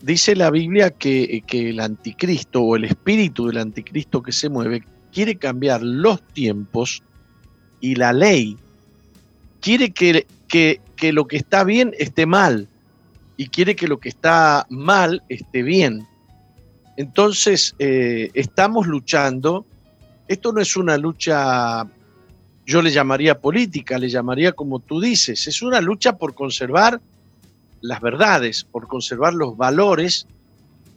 Dice 0.00 0.34
la 0.34 0.50
Biblia 0.50 0.88
que, 0.90 1.44
que 1.46 1.68
el 1.68 1.80
anticristo 1.80 2.62
o 2.62 2.76
el 2.76 2.84
espíritu 2.84 3.48
del 3.48 3.58
anticristo 3.58 4.22
que 4.22 4.32
se 4.32 4.48
mueve 4.48 4.84
quiere 5.12 5.36
cambiar 5.36 5.82
los 5.82 6.22
tiempos 6.28 7.02
y 7.80 7.94
la 7.94 8.12
ley. 8.12 8.56
Quiere 9.60 9.90
que, 9.90 10.26
que, 10.46 10.80
que 10.96 11.12
lo 11.12 11.26
que 11.26 11.36
está 11.36 11.64
bien 11.64 11.94
esté 11.98 12.26
mal 12.26 12.68
y 13.36 13.48
quiere 13.48 13.76
que 13.76 13.88
lo 13.88 13.98
que 13.98 14.08
está 14.08 14.66
mal 14.68 15.22
esté 15.28 15.62
bien. 15.62 16.06
Entonces, 16.96 17.76
eh, 17.78 18.30
estamos 18.34 18.88
luchando. 18.88 19.64
Esto 20.26 20.52
no 20.52 20.60
es 20.60 20.76
una 20.76 20.98
lucha, 20.98 21.86
yo 22.66 22.82
le 22.82 22.90
llamaría 22.90 23.40
política, 23.40 23.96
le 23.96 24.08
llamaría 24.08 24.52
como 24.52 24.80
tú 24.80 25.00
dices, 25.00 25.46
es 25.46 25.62
una 25.62 25.80
lucha 25.80 26.18
por 26.18 26.34
conservar 26.34 27.00
las 27.80 28.00
verdades, 28.00 28.64
por 28.64 28.88
conservar 28.88 29.34
los 29.34 29.56
valores 29.56 30.26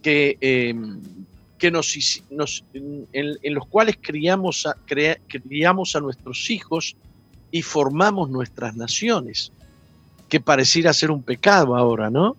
que, 0.02 0.36
em, 0.40 1.00
que 1.62 1.70
nos, 1.70 1.96
en, 2.72 3.54
los 3.54 3.68
cuales 3.68 3.96
criamos 4.02 4.66
a, 4.66 4.76
criamos 4.84 5.94
a 5.94 6.00
nuestros 6.00 6.50
hijos 6.50 6.96
y 7.52 7.62
formamos 7.62 8.30
nuestras 8.30 8.74
naciones, 8.74 9.52
que 10.28 10.40
pareciera 10.40 10.92
ser 10.92 11.12
un 11.12 11.22
pecado 11.22 11.76
ahora, 11.76 12.10
¿no? 12.10 12.36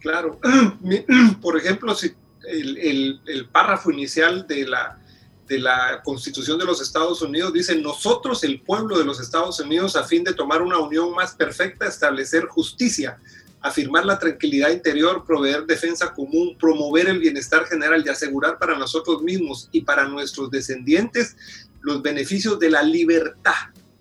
Claro, 0.00 0.40
por 1.42 1.58
ejemplo, 1.58 1.94
si 1.94 2.14
el, 2.48 3.20
párrafo 3.52 3.90
inicial 3.90 4.46
de 4.46 4.66
la, 4.66 4.98
de 5.46 5.58
la 5.58 6.00
Constitución 6.02 6.58
de 6.58 6.64
los 6.64 6.80
Estados 6.80 7.20
Unidos 7.20 7.52
dice, 7.52 7.76
nosotros, 7.76 8.42
el 8.42 8.62
pueblo 8.62 8.96
de 8.96 9.04
los 9.04 9.20
Estados 9.20 9.60
Unidos, 9.60 9.96
a 9.96 10.04
fin 10.04 10.24
de 10.24 10.32
tomar 10.32 10.62
una 10.62 10.78
unión 10.78 11.12
más 11.12 11.34
perfecta, 11.34 11.86
establecer 11.86 12.46
justicia, 12.46 13.18
afirmar 13.66 14.04
la 14.04 14.18
tranquilidad 14.18 14.70
interior, 14.70 15.24
proveer 15.24 15.66
defensa 15.66 16.14
común, 16.14 16.56
promover 16.58 17.08
el 17.08 17.18
bienestar 17.18 17.66
general 17.66 18.02
y 18.04 18.08
asegurar 18.08 18.58
para 18.58 18.78
nosotros 18.78 19.22
mismos 19.22 19.68
y 19.72 19.80
para 19.80 20.08
nuestros 20.08 20.50
descendientes 20.50 21.36
los 21.80 22.02
beneficios 22.02 22.58
de 22.58 22.70
la 22.70 22.82
libertad. 22.82 23.54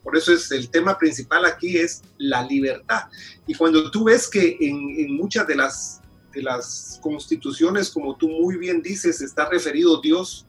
Por 0.03 0.15
eso 0.15 0.33
es 0.33 0.51
el 0.51 0.69
tema 0.69 0.97
principal 0.97 1.45
aquí 1.45 1.77
es 1.77 2.03
la 2.17 2.43
libertad. 2.43 3.05
Y 3.47 3.55
cuando 3.55 3.89
tú 3.89 4.03
ves 4.03 4.27
que 4.27 4.57
en, 4.59 5.15
muchas 5.15 5.47
de 5.47 5.55
las, 5.55 6.01
de 6.31 6.43
las 6.43 6.99
constituciones, 7.01 7.89
como 7.89 8.15
tú 8.15 8.29
muy 8.29 8.57
bien 8.57 8.83
dices, 8.83 9.21
está 9.21 9.49
referido 9.49 9.99
Dios, 9.99 10.45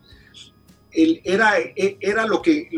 él 0.92 1.20
era, 1.24 1.54
era 1.74 2.26
lo 2.26 2.42
que, 2.42 2.68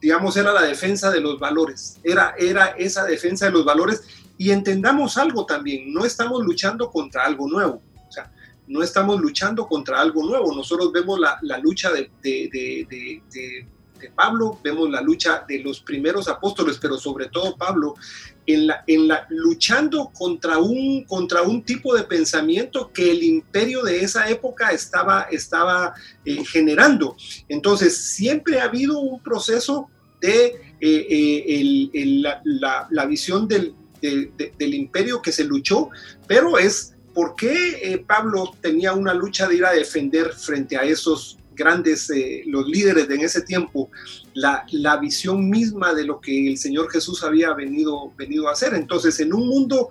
digamos, 0.00 0.36
era 0.36 0.52
la 0.52 0.62
defensa 0.62 1.10
de 1.10 1.20
los 1.20 1.38
valores, 1.38 1.98
era, 2.02 2.34
era 2.38 2.66
esa 2.78 3.04
defensa 3.04 3.46
de 3.46 3.52
los 3.52 3.64
valores 3.64 4.02
y 4.38 4.50
entendamos 4.50 5.16
algo 5.16 5.46
también, 5.46 5.92
no 5.92 6.04
estamos 6.04 6.44
luchando 6.44 6.90
contra 6.90 7.24
algo 7.24 7.48
nuevo, 7.48 7.82
o 8.08 8.12
sea, 8.12 8.30
no 8.68 8.82
estamos 8.82 9.20
luchando 9.20 9.66
contra 9.66 10.00
algo 10.00 10.24
nuevo, 10.24 10.54
nosotros 10.54 10.92
vemos 10.92 11.18
la, 11.18 11.38
la 11.42 11.58
lucha 11.58 11.90
de, 11.92 12.10
de, 12.22 12.48
de, 12.52 13.22
de, 13.32 13.66
Pablo, 14.14 14.60
vemos 14.62 14.88
la 14.90 15.00
lucha 15.00 15.44
de 15.48 15.58
los 15.60 15.80
primeros 15.80 16.28
apóstoles, 16.28 16.78
pero 16.80 16.96
sobre 16.98 17.28
todo 17.28 17.56
Pablo, 17.56 17.94
en 18.46 18.66
la, 18.66 18.84
en 18.86 19.08
la, 19.08 19.26
luchando 19.30 20.12
contra 20.16 20.58
un, 20.58 21.04
contra 21.04 21.42
un 21.42 21.62
tipo 21.62 21.94
de 21.96 22.04
pensamiento 22.04 22.92
que 22.92 23.10
el 23.10 23.22
imperio 23.22 23.82
de 23.82 24.04
esa 24.04 24.28
época 24.28 24.70
estaba, 24.70 25.22
estaba 25.22 25.94
eh, 26.24 26.44
generando. 26.44 27.16
Entonces, 27.48 27.96
siempre 27.96 28.60
ha 28.60 28.64
habido 28.64 28.98
un 29.00 29.20
proceso 29.22 29.88
de 30.20 30.76
eh, 30.80 31.90
eh, 31.92 32.22
la 32.44 33.06
visión 33.06 33.48
del, 33.48 33.74
del 34.06 34.74
imperio 34.74 35.22
que 35.22 35.32
se 35.32 35.44
luchó, 35.44 35.90
pero 36.26 36.58
es 36.58 36.94
por 37.14 37.34
qué 37.34 37.80
eh, 37.82 38.04
Pablo 38.06 38.54
tenía 38.60 38.92
una 38.92 39.14
lucha 39.14 39.48
de 39.48 39.56
ir 39.56 39.64
a 39.64 39.72
defender 39.72 40.32
frente 40.34 40.76
a 40.76 40.82
esos 40.82 41.38
grandes, 41.56 42.10
eh, 42.10 42.42
los 42.46 42.68
líderes 42.68 43.08
de 43.08 43.14
en 43.14 43.22
ese 43.22 43.40
tiempo, 43.40 43.90
la, 44.34 44.66
la, 44.70 44.98
visión 44.98 45.48
misma 45.48 45.94
de 45.94 46.04
lo 46.04 46.20
que 46.20 46.46
el 46.46 46.58
Señor 46.58 46.90
Jesús 46.90 47.24
había 47.24 47.54
venido, 47.54 48.12
venido 48.16 48.48
a 48.48 48.52
hacer. 48.52 48.74
Entonces, 48.74 49.18
en 49.20 49.32
un 49.32 49.48
mundo 49.48 49.88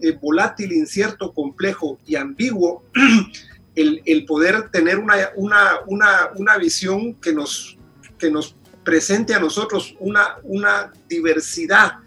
eh, 0.00 0.18
volátil, 0.20 0.72
incierto, 0.72 1.32
complejo 1.32 1.98
y 2.06 2.16
ambiguo, 2.16 2.84
el, 3.74 4.02
el 4.06 4.24
poder 4.24 4.70
tener 4.70 4.98
una, 4.98 5.30
una, 5.36 5.80
una, 5.86 6.30
una, 6.36 6.56
visión 6.56 7.14
que 7.14 7.32
nos, 7.32 7.76
que 8.18 8.30
nos 8.30 8.56
presente 8.82 9.34
a 9.34 9.40
nosotros 9.40 9.94
una, 10.00 10.38
una 10.42 10.92
diversidad 11.08 11.98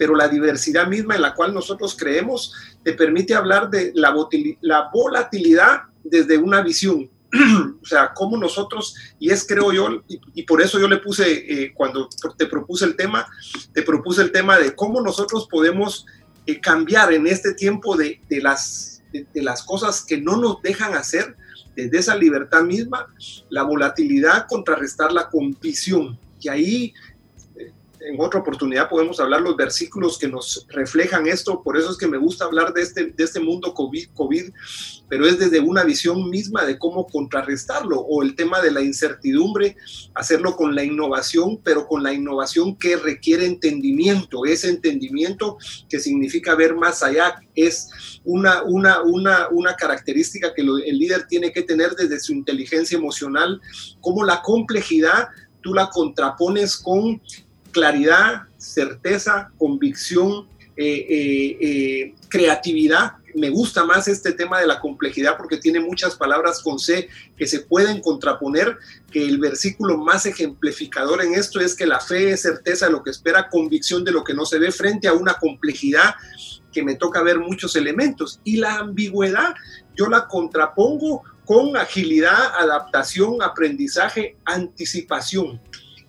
pero 0.00 0.16
la 0.16 0.28
diversidad 0.28 0.86
misma 0.86 1.14
en 1.14 1.20
la 1.20 1.34
cual 1.34 1.52
nosotros 1.52 1.94
creemos 1.94 2.54
te 2.82 2.94
permite 2.94 3.34
hablar 3.34 3.68
de 3.68 3.92
la, 3.94 4.14
volatilidad 4.90 5.82
desde 6.02 6.38
una 6.38 6.62
visión. 6.62 7.10
o 7.82 7.84
sea, 7.84 8.14
cómo 8.14 8.38
nosotros, 8.38 8.96
y 9.18 9.28
es 9.28 9.46
creo 9.46 9.74
yo, 9.74 10.02
y, 10.08 10.44
por 10.44 10.62
eso 10.62 10.80
yo 10.80 10.88
le 10.88 10.96
puse, 10.96 11.64
eh, 11.64 11.74
cuando 11.74 12.08
te 12.38 12.46
propuse 12.46 12.86
el 12.86 12.96
tema, 12.96 13.26
te 13.74 13.82
propuse 13.82 14.22
el 14.22 14.32
tema 14.32 14.58
de 14.58 14.74
cómo 14.74 15.02
nosotros 15.02 15.46
podemos 15.50 16.06
eh, 16.46 16.58
cambiar 16.62 17.12
en 17.12 17.26
este 17.26 17.52
tiempo 17.52 17.94
de, 17.94 18.22
las, 18.30 19.02
de, 19.12 19.42
las 19.42 19.62
cosas 19.62 20.02
que 20.02 20.16
no 20.16 20.38
nos 20.38 20.62
dejan 20.62 20.94
hacer, 20.94 21.36
desde 21.76 21.98
esa 21.98 22.16
libertad 22.16 22.62
misma, 22.62 23.14
la 23.50 23.64
volatilidad 23.64 24.46
contrarrestarla 24.48 25.28
con 25.28 25.54
visión. 25.60 26.18
Y 26.40 26.48
ahí 26.48 26.94
en 28.00 28.20
otra 28.20 28.40
oportunidad 28.40 28.88
podemos 28.88 29.20
hablar 29.20 29.42
los 29.42 29.56
versículos 29.56 30.18
que 30.18 30.28
nos 30.28 30.66
reflejan 30.68 31.26
esto, 31.26 31.62
por 31.62 31.76
eso 31.76 31.90
es 31.90 31.98
que 31.98 32.06
me 32.06 32.18
gusta 32.18 32.44
hablar 32.44 32.72
de 32.72 32.82
este, 32.82 33.06
de 33.06 33.24
este 33.24 33.40
mundo 33.40 33.74
COVID, 33.74 34.08
COVID, 34.14 34.50
pero 35.08 35.26
es 35.26 35.38
desde 35.38 35.60
una 35.60 35.84
visión 35.84 36.30
misma 36.30 36.64
de 36.64 36.78
cómo 36.78 37.06
contrarrestarlo, 37.06 38.00
o 38.00 38.22
el 38.22 38.34
tema 38.34 38.60
de 38.60 38.70
la 38.70 38.80
incertidumbre, 38.80 39.76
hacerlo 40.14 40.56
con 40.56 40.74
la 40.74 40.84
innovación, 40.84 41.60
pero 41.62 41.86
con 41.86 42.02
la 42.02 42.12
innovación 42.12 42.76
que 42.76 42.96
requiere 42.96 43.44
entendimiento, 43.44 44.44
ese 44.44 44.70
entendimiento 44.70 45.58
que 45.88 46.00
significa 46.00 46.54
ver 46.54 46.74
más 46.74 47.02
allá, 47.02 47.40
es 47.54 47.90
una, 48.24 48.62
una, 48.62 49.02
una, 49.02 49.48
una 49.50 49.74
característica 49.74 50.54
que 50.54 50.62
el 50.62 50.98
líder 50.98 51.26
tiene 51.26 51.52
que 51.52 51.62
tener 51.62 51.90
desde 51.90 52.20
su 52.20 52.32
inteligencia 52.32 52.96
emocional, 52.96 53.60
como 54.00 54.24
la 54.24 54.40
complejidad 54.42 55.28
tú 55.62 55.74
la 55.74 55.90
contrapones 55.90 56.76
con 56.76 57.20
claridad, 57.70 58.42
certeza, 58.58 59.50
convicción, 59.58 60.48
eh, 60.76 61.06
eh, 61.08 61.58
eh, 61.60 62.14
creatividad. 62.28 63.12
Me 63.34 63.50
gusta 63.50 63.84
más 63.84 64.08
este 64.08 64.32
tema 64.32 64.60
de 64.60 64.66
la 64.66 64.80
complejidad 64.80 65.36
porque 65.36 65.58
tiene 65.58 65.78
muchas 65.78 66.16
palabras 66.16 66.62
con 66.62 66.78
C 66.78 67.08
que 67.36 67.46
se 67.46 67.60
pueden 67.60 68.00
contraponer, 68.00 68.78
que 69.10 69.24
el 69.24 69.38
versículo 69.38 69.98
más 69.98 70.26
ejemplificador 70.26 71.22
en 71.22 71.34
esto 71.34 71.60
es 71.60 71.74
que 71.74 71.86
la 71.86 72.00
fe 72.00 72.30
es 72.30 72.42
certeza 72.42 72.86
de 72.86 72.92
lo 72.92 73.02
que 73.02 73.10
espera, 73.10 73.48
convicción 73.50 74.04
de 74.04 74.12
lo 74.12 74.24
que 74.24 74.34
no 74.34 74.46
se 74.46 74.58
ve 74.58 74.72
frente 74.72 75.06
a 75.06 75.12
una 75.12 75.34
complejidad 75.34 76.14
que 76.72 76.82
me 76.82 76.94
toca 76.94 77.22
ver 77.22 77.38
muchos 77.38 77.76
elementos. 77.76 78.40
Y 78.42 78.56
la 78.56 78.76
ambigüedad 78.76 79.54
yo 79.96 80.06
la 80.06 80.28
contrapongo 80.28 81.24
con 81.44 81.76
agilidad, 81.76 82.54
adaptación, 82.58 83.42
aprendizaje, 83.42 84.36
anticipación 84.44 85.60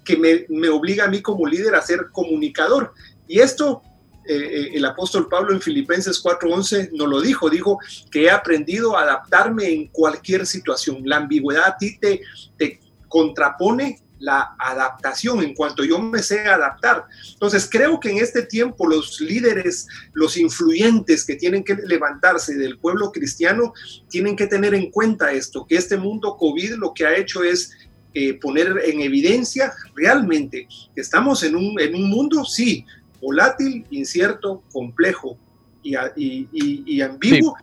que 0.03 0.47
me, 0.49 0.69
obliga 0.69 1.05
a 1.05 1.07
mí 1.07 1.21
como 1.21 1.47
líder 1.47 1.75
a 1.75 1.81
ser 1.81 2.07
comunicador. 2.11 2.93
Y 3.27 3.39
esto 3.39 3.81
eh, 4.25 4.35
eh, 4.35 4.69
el 4.73 4.85
apóstol 4.85 5.27
Pablo 5.27 5.53
en 5.53 5.61
Filipenses 5.61 6.23
4:11 6.23 6.91
nos 6.93 7.09
lo 7.09 7.21
dijo, 7.21 7.49
dijo 7.49 7.79
que 8.11 8.25
he 8.25 8.29
aprendido 8.29 8.95
a 8.95 9.03
adaptarme 9.03 9.69
en 9.69 9.87
cualquier 9.87 10.45
situación. 10.45 11.01
La 11.05 11.17
ambigüedad 11.17 11.65
a 11.65 11.77
ti 11.77 11.97
te, 11.99 12.21
te 12.57 12.79
contrapone 13.07 13.99
la 14.21 14.55
adaptación, 14.59 15.41
en 15.41 15.53
cuanto 15.55 15.83
yo 15.83 15.99
me 15.99 16.21
sé 16.21 16.41
adaptar. 16.41 17.05
Entonces, 17.33 17.67
creo 17.69 17.99
que 17.99 18.11
en 18.11 18.19
este 18.19 18.43
tiempo 18.43 18.87
los 18.87 19.19
líderes, 19.19 19.87
los 20.13 20.37
influyentes 20.37 21.25
que 21.25 21.35
tienen 21.35 21.63
que 21.63 21.75
levantarse 21.75 22.55
del 22.55 22.77
pueblo 22.77 23.11
cristiano, 23.11 23.73
tienen 24.09 24.35
que 24.35 24.47
tener 24.47 24.75
en 24.75 24.91
cuenta 24.91 25.31
esto, 25.31 25.65
que 25.67 25.75
este 25.75 25.97
mundo 25.97 26.37
COVID 26.37 26.75
lo 26.75 26.93
que 26.93 27.05
ha 27.05 27.17
hecho 27.17 27.43
es 27.43 27.71
eh, 28.13 28.33
poner 28.33 28.81
en 28.85 29.01
evidencia 29.01 29.73
realmente 29.95 30.67
que 30.93 31.01
estamos 31.01 31.43
en 31.43 31.55
un, 31.55 31.79
en 31.79 31.95
un 31.95 32.09
mundo, 32.09 32.43
sí, 32.43 32.85
volátil, 33.21 33.85
incierto, 33.91 34.63
complejo 34.71 35.37
y, 35.83 35.95
y, 36.15 37.01
ambiguo, 37.01 37.55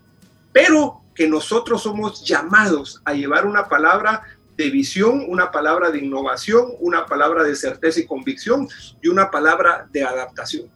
pero 0.53 1.03
que 1.15 1.29
nosotros 1.29 1.83
somos 1.83 2.25
llamados 2.25 3.03
a 3.05 3.13
llevar 3.13 3.47
una 3.47 3.69
palabra 3.69 4.23
de 4.57 4.71
visión, 4.71 5.25
una 5.29 5.51
palabra 5.51 5.91
de 5.91 5.99
innovación, 5.99 6.67
una 6.81 7.07
palabra 7.07 7.45
de 7.45 7.55
certeza 7.55 8.01
y 8.01 8.07
convicción 8.07 8.69
y 9.03 9.09
una 9.09 9.31
palabra 9.31 9.87
de 9.93 10.03
adaptación. 10.03 10.69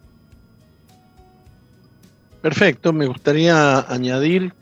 Perfecto, 2.41 2.93
me 2.93 3.07
gustaría 3.07 3.81
añadir 3.81 4.53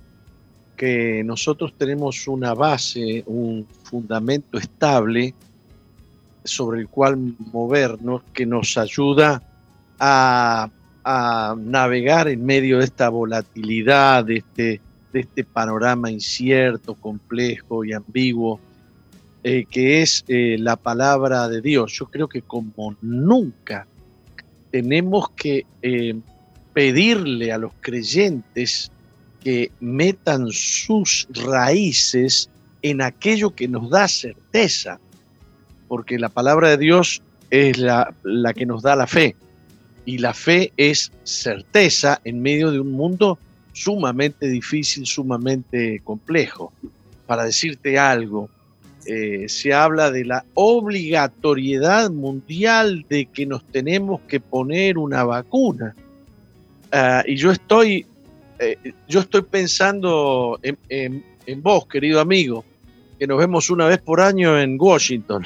que 0.77 1.23
nosotros 1.25 1.75
tenemos 1.77 2.27
una 2.29 2.55
base, 2.55 3.23
un 3.27 3.67
fundamento 3.91 4.57
estable 4.57 5.35
sobre 6.45 6.81
el 6.81 6.89
cual 6.89 7.35
movernos 7.53 8.23
que 8.33 8.47
nos 8.47 8.79
ayuda 8.79 9.43
a, 9.99 10.71
navegar 11.57 12.29
en 12.29 12.45
medio 12.45 12.79
de 12.79 12.85
esta 12.85 13.09
volatilidad, 13.09 14.25
de 14.25 14.37
este, 14.37 14.81
de 15.13 15.21
este 15.21 15.43
panorama 15.43 16.11
incierto, 16.11 16.95
complejo 16.95 17.85
y 17.85 17.93
ambiguo, 17.95 18.61
eh, 19.43 19.65
que 19.69 20.03
es 20.03 20.25
eh, 20.29 20.57
la 20.59 20.77
palabra 20.77 21.49
de 21.49 21.63
Dios. 21.63 21.95
Yo 21.95 22.07
creo 22.07 22.29
que 22.29 22.43
como 22.43 22.95
nunca 23.01 23.89
tenemos 24.71 25.31
que 25.31 25.67
eh, 25.83 26.15
pedirle 26.75 27.51
a 27.51 27.59
los 27.59 27.73
creyentes 27.81 28.93
que 29.41 29.73
metan 29.81 30.49
sus 30.53 31.27
raíces 31.33 32.51
en 32.83 33.03
aquello 33.03 33.55
que 33.55 33.69
nos 33.69 33.91
da 33.91 34.09
certeza, 34.09 35.01
porque 35.89 36.19
la 36.19 36.29
palabra 36.29 36.71
de 36.71 36.79
Dios 36.79 37.23
es 37.51 37.79
la, 37.79 38.15
la 38.23 38.55
que 38.55 38.67
nos 38.67 38.83
da 38.83 38.97
la 38.97 39.07
fe, 39.07 39.37
y 40.05 40.19
la 40.19 40.35
fe 40.35 40.73
es 40.77 41.13
certeza 41.25 42.21
en 42.25 42.43
medio 42.43 42.71
de 42.71 42.81
un 42.81 42.93
mundo 42.93 43.39
sumamente 43.73 44.49
difícil, 44.49 45.07
sumamente 45.07 46.01
complejo. 46.05 46.73
Para 47.27 47.45
decirte 47.45 47.99
algo, 47.99 48.51
eh, 49.07 49.49
se 49.49 49.73
habla 49.73 50.11
de 50.11 50.25
la 50.25 50.45
obligatoriedad 50.55 52.11
mundial 52.11 53.07
de 53.09 53.27
que 53.27 53.47
nos 53.47 53.65
tenemos 53.65 54.21
que 54.23 54.41
poner 54.41 54.99
una 54.99 55.25
vacuna. 55.25 55.95
Ah, 56.93 57.23
y 57.27 57.37
yo 57.37 57.51
estoy, 57.51 58.05
eh, 58.59 58.77
yo 59.09 59.21
estoy 59.21 59.43
pensando 59.43 60.59
en, 60.63 61.63
vos, 61.63 61.87
querido 61.87 62.21
amigo, 62.21 62.65
que 63.21 63.27
nos 63.27 63.37
vemos 63.37 63.69
una 63.69 63.87
vez 63.87 63.99
por 63.99 64.19
año 64.19 64.59
en 64.59 64.79
Washington. 64.81 65.45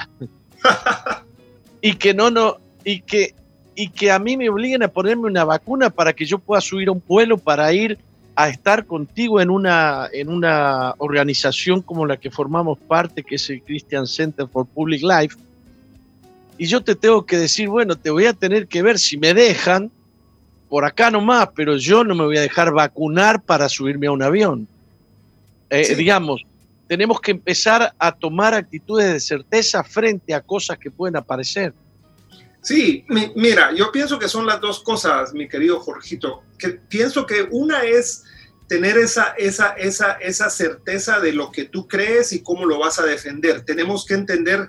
y 1.83 1.95
que 1.95 2.14
no, 2.14 2.31
no, 2.31 2.59
y 2.85 3.01
que, 3.01 3.35
y 3.75 3.89
que 3.89 4.12
a 4.12 4.20
mí 4.20 4.37
me 4.37 4.49
obliguen 4.49 4.85
a 4.85 4.89
ponerme 4.89 5.27
una 5.27 5.45
vacuna 5.45 5.91
para 5.91 6.12
que 6.12 6.25
yo 6.25 6.39
pueda 6.39 6.61
subir 6.61 6.87
a 6.87 6.93
un 6.93 7.03
vuelo 7.05 7.37
para 7.37 7.72
ir 7.72 7.99
a 8.37 8.49
estar 8.49 8.87
contigo 8.87 9.41
en 9.41 9.51
una, 9.51 10.09
en 10.12 10.29
una 10.29 10.95
organización 10.99 11.83
como 11.83 12.07
la 12.07 12.16
que 12.16 12.31
formamos 12.31 12.79
parte, 12.79 13.25
que 13.25 13.35
es 13.35 13.51
el 13.51 13.61
Christian 13.61 14.07
Center 14.07 14.47
for 14.47 14.66
Public 14.66 15.03
Life, 15.03 15.37
y 16.57 16.66
yo 16.66 16.81
te 16.81 16.95
tengo 16.95 17.27
que 17.27 17.37
decir, 17.37 17.68
bueno, 17.68 17.97
te 17.97 18.11
voy 18.11 18.27
a 18.27 18.35
tener 18.35 18.68
que 18.68 18.83
ver 18.83 19.01
si 19.01 19.16
me 19.16 19.35
dejan 19.35 19.91
por 20.68 20.85
acá 20.85 21.11
nomás, 21.11 21.49
pero 21.57 21.77
yo 21.77 22.05
no 22.05 22.14
me 22.14 22.25
voy 22.25 22.37
a 22.37 22.43
dejar 22.43 22.72
vacunar 22.72 23.43
para 23.43 23.68
subirme 23.68 24.07
a 24.07 24.12
un 24.12 24.22
avión. 24.22 24.68
Eh, 25.70 25.97
digamos, 25.97 26.45
tenemos 26.87 27.20
que 27.20 27.30
empezar 27.30 27.95
a 27.99 28.12
tomar 28.12 28.55
actitudes 28.55 29.12
de 29.12 29.20
certeza 29.20 29.82
frente 29.82 30.35
a 30.35 30.41
cosas 30.41 30.78
que 30.78 30.91
pueden 30.91 31.16
aparecer. 31.16 31.72
Sí, 32.62 33.05
mira, 33.35 33.72
yo 33.74 33.93
pienso 33.93 34.18
que 34.18 34.28
son 34.28 34.47
las 34.47 34.61
dos 34.61 34.82
cosas, 34.82 35.35
mi 35.35 35.49
querido 35.49 35.80
Jorgito. 35.80 36.43
Que 36.59 36.70
pienso 36.70 37.26
que 37.26 37.47
una 37.51 37.82
es 37.82 38.24
tener 38.66 38.97
esa, 38.97 39.35
esa, 39.37 39.74
esa, 39.74 40.12
esa 40.12 40.49
certeza 40.49 41.20
de 41.20 41.32
lo 41.32 41.53
que 41.53 41.66
tú 41.66 41.87
crees 41.87 42.32
y 42.32 42.43
cómo 42.43 42.64
lo 42.64 42.78
vas 42.78 42.99
a 42.99 43.05
defender. 43.05 43.62
Tenemos 43.62 44.07
que 44.07 44.14
entender, 44.14 44.68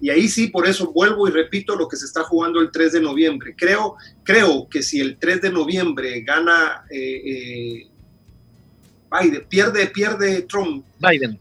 y 0.00 0.08
ahí 0.08 0.28
sí, 0.28 0.46
por 0.48 0.66
eso 0.66 0.92
vuelvo 0.92 1.28
y 1.28 1.32
repito 1.32 1.76
lo 1.76 1.86
que 1.86 1.96
se 1.96 2.06
está 2.06 2.22
jugando 2.24 2.60
el 2.60 2.70
3 2.70 2.92
de 2.92 3.00
noviembre. 3.02 3.54
Creo, 3.56 3.96
creo 4.22 4.66
que 4.70 4.82
si 4.82 5.00
el 5.00 5.18
3 5.18 5.42
de 5.42 5.52
noviembre 5.52 6.22
gana 6.22 6.84
eh, 6.90 7.22
eh, 7.26 7.90
Biden, 9.20 9.46
pierde, 9.48 9.86
pierde 9.88 10.42
Trump. 10.42 10.84
Biden. 10.98 11.38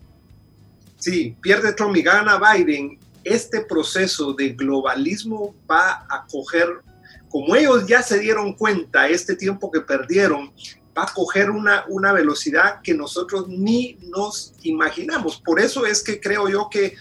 Sí, 1.04 1.36
pierde 1.42 1.74
Trump 1.74 1.98
y 1.98 2.02
gana 2.02 2.40
Biden, 2.40 2.98
este 3.26 3.60
proceso 3.60 4.32
de 4.32 4.54
globalismo 4.54 5.54
va 5.70 6.06
a 6.10 6.26
coger, 6.32 6.66
como 7.28 7.58
ellos 7.58 7.86
ya 7.86 8.02
se 8.02 8.20
dieron 8.20 8.54
cuenta, 8.54 9.10
este 9.10 9.36
tiempo 9.36 9.70
que 9.70 9.82
perdieron, 9.82 10.54
va 10.98 11.04
a 11.04 11.14
coger 11.14 11.50
una, 11.50 11.84
una 11.90 12.14
velocidad 12.14 12.80
que 12.82 12.94
nosotros 12.94 13.50
ni 13.50 13.98
nos 14.16 14.54
imaginamos. 14.62 15.42
Por 15.42 15.60
eso 15.60 15.86
es 15.86 16.02
que 16.02 16.22
creo 16.22 16.48
yo 16.48 16.70
que 16.72 16.96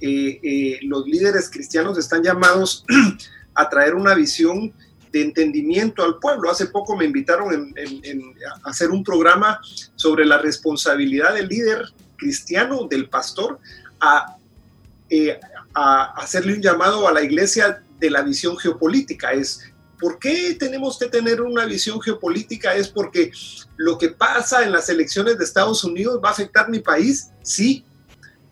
eh, 0.00 0.40
eh, 0.40 0.78
los 0.82 1.04
líderes 1.04 1.50
cristianos 1.50 1.98
están 1.98 2.22
llamados 2.22 2.84
a 3.54 3.68
traer 3.68 3.96
una 3.96 4.14
visión 4.14 4.72
de 5.10 5.22
entendimiento 5.22 6.04
al 6.04 6.20
pueblo. 6.20 6.48
Hace 6.48 6.66
poco 6.66 6.96
me 6.96 7.06
invitaron 7.06 7.74
a 8.62 8.70
hacer 8.70 8.90
un 8.90 9.02
programa 9.02 9.58
sobre 9.96 10.24
la 10.24 10.38
responsabilidad 10.38 11.34
del 11.34 11.48
líder 11.48 11.92
cristiano, 12.18 12.86
del 12.88 13.08
pastor, 13.08 13.58
a 14.00 14.36
eh, 15.10 15.40
a 15.74 16.12
hacerle 16.16 16.54
un 16.54 16.60
llamado 16.60 17.06
a 17.08 17.12
la 17.12 17.22
iglesia 17.22 17.82
de 17.98 18.10
la 18.10 18.22
visión 18.22 18.56
geopolítica. 18.58 19.32
Es, 19.32 19.62
¿por 19.98 20.18
qué 20.18 20.56
tenemos 20.58 20.98
que 20.98 21.06
tener 21.06 21.40
una 21.40 21.64
visión 21.64 22.00
geopolítica? 22.00 22.74
Es 22.74 22.88
porque 22.88 23.30
lo 23.76 23.96
que 23.96 24.10
pasa 24.10 24.64
en 24.64 24.72
las 24.72 24.88
elecciones 24.88 25.38
de 25.38 25.44
Estados 25.44 25.84
Unidos 25.84 26.20
va 26.22 26.30
a 26.30 26.32
afectar 26.32 26.68
mi 26.68 26.80
país. 26.80 27.30
Sí. 27.42 27.84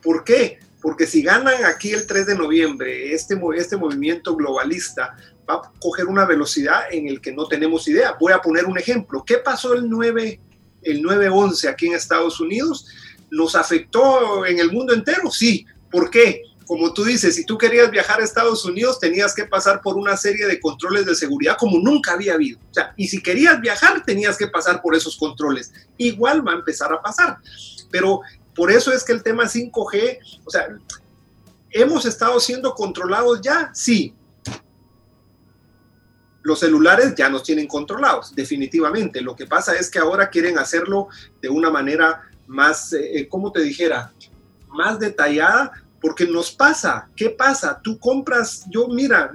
¿Por 0.02 0.24
qué? 0.24 0.60
Porque 0.80 1.06
si 1.06 1.22
ganan 1.22 1.64
aquí 1.64 1.90
el 1.90 2.06
3 2.06 2.26
de 2.26 2.36
noviembre, 2.36 3.12
este, 3.12 3.38
este 3.56 3.76
movimiento 3.76 4.36
globalista 4.36 5.16
va 5.48 5.54
a 5.54 5.72
coger 5.80 6.06
una 6.06 6.24
velocidad 6.24 6.84
en 6.90 7.08
el 7.08 7.20
que 7.20 7.32
no 7.32 7.48
tenemos 7.48 7.88
idea. 7.88 8.16
Voy 8.18 8.32
a 8.32 8.40
poner 8.40 8.66
un 8.66 8.78
ejemplo. 8.78 9.24
¿Qué 9.26 9.38
pasó 9.38 9.74
el 9.74 9.88
9, 9.88 10.40
el 10.82 11.02
9-11 11.02 11.68
aquí 11.68 11.88
en 11.88 11.94
Estados 11.94 12.40
Unidos? 12.40 12.86
¿Nos 13.30 13.54
afectó 13.54 14.46
en 14.46 14.58
el 14.58 14.72
mundo 14.72 14.94
entero? 14.94 15.30
Sí. 15.30 15.66
¿Por 15.90 16.10
qué? 16.10 16.42
como 16.66 16.92
tú 16.92 17.04
dices, 17.04 17.34
si 17.34 17.46
tú 17.46 17.56
querías 17.56 17.90
viajar 17.90 18.20
a 18.20 18.24
Estados 18.24 18.64
Unidos, 18.64 18.98
tenías 18.98 19.34
que 19.34 19.44
pasar 19.44 19.80
por 19.80 19.96
una 19.96 20.16
serie 20.16 20.46
de 20.46 20.60
controles 20.60 21.06
de 21.06 21.14
seguridad 21.14 21.56
como 21.56 21.78
nunca 21.78 22.12
había 22.12 22.34
habido. 22.34 22.58
O 22.70 22.74
sea, 22.74 22.92
y 22.96 23.06
si 23.06 23.22
querías 23.22 23.60
viajar, 23.60 24.02
tenías 24.04 24.36
que 24.36 24.48
pasar 24.48 24.82
por 24.82 24.94
esos 24.94 25.16
controles. 25.16 25.72
Igual 25.96 26.46
va 26.46 26.52
a 26.52 26.56
empezar 26.56 26.92
a 26.92 27.00
pasar. 27.00 27.38
Pero 27.90 28.20
por 28.54 28.72
eso 28.72 28.92
es 28.92 29.04
que 29.04 29.12
el 29.12 29.22
tema 29.22 29.44
5G, 29.44 30.18
o 30.44 30.50
sea, 30.50 30.66
¿hemos 31.70 32.04
estado 32.04 32.40
siendo 32.40 32.74
controlados 32.74 33.40
ya? 33.40 33.70
Sí. 33.72 34.12
Los 36.42 36.60
celulares 36.60 37.14
ya 37.16 37.28
nos 37.28 37.44
tienen 37.44 37.68
controlados, 37.68 38.34
definitivamente. 38.34 39.20
Lo 39.20 39.36
que 39.36 39.46
pasa 39.46 39.76
es 39.76 39.88
que 39.88 40.00
ahora 40.00 40.30
quieren 40.30 40.58
hacerlo 40.58 41.08
de 41.40 41.48
una 41.48 41.70
manera 41.70 42.22
más, 42.46 42.92
eh, 42.92 43.18
eh, 43.18 43.28
¿cómo 43.28 43.52
te 43.52 43.60
dijera? 43.60 44.12
Más 44.68 44.98
detallada 44.98 45.72
porque 46.00 46.26
nos 46.26 46.50
pasa. 46.50 47.08
¿Qué 47.16 47.30
pasa? 47.30 47.80
Tú 47.82 47.98
compras, 47.98 48.64
yo 48.70 48.88
mira, 48.88 49.32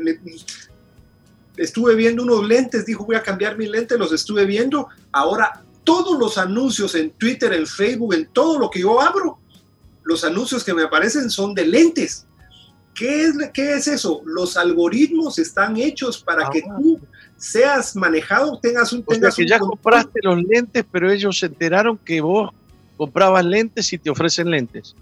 estuve 1.57 1.95
viendo 1.95 2.23
unos 2.23 2.47
lentes, 2.47 2.85
dijo 2.85 3.05
voy 3.05 3.15
a 3.15 3.23
cambiar 3.23 3.57
mis 3.57 3.69
lentes, 3.69 3.97
los 3.97 4.11
estuve 4.11 4.45
viendo. 4.45 4.87
Ahora 5.11 5.63
todos 5.83 6.17
los 6.17 6.37
anuncios 6.37 6.95
en 6.95 7.11
Twitter, 7.11 7.53
en 7.53 7.67
Facebook, 7.67 8.13
en 8.13 8.27
todo 8.27 8.59
lo 8.59 8.69
que 8.69 8.81
yo 8.81 9.01
abro, 9.01 9.39
los 10.03 10.23
anuncios 10.23 10.63
que 10.63 10.73
me 10.73 10.83
aparecen 10.83 11.29
son 11.29 11.53
de 11.53 11.65
lentes. 11.65 12.25
¿Qué 12.93 13.25
es, 13.25 13.33
qué 13.53 13.73
es 13.73 13.87
eso? 13.87 14.21
Los 14.25 14.57
algoritmos 14.57 15.39
están 15.39 15.77
hechos 15.77 16.21
para 16.21 16.49
que 16.49 16.59
ah. 16.59 16.75
tú 16.77 16.99
seas 17.37 17.95
manejado, 17.95 18.59
tengas 18.59 18.91
un... 18.93 19.03
Tengas 19.03 19.35
que 19.35 19.47
ya 19.47 19.59
compraste 19.59 20.19
los 20.21 20.43
lentes, 20.43 20.85
pero 20.91 21.09
ellos 21.09 21.39
se 21.39 21.47
enteraron 21.47 21.97
que 21.97 22.21
vos 22.21 22.51
comprabas 23.01 23.43
lentes 23.43 23.91
y 23.93 23.97
te 23.97 24.11
ofrecen 24.11 24.51
lentes. 24.51 24.95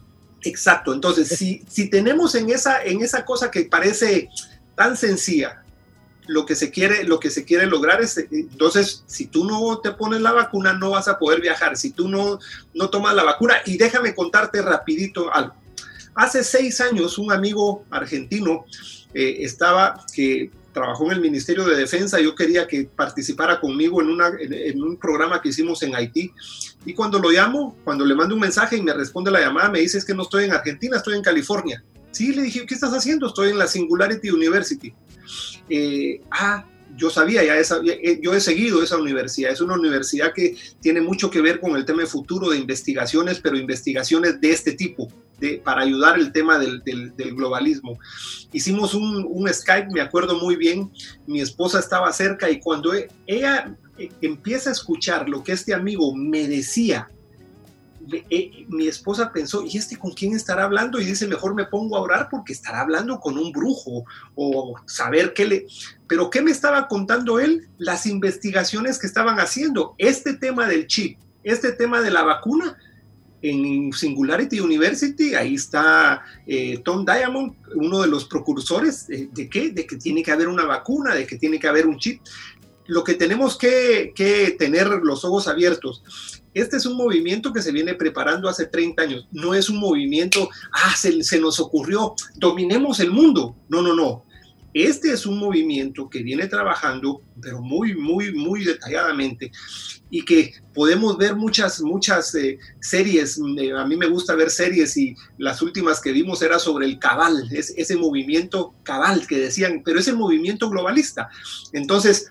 Exacto, 0.44 0.94
entonces 0.94 1.28
si, 1.28 1.66
si 1.70 1.90
tenemos 1.90 2.34
en 2.34 2.50
esa, 2.50 2.82
en 2.82 3.02
esa 3.02 3.26
cosa 3.26 3.52
que 3.52 3.64
parece 3.64 4.30
tan 4.74 4.96
sencilla, 4.96 5.66
lo 6.26 6.46
que 6.46 6.56
se 6.56 6.72
quiere, 6.72 7.04
lo 7.04 7.20
que 7.20 7.30
se 7.30 7.44
quiere 7.44 7.66
lograr 7.66 8.00
es, 8.02 8.18
entonces, 8.32 9.04
si 9.06 9.26
tú 9.26 9.44
no 9.44 9.80
te 9.80 9.92
pones 9.92 10.22
la 10.22 10.32
vacuna, 10.32 10.72
no 10.72 10.92
vas 10.92 11.10
a 11.10 11.20
poder 11.20 11.42
viajar, 11.42 11.76
si 11.76 11.92
tú 11.92 12.08
no, 12.08 12.40
no 12.74 12.90
tomas 12.90 13.16
la 13.16 13.26
vacuna, 13.26 13.56
y 13.66 13.78
déjame 13.78 14.16
contarte 14.16 14.62
rapidito 14.62 15.34
algo. 15.34 15.56
Hace 16.16 16.46
seis 16.46 16.80
años, 16.80 17.18
un 17.18 17.34
amigo 17.34 17.84
argentino 17.90 18.66
eh, 19.14 19.40
estaba, 19.42 20.06
que 20.14 20.52
trabajó 20.80 21.08
en 21.08 21.12
el 21.12 21.22
Ministerio 21.22 21.66
de 21.66 21.76
Defensa, 21.76 22.22
yo 22.22 22.34
quería 22.34 22.66
que 22.66 22.86
participara 22.86 23.60
conmigo 23.60 24.02
en, 24.02 24.08
una, 24.10 24.32
en, 24.40 24.82
un 24.82 24.96
programa 24.96 25.42
que 25.42 25.50
hicimos 25.50 25.84
en 25.84 25.94
Haití. 25.94 26.32
Y 26.86 26.94
cuando 26.94 27.20
lo 27.20 27.30
llamo, 27.30 27.76
cuando 27.84 28.06
le 28.06 28.16
mando 28.16 28.34
un 28.34 28.42
mensaje 28.42 28.78
y 28.78 28.82
me 28.82 28.94
responde 28.94 29.30
la 29.30 29.42
llamada, 29.42 29.70
me 29.70 29.82
dice 29.82 29.98
es 29.98 30.06
que 30.06 30.14
no 30.14 30.24
estoy 30.24 30.46
en 30.46 30.54
Argentina, 30.54 30.96
estoy 30.96 31.16
en 31.16 31.22
California. 31.22 31.84
Sí, 32.12 32.34
le 32.34 32.44
dije, 32.44 32.66
¿qué 32.66 32.74
estás 32.74 32.94
haciendo? 32.94 33.28
Estoy 33.28 33.50
en 33.50 33.58
la 33.58 33.68
Singularity 33.68 34.30
University. 34.30 34.94
Eh, 35.70 36.22
ah, 36.32 36.66
yo 36.96 37.10
sabía 37.10 37.44
ya 37.44 37.58
esa, 37.58 37.82
eh, 37.86 38.20
yo 38.22 38.34
he 38.34 38.40
seguido 38.40 38.82
esa 38.82 38.98
universidad, 38.98 39.52
es 39.52 39.60
una 39.60 39.76
universidad 39.76 40.34
que 40.34 40.56
tiene 40.80 41.02
mucho 41.02 41.30
que 41.30 41.42
ver 41.42 41.60
con 41.60 41.76
el 41.76 41.84
tema 41.84 42.04
de 42.04 42.08
futuro 42.08 42.50
de 42.50 42.58
investigaciones, 42.58 43.42
pero 43.42 43.58
investigaciones 43.58 44.40
de 44.40 44.52
este 44.52 44.74
tipo, 44.74 45.10
para 45.64 45.82
ayudar 45.82 46.20
el 46.20 46.32
tema 46.32 46.60
del, 46.60 46.84
del, 46.84 47.36
globalismo. 47.36 47.98
Hicimos 48.52 48.94
un, 48.94 49.26
un, 49.30 49.48
Skype, 49.48 49.90
me 49.92 50.02
acuerdo 50.02 50.40
muy 50.40 50.56
bien, 50.56 50.92
mi 51.28 51.42
esposa 51.42 51.80
estaba 51.80 52.12
cerca 52.12 52.50
y 52.50 52.60
cuando 52.60 52.94
e, 52.94 53.10
ella 53.28 53.76
eh, 53.98 54.10
empieza 54.22 54.70
a 54.70 54.74
escuchar 54.74 55.30
lo 55.30 55.44
que 55.44 55.54
este 55.54 55.74
amigo 55.74 56.16
me 56.16 56.48
decía, 56.48 57.10
eh, 58.30 58.66
mi 58.70 58.88
esposa 58.88 59.32
pensó, 59.32 59.64
¿y 59.64 59.78
este 59.78 59.98
con 59.98 60.12
quién 60.12 60.36
estará 60.36 60.64
hablando? 60.64 61.00
Y 61.00 61.06
dice, 61.06 61.28
mejor 61.28 61.54
me 61.54 61.66
pongo 61.66 61.98
a 61.98 62.02
orar 62.02 62.28
porque 62.30 62.54
estará 62.54 62.82
hablando 62.82 63.20
con 63.20 63.38
un 63.38 63.52
brujo 63.52 64.06
o 64.36 64.76
saber 64.88 65.34
qué 65.34 65.46
le... 65.46 65.68
Pero 66.08 66.30
¿qué 66.30 66.42
me 66.42 66.52
estaba 66.52 66.88
contando 66.88 67.40
él? 67.40 67.68
Las 67.78 68.06
investigaciones 68.06 69.00
que 69.00 69.08
estaban 69.08 69.40
haciendo. 69.40 69.96
Este 69.98 70.34
tema 70.34 70.68
del 70.68 70.88
chip, 70.88 71.20
este 71.44 71.72
tema 71.72 72.02
de 72.02 72.12
la 72.12 72.24
vacuna, 72.24 72.78
en 73.42 73.92
Singularity 73.94 74.60
University, 74.60 75.36
ahí 75.36 75.56
está 75.56 76.22
eh, 76.46 76.80
Tom 76.84 77.06
Diamond, 77.06 77.54
uno 77.76 78.02
de 78.02 78.08
los 78.08 78.26
precursores 78.26 79.08
de, 79.08 79.30
de, 79.32 79.50
qué, 79.50 79.72
de 79.72 79.86
que 79.86 79.98
tiene 79.98 80.24
que 80.24 80.32
haber 80.32 80.48
una 80.48 80.66
vacuna, 80.66 81.16
de 81.16 81.26
que 81.26 81.38
tiene 81.38 81.60
que 81.60 81.68
haber 81.68 81.88
un 81.88 81.98
chip. 81.98 82.22
Lo 82.88 83.04
que 83.04 83.14
tenemos 83.14 83.58
que, 83.58 84.14
que 84.16 84.56
tener 84.58 84.88
los 84.88 85.24
ojos 85.24 85.48
abiertos 85.48 86.04
este 86.54 86.78
es 86.78 86.86
un 86.86 86.98
movimiento 86.98 87.54
que 87.54 87.62
se 87.62 87.72
viene 87.72 87.94
preparando 87.94 88.50
hace 88.50 88.66
30 88.66 89.04
años. 89.04 89.28
No 89.32 89.54
es 89.54 89.70
un 89.70 89.78
movimiento, 89.78 90.50
ah, 90.72 90.96
se, 90.96 91.24
se, 91.24 91.40
nos 91.40 91.60
ocurrió, 91.60 92.16
dominemos 92.36 93.00
el 93.00 93.12
mundo. 93.12 93.56
No, 93.70 93.82
no, 93.82 93.96
no. 93.96 94.26
Este 94.74 95.12
es 95.12 95.26
un 95.26 95.40
movimiento 95.40 96.10
que 96.10 96.22
viene 96.22 96.48
trabajando, 96.48 97.22
pero 97.42 97.62
muy, 97.62 97.96
muy, 97.96 98.34
muy 98.34 98.64
detalladamente 98.64 99.52
y 100.12 100.24
que 100.24 100.54
podemos 100.74 101.18
ver 101.18 101.36
muchas, 101.36 101.82
muchas 101.82 102.34
eh, 102.36 102.58
series. 102.80 103.40
Eh, 103.58 103.72
a 103.72 103.86
mí 103.86 103.96
me 103.96 104.08
gusta 104.08 104.36
ver 104.36 104.52
series 104.52 104.96
y 104.98 105.16
las 105.38 105.62
últimas 105.62 106.00
que 106.00 106.12
vimos 106.12 106.42
era 106.42 106.60
sobre 106.60 106.86
el 106.86 107.00
cabal, 107.00 107.50
es, 107.52 107.74
ese 107.78 107.96
movimiento 107.96 108.76
cabal 108.84 109.26
que 109.28 109.40
decían, 109.40 109.82
pero 109.84 110.00
es 110.00 110.08
el 110.08 110.18
movimiento 110.18 110.70
globalista. 110.70 111.30
Entonces, 111.74 112.28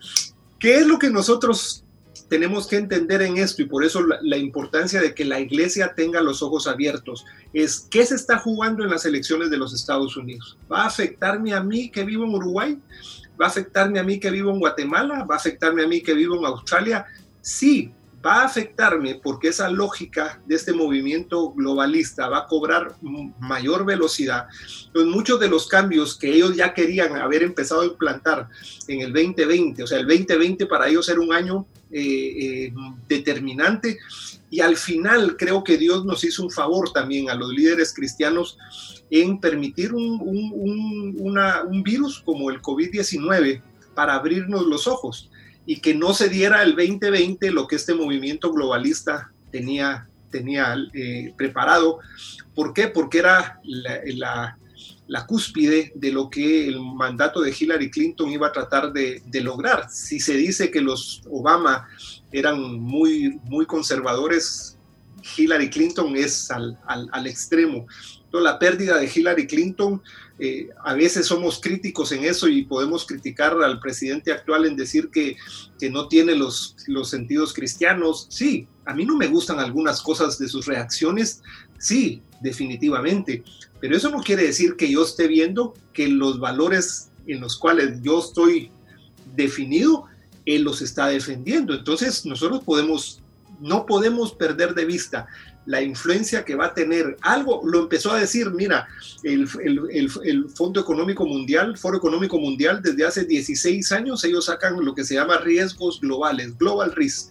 ¿qué 0.59 0.75
es 0.75 0.87
lo 0.87 0.97
que 0.97 1.09
nosotros 1.09 1.83
tenemos 2.29 2.67
que 2.67 2.77
entender 2.77 3.21
en 3.23 3.37
esto 3.37 3.63
y 3.63 3.65
por 3.65 3.83
eso 3.83 4.05
la, 4.21 4.37
importancia 4.37 5.01
de 5.01 5.13
que 5.13 5.25
la 5.25 5.39
iglesia 5.39 5.93
tenga 5.95 6.21
los 6.21 6.41
ojos 6.41 6.67
abiertos 6.67 7.25
es 7.53 7.87
qué 7.89 8.05
se 8.05 8.15
está 8.15 8.37
jugando 8.37 8.83
en 8.83 8.91
las 8.91 9.05
elecciones 9.05 9.49
de 9.49 9.57
los 9.57 9.73
Estados 9.73 10.15
Unidos. 10.15 10.57
¿Va 10.71 10.83
a 10.83 10.87
afectarme 10.87 11.53
a 11.53 11.61
mí 11.61 11.89
que 11.89 12.03
vivo 12.03 12.25
en 12.25 12.35
Uruguay? 12.35 12.79
¿Va 13.41 13.45
a 13.45 13.49
afectarme 13.49 13.99
a 13.99 14.03
mí 14.03 14.19
que 14.19 14.29
vivo 14.29 14.51
en 14.51 14.59
Guatemala? 14.59 15.25
¿Va 15.25 15.35
a 15.35 15.37
afectarme 15.37 15.83
a 15.83 15.87
mí 15.87 16.01
que 16.01 16.13
vivo 16.13 16.37
en 16.37 16.45
Australia? 16.45 17.05
Sí, 17.41 17.91
va 18.25 18.41
a 18.41 18.45
afectarme 18.45 19.15
porque 19.15 19.47
esa 19.47 19.69
lógica 19.69 20.41
de 20.45 20.55
este 20.55 20.73
movimiento 20.73 21.51
globalista 21.51 22.27
va 22.27 22.39
a 22.39 22.47
cobrar 22.47 22.95
mayor 23.39 23.85
velocidad. 23.85 24.47
Entonces, 24.87 25.11
muchos 25.11 25.39
de 25.39 25.47
los 25.47 25.67
cambios 25.67 26.17
que 26.17 26.31
ellos 26.31 26.55
ya 26.55 26.73
querían 26.73 27.15
haber 27.15 27.43
empezado 27.43 27.81
a 27.81 27.85
implantar 27.85 28.49
en 28.87 29.01
el 29.01 29.13
2020, 29.13 29.83
o 29.83 29.87
sea, 29.87 29.99
el 29.99 30.07
2020 30.07 30.65
para 30.65 30.87
ellos 30.87 31.07
era 31.09 31.19
un 31.19 31.33
año 31.33 31.65
eh, 31.91 32.65
eh, 32.67 32.73
determinante 33.07 33.97
y 34.49 34.61
al 34.61 34.77
final 34.77 35.37
creo 35.37 35.63
que 35.63 35.77
Dios 35.77 36.05
nos 36.05 36.23
hizo 36.23 36.43
un 36.43 36.51
favor 36.51 36.91
también 36.91 37.29
a 37.29 37.35
los 37.35 37.51
líderes 37.51 37.93
cristianos 37.93 38.57
en 39.09 39.39
permitir 39.39 39.93
un, 39.93 40.19
un 40.21 41.83
virus 41.83 42.21
como 42.25 42.49
el 42.49 42.61
COVID-19 42.61 43.61
para 43.95 44.15
abrirnos 44.15 44.65
los 44.65 44.87
ojos 44.87 45.29
y 45.65 45.81
que 45.81 45.93
no 45.93 46.13
se 46.13 46.29
diera 46.29 46.63
el 46.63 46.75
2020 46.75 47.51
lo 47.51 47.67
que 47.67 47.75
este 47.75 47.93
movimiento 47.93 48.51
globalista 48.51 49.31
tenía, 49.51 50.07
tenía 50.31 50.75
eh, 50.93 51.33
preparado. 51.37 51.99
¿Por 52.55 52.73
qué? 52.73 52.87
Porque 52.87 53.19
era 53.19 53.59
la, 53.63 53.99
la, 54.05 54.58
cúspide 55.25 55.91
de 55.95 56.11
lo 56.11 56.29
que 56.29 56.67
el 56.67 56.79
mandato 56.79 57.41
de 57.41 57.55
Hillary 57.57 57.89
Clinton 57.89 58.31
iba 58.31 58.47
a 58.47 58.51
tratar 58.51 58.93
de, 58.93 59.21
lograr. 59.41 59.89
Si 59.89 60.19
se 60.19 60.35
dice 60.35 60.69
que 60.69 60.81
los 60.81 61.21
Obama 61.29 61.87
eran 62.31 62.79
muy, 62.79 63.39
muy 63.43 63.65
conservadores, 63.65 64.77
Hillary 65.37 65.69
Clinton 65.69 66.15
es 66.15 66.51
al, 66.51 66.77
al, 66.85 67.09
al 67.11 67.27
extremo. 67.27 67.87
Entonces, 68.23 68.43
la 68.43 68.59
pérdida 68.59 68.97
de 68.97 69.11
Hillary 69.13 69.47
Clinton 69.47 70.01
eh, 70.41 70.69
a 70.85 70.93
veces 70.93 71.25
somos 71.25 71.59
críticos 71.59 72.13
en 72.13 72.23
eso 72.23 72.47
y 72.47 72.63
podemos 72.63 73.05
criticar 73.05 73.61
al 73.61 73.79
presidente 73.81 74.31
actual 74.31 74.65
en 74.65 74.77
decir 74.77 75.09
que, 75.09 75.35
que 75.77 75.89
no 75.89 76.07
tiene 76.07 76.33
los, 76.33 76.77
los 76.87 77.09
sentidos 77.09 77.53
cristianos. 77.53 78.27
Sí, 78.29 78.65
a 78.85 78.93
mí 78.93 79.03
no 79.03 79.17
me 79.17 79.27
gustan 79.27 79.59
algunas 79.59 80.01
cosas 80.01 80.39
de 80.39 80.47
sus 80.47 80.65
reacciones, 80.65 81.41
sí, 81.77 82.21
definitivamente, 82.39 83.43
pero 83.79 83.95
eso 83.95 84.09
no 84.09 84.21
quiere 84.21 84.43
decir 84.43 84.75
que 84.75 84.91
yo 84.91 85.03
esté 85.03 85.27
viendo 85.27 85.73
que 85.93 86.07
los 86.07 86.39
valores 86.39 87.09
en 87.27 87.41
los 87.41 87.57
cuales 87.57 88.01
yo 88.01 88.19
estoy 88.19 88.71
definido, 89.35 90.05
él 90.45 90.63
los 90.63 90.81
está 90.81 91.07
defendiendo. 91.07 91.73
Entonces 91.73 92.25
nosotros 92.25 92.63
podemos, 92.63 93.21
no 93.59 93.85
podemos 93.85 94.33
perder 94.33 94.73
de 94.73 94.85
vista 94.85 95.27
la 95.65 95.81
influencia 95.81 96.43
que 96.43 96.55
va 96.55 96.67
a 96.67 96.73
tener. 96.73 97.17
Algo 97.21 97.61
lo 97.63 97.81
empezó 97.81 98.11
a 98.11 98.19
decir, 98.19 98.49
mira, 98.49 98.87
el, 99.23 99.47
el, 100.23 100.49
Fondo 100.49 100.79
Económico 100.81 101.25
Mundial, 101.25 101.77
Foro 101.77 101.97
Económico 101.97 102.39
Mundial, 102.39 102.81
desde 102.81 103.05
hace 103.05 103.25
16 103.25 103.91
años, 103.91 104.23
ellos 104.23 104.45
sacan 104.45 104.83
lo 104.83 104.95
que 104.95 105.03
se 105.03 105.13
llama 105.15 105.37
riesgos 105.37 106.01
globales, 106.01 106.57
global 106.57 106.95
risk. 106.95 107.29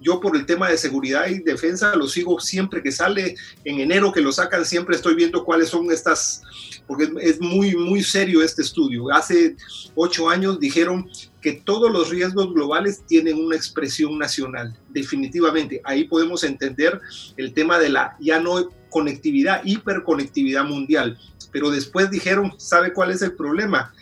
Yo 0.00 0.20
por 0.20 0.36
el 0.36 0.46
tema 0.46 0.68
de 0.68 0.78
seguridad 0.78 1.26
y 1.28 1.40
defensa 1.40 1.94
lo 1.96 2.06
sigo 2.06 2.38
siempre 2.40 2.82
que 2.82 2.92
sale 2.92 3.34
en 3.64 3.80
enero 3.80 4.12
que 4.12 4.20
lo 4.20 4.32
sacan, 4.32 4.64
siempre 4.64 4.96
estoy 4.96 5.14
viendo 5.14 5.44
cuáles 5.44 5.68
son 5.68 5.90
estas, 5.90 6.42
porque 6.86 7.10
es, 7.20 7.40
muy, 7.40 7.74
muy 7.74 8.02
serio 8.02 8.42
este 8.42 8.62
estudio. 8.62 9.12
Hace 9.12 9.56
ocho 9.94 10.28
años 10.28 10.60
dijeron 10.60 11.08
que 11.40 11.52
todos 11.52 11.92
los 11.92 12.10
riesgos 12.10 12.52
globales 12.54 13.02
tienen 13.06 13.44
una 13.44 13.56
expresión 13.56 14.18
nacional, 14.18 14.76
definitivamente. 14.90 15.80
Ahí 15.84 16.04
podemos 16.04 16.44
entender 16.44 17.00
el 17.36 17.52
tema 17.52 17.78
de 17.78 17.88
la 17.88 18.16
ya 18.20 18.40
no 18.40 18.70
conectividad, 18.90 19.62
hiperconectividad 19.64 20.64
mundial. 20.64 21.18
Pero 21.50 21.70
después 21.70 22.10
dijeron, 22.10 22.52
¿sabe 22.58 22.92
cuál 22.92 23.10
es 23.10 23.22
el 23.22 23.34
problema? 23.34 23.92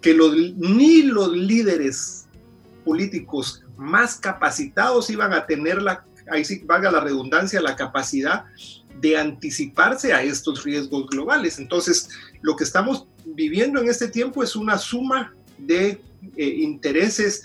Que 0.00 0.12
los, 0.12 0.36
ni 0.36 1.02
los 1.02 1.32
líderes 1.32 2.26
políticos 2.84 3.62
más 3.76 4.16
capacitados 4.16 5.10
iban 5.10 5.32
a 5.32 5.46
tener 5.46 5.82
la, 5.82 6.04
ahí 6.30 6.44
sí 6.44 6.62
valga 6.64 6.90
la 6.90 7.00
redundancia, 7.00 7.60
la 7.60 7.76
capacidad 7.76 8.44
de 9.00 9.16
anticiparse 9.16 10.12
a 10.12 10.22
estos 10.22 10.64
riesgos 10.64 11.06
globales. 11.08 11.58
Entonces, 11.58 12.08
lo 12.42 12.56
que 12.56 12.64
estamos 12.64 13.06
viviendo 13.24 13.80
en 13.80 13.88
este 13.88 14.08
tiempo 14.08 14.42
es 14.42 14.56
una 14.56 14.78
suma 14.78 15.34
de 15.58 16.00
eh, 16.36 16.44
intereses 16.44 17.44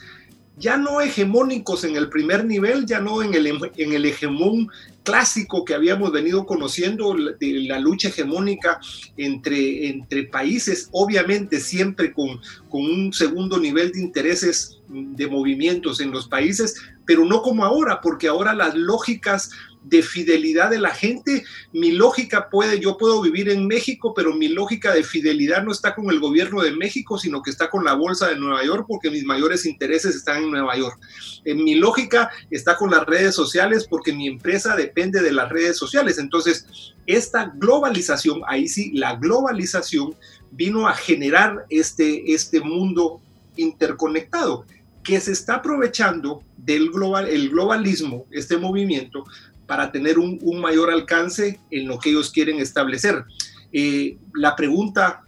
ya 0.57 0.77
no 0.77 1.01
hegemónicos 1.01 1.83
en 1.83 1.95
el 1.95 2.09
primer 2.09 2.45
nivel, 2.45 2.85
ya 2.85 2.99
no 2.99 3.23
en 3.23 3.33
el, 3.33 3.47
en 3.47 3.93
el 3.93 4.05
hegemón 4.05 4.69
clásico 5.03 5.65
que 5.65 5.73
habíamos 5.73 6.11
venido 6.11 6.45
conociendo, 6.45 7.15
la 7.15 7.79
lucha 7.79 8.09
hegemónica 8.09 8.79
entre, 9.17 9.87
entre 9.87 10.25
países, 10.25 10.89
obviamente 10.91 11.59
siempre 11.59 12.13
con, 12.13 12.39
con 12.69 12.83
un 12.83 13.11
segundo 13.11 13.59
nivel 13.59 13.91
de 13.91 14.01
intereses 14.01 14.77
de 14.91 15.27
movimientos 15.27 15.99
en 16.01 16.11
los 16.11 16.27
países, 16.27 16.75
pero 17.05 17.25
no 17.25 17.41
como 17.41 17.65
ahora, 17.65 18.01
porque 18.01 18.27
ahora 18.27 18.53
las 18.53 18.75
lógicas 18.75 19.49
de 19.83 20.03
fidelidad 20.03 20.69
de 20.69 20.79
la 20.79 20.93
gente. 20.93 21.43
Mi 21.73 21.91
lógica 21.91 22.49
puede, 22.49 22.79
yo 22.79 22.97
puedo 22.97 23.21
vivir 23.21 23.49
en 23.49 23.67
México, 23.67 24.13
pero 24.13 24.33
mi 24.33 24.47
lógica 24.47 24.93
de 24.93 25.03
fidelidad 25.03 25.63
no 25.63 25.71
está 25.71 25.95
con 25.95 26.09
el 26.11 26.19
gobierno 26.19 26.61
de 26.61 26.71
México, 26.71 27.17
sino 27.17 27.41
que 27.41 27.49
está 27.49 27.69
con 27.69 27.83
la 27.83 27.93
bolsa 27.93 28.27
de 28.27 28.35
Nueva 28.35 28.63
York, 28.63 28.85
porque 28.87 29.09
mis 29.09 29.23
mayores 29.23 29.65
intereses 29.65 30.15
están 30.15 30.43
en 30.43 30.51
Nueva 30.51 30.77
York. 30.77 30.99
En 31.45 31.63
mi 31.63 31.75
lógica 31.75 32.29
está 32.49 32.77
con 32.77 32.91
las 32.91 33.05
redes 33.05 33.33
sociales, 33.33 33.87
porque 33.89 34.13
mi 34.13 34.27
empresa 34.27 34.75
depende 34.75 35.21
de 35.21 35.31
las 35.31 35.49
redes 35.49 35.77
sociales. 35.77 36.19
Entonces, 36.19 36.93
esta 37.07 37.51
globalización, 37.55 38.41
ahí 38.47 38.67
sí, 38.67 38.91
la 38.93 39.15
globalización 39.15 40.15
vino 40.51 40.87
a 40.87 40.93
generar 40.93 41.65
este, 41.69 42.33
este 42.33 42.61
mundo 42.61 43.21
interconectado 43.55 44.65
que 45.03 45.19
se 45.19 45.31
está 45.31 45.55
aprovechando 45.55 46.43
del 46.57 46.91
global, 46.91 47.27
el 47.27 47.49
globalismo, 47.49 48.25
este 48.31 48.57
movimiento, 48.57 49.23
para 49.65 49.91
tener 49.91 50.19
un, 50.19 50.39
mayor 50.59 50.91
alcance 50.91 51.59
en 51.71 51.87
lo 51.87 51.97
que 51.97 52.09
ellos 52.09 52.31
quieren 52.31 52.59
establecer. 52.59 53.23
Eh, 53.71 54.17
la 54.33 54.55
pregunta 54.55 55.23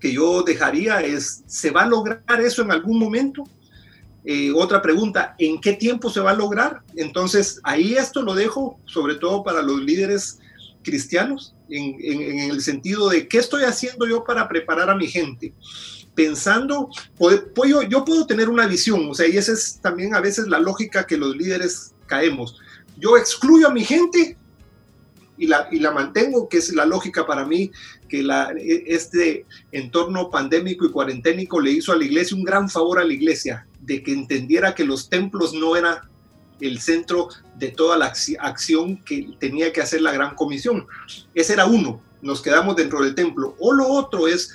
que 0.00 0.12
yo 0.12 0.42
dejaría 0.42 1.00
es, 1.00 1.44
¿se 1.46 1.70
va 1.70 1.82
a 1.82 1.86
lograr 1.86 2.40
eso 2.40 2.62
en 2.62 2.72
algún 2.72 2.98
momento? 2.98 3.44
Eh, 4.24 4.52
otra 4.54 4.82
pregunta, 4.82 5.34
¿en 5.38 5.60
qué 5.60 5.72
tiempo 5.72 6.10
se 6.10 6.20
va 6.20 6.32
a 6.32 6.34
lograr? 6.34 6.82
Entonces, 6.96 7.60
ahí 7.64 7.94
esto 7.94 8.22
lo 8.22 8.34
dejo 8.34 8.78
sobre 8.84 9.16
todo 9.16 9.42
para 9.42 9.62
los 9.62 9.80
líderes 9.80 10.38
cristianos, 10.82 11.54
en, 11.68 12.50
el 12.50 12.60
sentido 12.60 13.08
de 13.08 13.28
qué 13.28 13.38
estoy 13.38 13.62
haciendo 13.62 14.06
yo 14.06 14.24
para 14.24 14.48
preparar 14.48 14.90
a 14.90 14.96
mi 14.96 15.06
gente. 15.06 15.54
Pensando, 16.14 16.90
yo, 17.66 17.82
yo 17.82 18.04
puedo 18.04 18.26
tener 18.26 18.50
una 18.50 18.66
visión, 18.66 19.08
o 19.10 19.14
sea, 19.14 19.26
y 19.26 19.36
esa 19.38 19.52
es 19.52 19.78
también 19.80 20.14
a 20.14 20.20
veces 20.20 20.46
la 20.46 20.58
lógica 20.58 21.06
que 21.06 21.16
los 21.16 21.34
líderes 21.34 21.94
caemos 22.06 22.60
yo 23.02 23.16
excluyo 23.16 23.68
a 23.68 23.72
mi 23.72 23.84
gente 23.84 24.36
y 25.36 25.46
la, 25.48 25.66
y 25.72 25.80
la 25.80 25.90
mantengo, 25.90 26.48
que 26.48 26.58
es 26.58 26.72
la 26.72 26.86
lógica 26.86 27.26
para 27.26 27.44
mí, 27.44 27.72
que 28.08 28.22
la, 28.22 28.54
este 28.56 29.44
entorno 29.72 30.30
pandémico 30.30 30.86
y 30.86 30.92
cuarenténico 30.92 31.60
le 31.60 31.72
hizo 31.72 31.92
a 31.92 31.96
la 31.96 32.04
iglesia 32.04 32.36
un 32.36 32.44
gran 32.44 32.70
favor 32.70 33.00
a 33.00 33.04
la 33.04 33.12
iglesia, 33.12 33.66
de 33.80 34.02
que 34.02 34.12
entendiera 34.12 34.74
que 34.74 34.84
los 34.84 35.08
templos 35.08 35.52
no 35.52 35.74
era 35.74 36.08
el 36.60 36.80
centro 36.80 37.28
de 37.56 37.68
toda 37.68 37.96
la 37.96 38.12
acción 38.38 38.98
que 38.98 39.30
tenía 39.40 39.72
que 39.72 39.80
hacer 39.80 40.00
la 40.00 40.12
gran 40.12 40.36
comisión. 40.36 40.86
Ese 41.34 41.54
era 41.54 41.66
uno, 41.66 42.00
nos 42.20 42.40
quedamos 42.40 42.76
dentro 42.76 43.02
del 43.02 43.16
templo. 43.16 43.56
O 43.58 43.72
lo 43.72 43.88
otro 43.88 44.28
es 44.28 44.54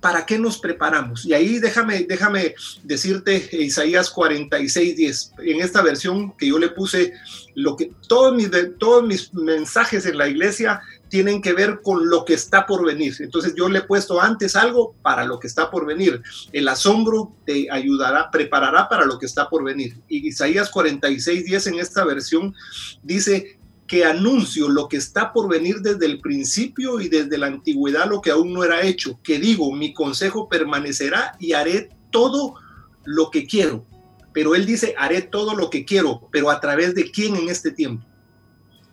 ¿para 0.00 0.26
qué 0.26 0.38
nos 0.38 0.58
preparamos? 0.58 1.24
Y 1.24 1.34
ahí 1.34 1.58
déjame, 1.58 2.06
déjame 2.08 2.54
decirte 2.82 3.48
Isaías 3.52 4.10
46, 4.10 4.96
10. 4.96 5.32
En 5.38 5.60
esta 5.60 5.82
versión 5.82 6.36
que 6.36 6.48
yo 6.48 6.58
le 6.58 6.68
puse, 6.68 7.12
lo 7.54 7.76
que, 7.76 7.92
todos, 8.08 8.34
mis, 8.34 8.50
todos 8.78 9.04
mis 9.04 9.32
mensajes 9.34 10.06
en 10.06 10.18
la 10.18 10.28
iglesia 10.28 10.80
tienen 11.08 11.40
que 11.40 11.52
ver 11.52 11.80
con 11.82 12.08
lo 12.08 12.24
que 12.24 12.34
está 12.34 12.66
por 12.66 12.84
venir. 12.84 13.14
Entonces 13.20 13.54
yo 13.56 13.68
le 13.68 13.80
he 13.80 13.82
puesto 13.82 14.20
antes 14.20 14.56
algo 14.56 14.94
para 15.02 15.24
lo 15.24 15.38
que 15.38 15.46
está 15.46 15.70
por 15.70 15.86
venir. 15.86 16.22
El 16.52 16.68
asombro 16.68 17.32
te 17.44 17.70
ayudará, 17.70 18.30
preparará 18.30 18.88
para 18.88 19.06
lo 19.06 19.18
que 19.18 19.26
está 19.26 19.48
por 19.48 19.64
venir. 19.64 19.96
Y 20.08 20.28
Isaías 20.28 20.70
46, 20.70 21.44
10 21.44 21.66
en 21.68 21.78
esta 21.78 22.04
versión 22.04 22.54
dice, 23.02 23.58
que 23.86 24.04
anuncio 24.04 24.68
lo 24.68 24.88
que 24.88 24.96
está 24.96 25.32
por 25.32 25.48
venir 25.48 25.76
desde 25.76 26.06
el 26.06 26.20
principio 26.20 27.00
y 27.00 27.08
desde 27.08 27.38
la 27.38 27.46
antigüedad 27.46 28.08
lo 28.08 28.20
que 28.20 28.30
aún 28.30 28.52
no 28.52 28.64
era 28.64 28.82
hecho, 28.82 29.20
que 29.22 29.38
digo, 29.38 29.72
mi 29.72 29.94
consejo 29.94 30.48
permanecerá 30.48 31.36
y 31.38 31.52
haré 31.52 31.90
todo 32.10 32.56
lo 33.04 33.30
que 33.30 33.46
quiero. 33.46 33.86
Pero 34.32 34.54
él 34.54 34.66
dice, 34.66 34.94
haré 34.98 35.22
todo 35.22 35.54
lo 35.54 35.70
que 35.70 35.84
quiero, 35.84 36.28
pero 36.30 36.50
a 36.50 36.60
través 36.60 36.94
de 36.94 37.10
quién 37.10 37.36
en 37.36 37.48
este 37.48 37.70
tiempo. 37.70 38.06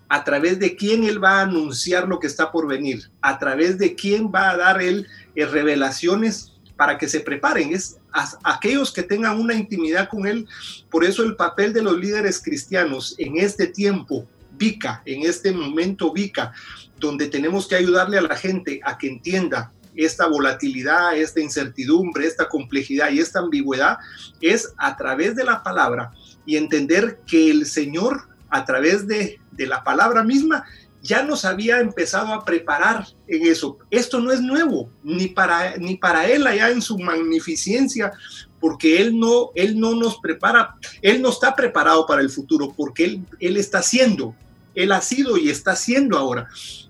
A 0.08 0.24
través 0.24 0.60
de 0.60 0.76
quién 0.76 1.04
él 1.04 1.22
va 1.24 1.40
a 1.40 1.44
anunciar 1.44 2.08
lo 2.08 2.20
que 2.20 2.28
está 2.28 2.52
por 2.52 2.68
venir. 2.68 3.12
A 3.22 3.40
través 3.40 3.78
de 3.78 3.96
quién 3.96 4.32
va 4.34 4.52
a 4.52 4.58
dar 4.58 4.82
él 4.82 5.08
eh, 5.36 5.46
revelaciones 5.46 6.54
para 6.78 6.98
que 6.98 7.08
se 7.08 7.20
preparen. 7.20 7.74
Es 7.74 7.98
aquellos 8.44 8.92
que 8.92 9.04
tengan 9.04 9.40
una 9.40 9.56
intimidad 9.56 10.08
con 10.08 10.28
él. 10.28 10.48
Por 10.90 11.04
eso 11.04 11.24
el 11.24 11.36
papel 11.36 11.74
de 11.74 11.82
los 11.82 11.98
líderes 11.98 12.42
cristianos 12.42 13.16
en 13.18 13.38
este 13.38 13.68
tiempo 13.68 14.28
VICA, 14.64 15.02
en 15.06 15.24
este 15.24 15.52
momento 15.52 16.14
VICA, 16.14 16.54
donde 16.98 17.28
tenemos 17.28 17.68
que 17.68 17.76
ayudarle 17.76 18.18
a 18.18 18.22
la 18.22 18.38
gente 18.38 18.80
a 18.86 18.98
que 18.98 19.08
entienda 19.10 19.74
esta 19.94 20.26
volatilidad, 20.28 21.18
esta 21.18 21.42
incertidumbre, 21.42 22.26
esta 22.26 22.48
complejidad 22.48 23.12
y 23.12 23.20
esta 23.20 23.40
ambigüedad, 23.40 23.98
es 24.40 24.74
a 24.78 24.96
través 24.96 25.36
de 25.36 25.44
la 25.44 25.62
palabra 25.64 26.14
y 26.46 26.56
entender 26.56 27.20
que 27.28 27.52
el 27.52 27.66
Señor, 27.66 28.30
a 28.50 28.64
través 28.64 29.06
de, 29.06 29.38
la 29.58 29.84
palabra 29.84 30.24
misma, 30.24 30.64
ya 31.02 31.24
nos 31.24 31.44
había 31.44 31.82
empezado 31.82 32.34
a 32.34 32.46
preparar 32.46 33.06
en 33.28 33.46
eso. 33.46 33.78
Esto 33.92 34.22
no 34.22 34.32
es 34.32 34.40
nuevo, 34.40 34.90
ni 35.04 35.28
para, 35.28 35.76
ni 35.76 35.98
para 35.98 36.30
Él 36.30 36.48
allá 36.48 36.70
en 36.70 36.82
su 36.82 36.98
magnificencia, 36.98 38.14
porque 38.62 39.02
Él 39.02 39.20
no, 39.20 39.52
nos 39.76 40.20
prepara, 40.20 40.76
Él 41.02 41.22
no 41.22 41.30
está 41.30 41.54
preparado 41.54 42.06
para 42.06 42.22
el 42.22 42.30
futuro, 42.30 42.74
porque 42.76 43.20
él 43.40 43.58
está 43.58 43.80
haciendo, 43.80 44.34
Él 44.76 44.92
ha 44.92 45.02
sido 45.02 45.38
y 45.38 45.50
está 45.50 45.72
haciendo 45.72 46.18
ahora. 46.18 46.48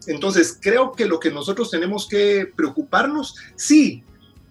Entonces, 0.07 0.57
creo 0.59 0.91
que 0.91 1.05
lo 1.05 1.19
que 1.19 1.31
nosotros 1.31 1.69
tenemos 1.71 2.07
que 2.07 2.51
preocuparnos, 2.55 3.35
sí, 3.55 4.03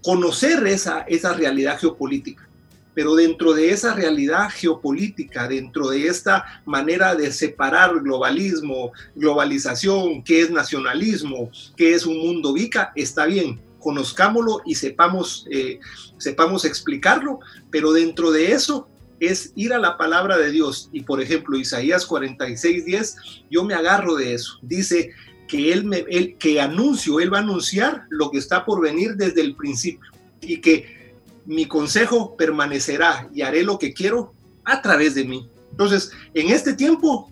conocer 0.03 0.67
esa, 0.67 1.03
esa 1.03 1.33
realidad 1.33 1.79
geopolítica, 1.79 2.49
pero 2.95 3.15
dentro 3.15 3.55
de 3.55 3.71
esa 3.71 3.95
realidad 3.95 4.51
geopolítica, 4.51 5.49
dentro 5.49 5.89
de 5.89 6.09
esta 6.09 6.63
manera 6.65 7.15
de 7.15 7.33
separar 7.33 8.01
globalismo, 8.01 8.93
globalización, 9.15 10.23
qué 10.23 10.43
es 10.43 10.51
nacionalismo, 10.51 11.51
qué 11.77 11.95
es 11.95 12.05
un 12.05 12.19
mundo 12.19 12.53
vica, 12.53 12.93
está 12.97 13.27
bien, 13.27 13.61
conozcámoslo 13.79 14.61
y 14.65 14.75
sepamos, 14.75 15.47
eh, 15.51 15.81
sepamos 16.19 16.65
explicarlo, 16.65 17.41
pero 17.71 17.93
dentro 17.93 18.31
de 18.31 18.53
eso 18.53 18.89
es 19.23 19.53
ir 19.55 19.73
a 19.73 19.79
la 19.79 19.97
palabra 19.97 20.37
de 20.37 20.51
Dios. 20.51 20.89
Y 20.93 21.03
por 21.03 21.21
ejemplo, 21.21 21.59
Isaías 21.59 22.07
46, 22.07 22.85
10, 22.85 23.17
yo 23.51 23.65
me 23.65 23.75
agarro 23.75 24.17
de 24.17 24.35
eso. 24.35 24.59
Dice 24.63 25.13
que 25.49 25.73
él, 25.73 25.85
me, 25.85 26.05
él 26.09 26.37
que 26.39 26.61
anuncio, 26.61 27.21
él 27.21 27.33
va 27.33 27.39
a 27.39 27.43
anunciar 27.43 28.07
lo 28.11 28.31
que 28.31 28.39
está 28.39 28.65
por 28.65 28.81
venir 28.81 29.15
desde 29.17 29.43
el 29.43 29.55
principio 29.55 30.11
y 30.41 30.61
que 30.61 31.15
mi 31.45 31.67
consejo 31.67 32.37
permanecerá 32.37 33.29
y 33.35 33.43
haré 33.43 33.63
lo 33.63 33.79
que 33.79 33.93
quiero 33.93 34.35
a 34.65 34.83
través 34.83 35.15
de 35.15 35.25
mí. 35.25 35.49
Entonces, 35.71 36.11
en 36.35 36.51
este 36.51 36.75
tiempo, 36.75 37.31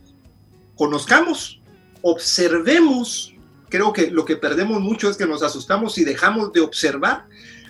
conozcamos, 0.76 1.60
observemos 2.02 3.34
creo 3.70 3.92
que 3.92 4.10
lo 4.10 4.26
que 4.26 4.36
perdemos 4.36 4.80
mucho 4.80 5.08
es 5.08 5.16
que 5.16 5.26
nos 5.26 5.42
asustamos 5.42 5.96
y 5.96 6.04
dejamos 6.04 6.52
de 6.52 6.60
observar, 6.60 7.26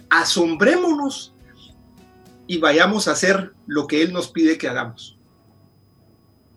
asombrémonos 0.09 1.35
y 2.51 2.59
vayamos 2.59 3.07
a 3.07 3.13
hacer 3.13 3.53
lo 3.69 3.87
que 3.87 4.03
Él 4.03 4.13
nos 4.13 4.27
pide 4.27 4.59
que 4.59 4.67
hagamos. 4.67 5.17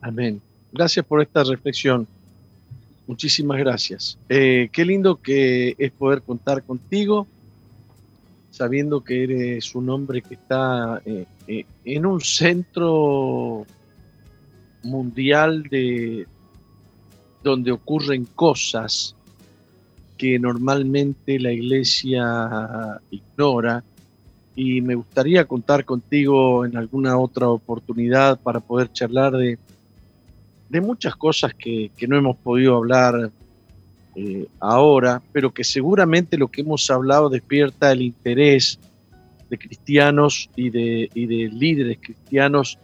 Amén. 0.01 0.41
Gracias 0.71 1.05
por 1.05 1.21
esta 1.21 1.43
reflexión. 1.43 2.07
Muchísimas 3.05 3.59
gracias. 3.59 4.17
Eh, 4.27 4.69
qué 4.71 4.85
lindo 4.85 5.21
que 5.21 5.75
es 5.77 5.91
poder 5.91 6.23
contar 6.23 6.63
contigo, 6.63 7.27
sabiendo 8.49 9.03
que 9.03 9.23
eres 9.23 9.75
un 9.75 9.87
hombre 9.91 10.23
que 10.23 10.33
está 10.33 10.99
eh, 11.05 11.27
eh, 11.47 11.63
en 11.85 12.07
un 12.07 12.21
centro 12.21 13.67
mundial 14.81 15.61
de 15.69 16.25
donde 17.43 17.71
ocurren 17.71 18.25
cosas 18.25 19.15
que 20.17 20.39
normalmente 20.39 21.39
la 21.39 21.51
iglesia 21.51 22.99
ignora 23.11 23.83
y 24.55 24.81
me 24.81 24.95
gustaría 24.95 25.45
contar 25.45 25.85
contigo 25.85 26.65
en 26.65 26.77
alguna 26.77 27.17
otra 27.17 27.47
oportunidad 27.49 28.39
para 28.39 28.59
poder 28.59 28.91
charlar 28.91 29.33
de, 29.33 29.57
de 30.69 30.81
muchas 30.81 31.15
cosas 31.15 31.53
que, 31.53 31.91
no 32.07 32.17
hemos 32.17 32.37
podido 32.37 32.75
hablar 32.77 33.31
eh, 34.15 34.47
ahora, 34.59 35.21
pero 35.31 35.53
que 35.53 35.63
seguramente 35.63 36.37
lo 36.37 36.49
que 36.49 36.61
hemos 36.61 36.89
hablado 36.91 37.29
despierta 37.29 37.91
el 37.91 38.01
interés 38.01 38.79
de 39.49 39.57
cristianos 39.57 40.49
y 40.55 40.69
de, 40.69 41.09
y 41.13 41.25
de 41.25 41.49
líderes 41.49 41.97
cristianos 42.01 42.77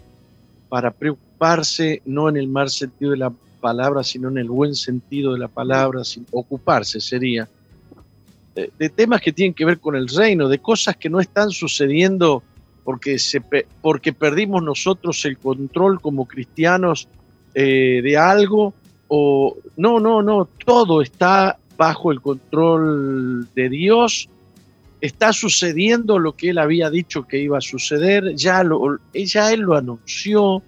para 0.69 0.91
preocuparse 0.91 2.01
no 2.05 2.29
en 2.29 2.37
el 2.37 2.47
mal 2.47 2.69
sentido 2.69 3.11
de 3.11 3.17
la 3.17 3.33
palabra, 3.59 4.03
sino 4.03 4.29
en 4.29 4.37
el 4.37 4.49
buen 4.49 4.75
sentido 4.75 5.33
de 5.33 5.39
la 5.39 5.47
palabra, 5.47 6.03
sin 6.03 6.25
ocuparse 6.31 6.99
sería, 6.99 7.47
de, 8.77 8.89
temas 8.89 9.21
que 9.21 9.31
tienen 9.31 9.53
que 9.53 9.65
ver 9.65 9.79
con 9.79 9.95
el 9.95 10.07
reino, 10.07 10.47
de 10.47 10.59
cosas 10.59 10.97
que 10.97 11.09
no 11.09 11.19
están 11.19 11.51
sucediendo 11.51 12.43
porque, 12.83 13.19
se, 13.19 13.41
porque 13.81 14.13
perdimos 14.13 14.63
nosotros 14.63 15.23
el 15.25 15.37
control 15.37 16.01
como 16.01 16.27
cristianos 16.27 17.07
eh, 17.53 18.01
de 18.03 18.17
algo, 18.17 18.73
o 19.07 19.57
no, 19.77 19.99
no, 19.99 20.21
no, 20.21 20.45
todo 20.65 21.01
está 21.01 21.57
bajo 21.77 22.11
el 22.11 22.21
control 22.21 23.47
de 23.55 23.69
Dios, 23.69 24.29
está 25.01 25.33
sucediendo 25.33 26.19
lo 26.19 26.35
que 26.35 26.49
Él 26.49 26.57
había 26.57 26.89
dicho 26.89 27.27
que 27.27 27.39
iba 27.39 27.57
a 27.57 27.61
suceder, 27.61 28.35
ya, 28.35 28.63
lo, 28.63 28.99
ya 29.13 29.51
Él 29.53 29.61
lo 29.61 29.75
anunció, 29.75 30.61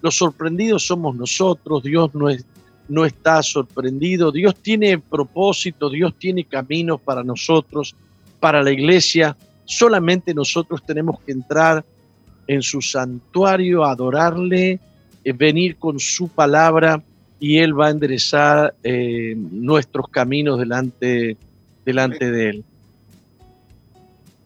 los 0.00 0.16
sorprendidos 0.16 0.86
somos 0.86 1.16
nosotros, 1.16 1.82
Dios 1.82 2.14
no, 2.14 2.28
es, 2.28 2.44
no 2.88 3.04
está 3.04 3.42
sorprendido, 3.42 4.30
Dios 4.30 4.54
tiene 4.56 4.98
propósito, 4.98 5.88
Dios 5.88 6.14
tiene 6.18 6.44
caminos 6.44 7.00
para 7.00 7.22
nosotros, 7.22 7.94
para 8.40 8.62
la 8.62 8.70
iglesia, 8.70 9.36
solamente 9.64 10.34
nosotros 10.34 10.84
tenemos 10.84 11.20
que 11.20 11.32
entrar 11.32 11.84
en 12.46 12.62
su 12.62 12.82
santuario, 12.82 13.84
adorarle, 13.84 14.78
eh, 15.24 15.32
venir 15.32 15.76
con 15.76 15.98
su 15.98 16.28
palabra 16.28 17.02
y 17.40 17.58
Él 17.58 17.78
va 17.78 17.86
a 17.86 17.90
enderezar 17.90 18.74
eh, 18.82 19.34
nuestros 19.36 20.08
caminos 20.08 20.58
delante, 20.58 21.36
delante 21.84 22.30
de 22.30 22.48
Él. 22.50 22.64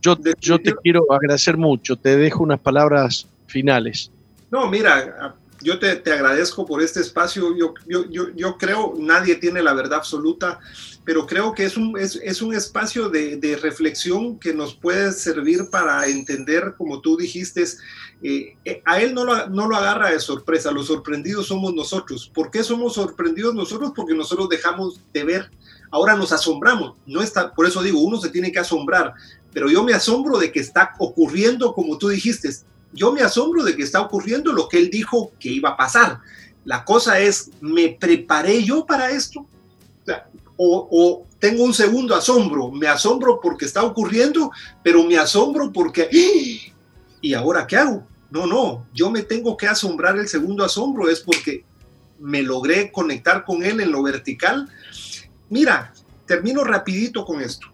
Yo, 0.01 0.16
yo 0.41 0.61
te 0.61 0.74
quiero 0.76 1.12
agradecer 1.12 1.57
mucho, 1.57 1.97
te 1.97 2.16
dejo 2.16 2.45
unas 2.45 2.61
palabras 2.61 3.26
finales. 3.47 4.12
No, 4.51 4.70
mira, 4.70 5.36
yo 5.61 5.79
te, 5.79 5.91
agradezco 6.13 6.67
por 6.67 6.83
este 6.83 7.01
espacio. 7.01 7.57
Yo, 7.57 7.75
yo, 7.87 8.31
yo, 8.35 8.59
creo, 8.59 8.95
nadie 8.99 9.37
tiene 9.37 9.63
la 9.63 9.75
verdad 9.75 9.99
absoluta, 9.99 10.61
pero 11.05 11.27
creo 11.27 11.55
que 11.55 11.65
es 11.65 11.77
un, 11.77 11.99
es, 11.99 12.43
un 12.43 12.55
espacio 12.55 13.09
de, 13.09 13.59
reflexión 13.61 14.39
que 14.39 14.55
nos 14.55 14.75
puede 14.75 15.13
servir 15.13 15.69
para 15.71 16.07
entender, 16.07 16.75
como 16.77 17.01
tú 17.01 17.17
dijiste, 17.17 17.65
eh, 18.23 18.57
eh, 18.65 18.83
a 18.85 19.01
él 19.01 19.15
no 19.15 19.24
lo, 19.24 19.49
no 19.49 19.69
lo 19.69 19.77
agarra 19.77 20.11
de 20.11 20.20
sorpresa, 20.20 20.70
los 20.70 20.87
sorprendidos 20.87 21.47
somos 21.47 21.74
nosotros. 21.74 22.31
¿Por 22.32 22.51
qué 22.51 22.62
somos 22.62 22.95
sorprendidos 22.95 23.55
nosotros? 23.55 23.93
Porque 23.95 24.15
nosotros 24.15 24.49
dejamos 24.49 25.01
de 25.12 25.24
ver, 25.24 25.51
ahora 25.91 26.16
nos 26.16 26.32
asombramos. 26.32 26.95
No 27.07 27.23
está, 27.23 27.53
por 27.55 27.66
eso 27.66 27.82
digo, 27.82 28.01
uno 28.01 28.20
se 28.20 28.31
tiene 28.31 28.53
que 28.53 28.59
asombrar, 28.59 29.15
pero 29.53 29.70
yo 29.70 29.82
me 29.82 29.95
asombro 29.95 30.39
de 30.39 30.53
que 30.53 30.61
está 30.61 30.95
ocurriendo 30.99 31.73
como 31.73 31.99
tú 31.99 32.09
dijiste, 32.09 32.51
yo 32.93 33.12
me 33.12 33.23
asombro 33.23 33.65
de 33.65 33.77
que 33.77 33.82
está 33.82 34.01
ocurriendo 34.01 34.52
lo 34.52 34.69
que 34.69 34.78
él 34.78 34.90
dijo 34.90 35.32
que 35.39 35.51
iba 35.51 35.70
a 35.70 35.77
pasar. 35.77 36.20
La 36.65 36.85
cosa 36.85 37.19
es, 37.20 37.51
¿me 37.60 37.90
preparé 37.90 38.62
yo 38.62 38.85
para 38.85 39.10
esto? 39.10 39.47
O, 40.56 41.24
tengo 41.39 41.62
un 41.62 41.73
segundo 41.73 42.16
asombro, 42.16 42.73
me 42.73 42.89
asombro 42.89 43.39
porque 43.40 43.65
está 43.65 43.85
ocurriendo, 43.85 44.51
pero 44.82 45.05
me 45.05 45.16
asombro 45.16 45.73
porque, 45.73 46.09
¡Ah! 46.12 46.74
¿y 47.20 47.35
ahora 47.35 47.65
qué 47.66 47.77
hago? 47.77 48.05
No, 48.31 48.47
no, 48.47 48.86
yo 48.93 49.09
me 49.09 49.23
tengo 49.23 49.56
que 49.56 49.69
asombrar 49.69 50.19
el 50.19 50.27
segundo 50.27 50.65
asombro, 50.65 51.09
es 51.09 51.20
porque 51.20 51.65
me 52.19 52.43
logré 52.43 52.90
conectar 52.90 53.44
con 53.44 53.62
él 53.62 53.81
en 53.81 53.93
lo 53.93 54.02
vertical. 54.02 54.69
Mira, 55.48 55.93
termino 56.27 56.65
rapidito 56.65 57.24
con 57.24 57.40
esto. 57.40 57.69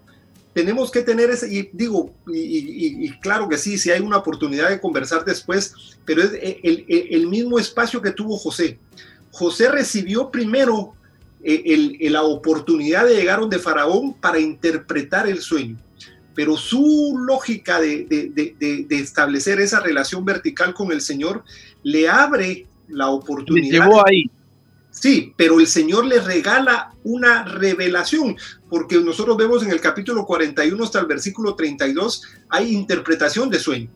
Tenemos 0.54 0.90
que 0.90 1.02
tener 1.02 1.30
ese, 1.30 1.52
y 1.52 1.68
digo, 1.72 2.14
y, 2.32 3.10
claro 3.18 3.48
que 3.48 3.58
sí, 3.58 3.76
si 3.76 3.90
hay 3.90 4.00
una 4.00 4.18
oportunidad 4.18 4.70
de 4.70 4.80
conversar 4.80 5.24
después, 5.24 5.74
pero 6.04 6.22
es 6.22 6.30
el, 6.62 6.86
el 6.88 7.26
mismo 7.26 7.58
espacio 7.58 8.00
que 8.00 8.12
tuvo 8.12 8.38
José. 8.38 8.78
José 9.32 9.68
recibió 9.68 10.30
primero 10.30 10.94
eh, 11.46 12.08
la 12.08 12.22
oportunidad 12.22 13.04
de 13.04 13.16
llegar 13.16 13.38
donde 13.38 13.58
Faraón 13.58 14.14
para 14.14 14.40
interpretar 14.40 15.28
el 15.28 15.42
sueño. 15.42 15.76
Pero 16.34 16.56
su 16.56 17.16
lógica 17.18 17.80
de, 17.80 18.06
establecer 18.88 19.60
esa 19.60 19.80
relación 19.80 20.24
vertical 20.24 20.72
con 20.72 20.90
el 20.90 21.02
Señor 21.02 21.44
le 21.82 22.08
abre 22.08 22.66
la 22.88 23.08
oportunidad. 23.08 23.72
Le 23.72 23.84
llevó 23.84 24.06
ahí. 24.06 24.30
Sí, 24.90 25.34
pero 25.36 25.60
el 25.60 25.66
Señor 25.66 26.06
le 26.06 26.20
regala 26.20 26.94
una 27.02 27.44
revelación, 27.44 28.36
porque 28.74 28.98
nosotros 28.98 29.36
vemos 29.36 29.62
en 29.62 29.70
el 29.70 29.80
capítulo 29.80 30.26
41 30.26 30.82
hasta 30.82 30.98
el 30.98 31.06
versículo 31.06 31.54
32, 31.54 32.24
hay 32.48 32.74
interpretación 32.74 33.48
de 33.48 33.60
sueño. 33.60 33.88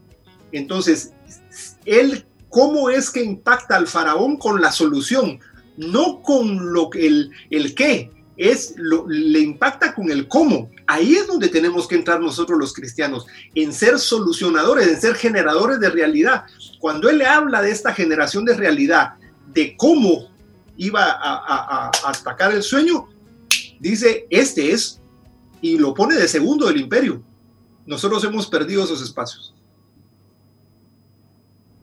Entonces, 0.53 1.13
él, 1.85 2.25
¿cómo 2.49 2.89
es 2.89 3.11
que 3.11 3.21
impacta 3.21 3.75
al 3.75 3.89
faraón 3.89 4.37
con 4.37 4.61
la 4.61 4.71
solución? 4.71 5.41
no 5.79 6.23
con 6.23 6.73
lo 6.73 6.91
el, 6.95 7.33
el 7.51 7.75
qué, 7.75 8.11
es 8.37 8.75
lo, 8.77 9.09
le 9.09 9.41
impacta 9.41 9.95
con 9.95 10.11
el 10.13 10.29
cómo. 10.29 10.71
Ahí 10.87 11.15
es 11.15 11.27
donde 11.27 11.49
tenemos 11.49 11.89
que 11.89 11.97
entrar 11.97 12.21
nosotros 12.21 12.57
los 12.57 12.73
cristianos, 12.73 13.27
en 13.57 13.73
ser 13.73 13.99
solucionadores, 13.99 14.87
en 14.87 15.01
ser 15.01 15.15
generadores 15.17 15.81
de 15.81 15.91
realidad. 15.91 16.45
Cuando 16.79 17.09
él 17.09 17.19
le 17.19 17.27
habla 17.27 17.63
de 17.63 17.73
esta 17.73 17.93
generación 17.93 18.45
de 18.45 18.55
realidad, 18.55 19.15
de 19.53 19.77
cómo 19.77 20.29
iba 20.77 21.03
a 21.05 21.91
atacar 22.05 22.53
el 22.53 22.63
sueño, 22.63 23.09
dice, 23.81 24.27
este 24.31 24.73
es, 24.73 25.01
y 25.61 25.79
lo 25.79 25.95
pone 25.95 26.15
de 26.17 26.29
segundo 26.29 26.67
del 26.67 26.81
imperio. 26.81 27.23
Nosotros 27.87 28.23
hemos 28.25 28.47
perdido 28.47 28.85
esos 28.85 29.03
espacios. 29.03 29.55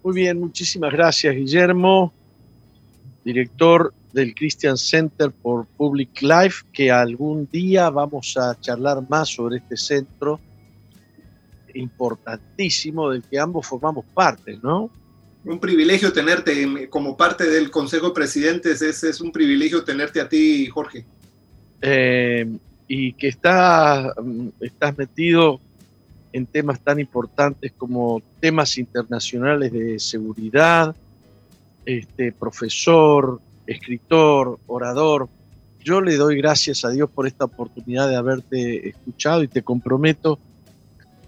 Muy 0.03 0.13
bien, 0.13 0.39
muchísimas 0.39 0.91
gracias, 0.91 1.35
Guillermo 1.35 2.13
director 3.25 3.91
del 4.13 4.33
Christian 4.35 4.77
Center 4.77 5.33
for 5.41 5.65
Public 5.75 6.21
Life, 6.21 6.63
que 6.71 6.91
algún 6.91 7.49
día 7.51 7.89
vamos 7.89 8.37
a 8.37 8.57
charlar 8.61 9.03
más 9.09 9.29
sobre 9.29 9.57
este 9.57 9.75
centro 9.75 10.39
importantísimo 11.73 13.09
del 13.09 13.23
que 13.23 13.37
ambos 13.37 13.67
formamos 13.67 14.05
parte, 14.13 14.57
¿no? 14.63 14.89
Un 15.43 15.59
privilegio 15.59 16.13
tenerte 16.13 16.89
como 16.89 17.17
parte 17.17 17.49
del 17.49 17.69
Consejo 17.69 18.07
de 18.07 18.13
Presidentes, 18.13 18.81
es, 18.81 19.03
es 19.03 19.19
un 19.19 19.31
privilegio 19.31 19.83
tenerte 19.83 20.21
a 20.21 20.29
ti, 20.29 20.67
Jorge. 20.67 21.05
Eh, 21.81 22.57
y 22.87 23.13
que 23.13 23.27
está, 23.27 24.13
estás 24.59 24.97
metido 24.97 25.59
en 26.33 26.45
temas 26.45 26.79
tan 26.81 26.99
importantes 26.99 27.71
como 27.71 28.21
temas 28.39 28.77
internacionales 28.77 29.71
de 29.71 29.99
seguridad, 29.99 30.95
este, 31.85 32.31
profesor, 32.31 33.39
escritor, 33.65 34.59
orador. 34.67 35.29
Yo 35.83 36.01
le 36.01 36.17
doy 36.17 36.37
gracias 36.37 36.83
a 36.83 36.89
Dios 36.89 37.09
por 37.09 37.25
esta 37.27 37.45
oportunidad 37.45 38.09
de 38.09 38.17
haberte 38.17 38.89
escuchado 38.89 39.43
y 39.43 39.47
te 39.47 39.61
comprometo 39.61 40.39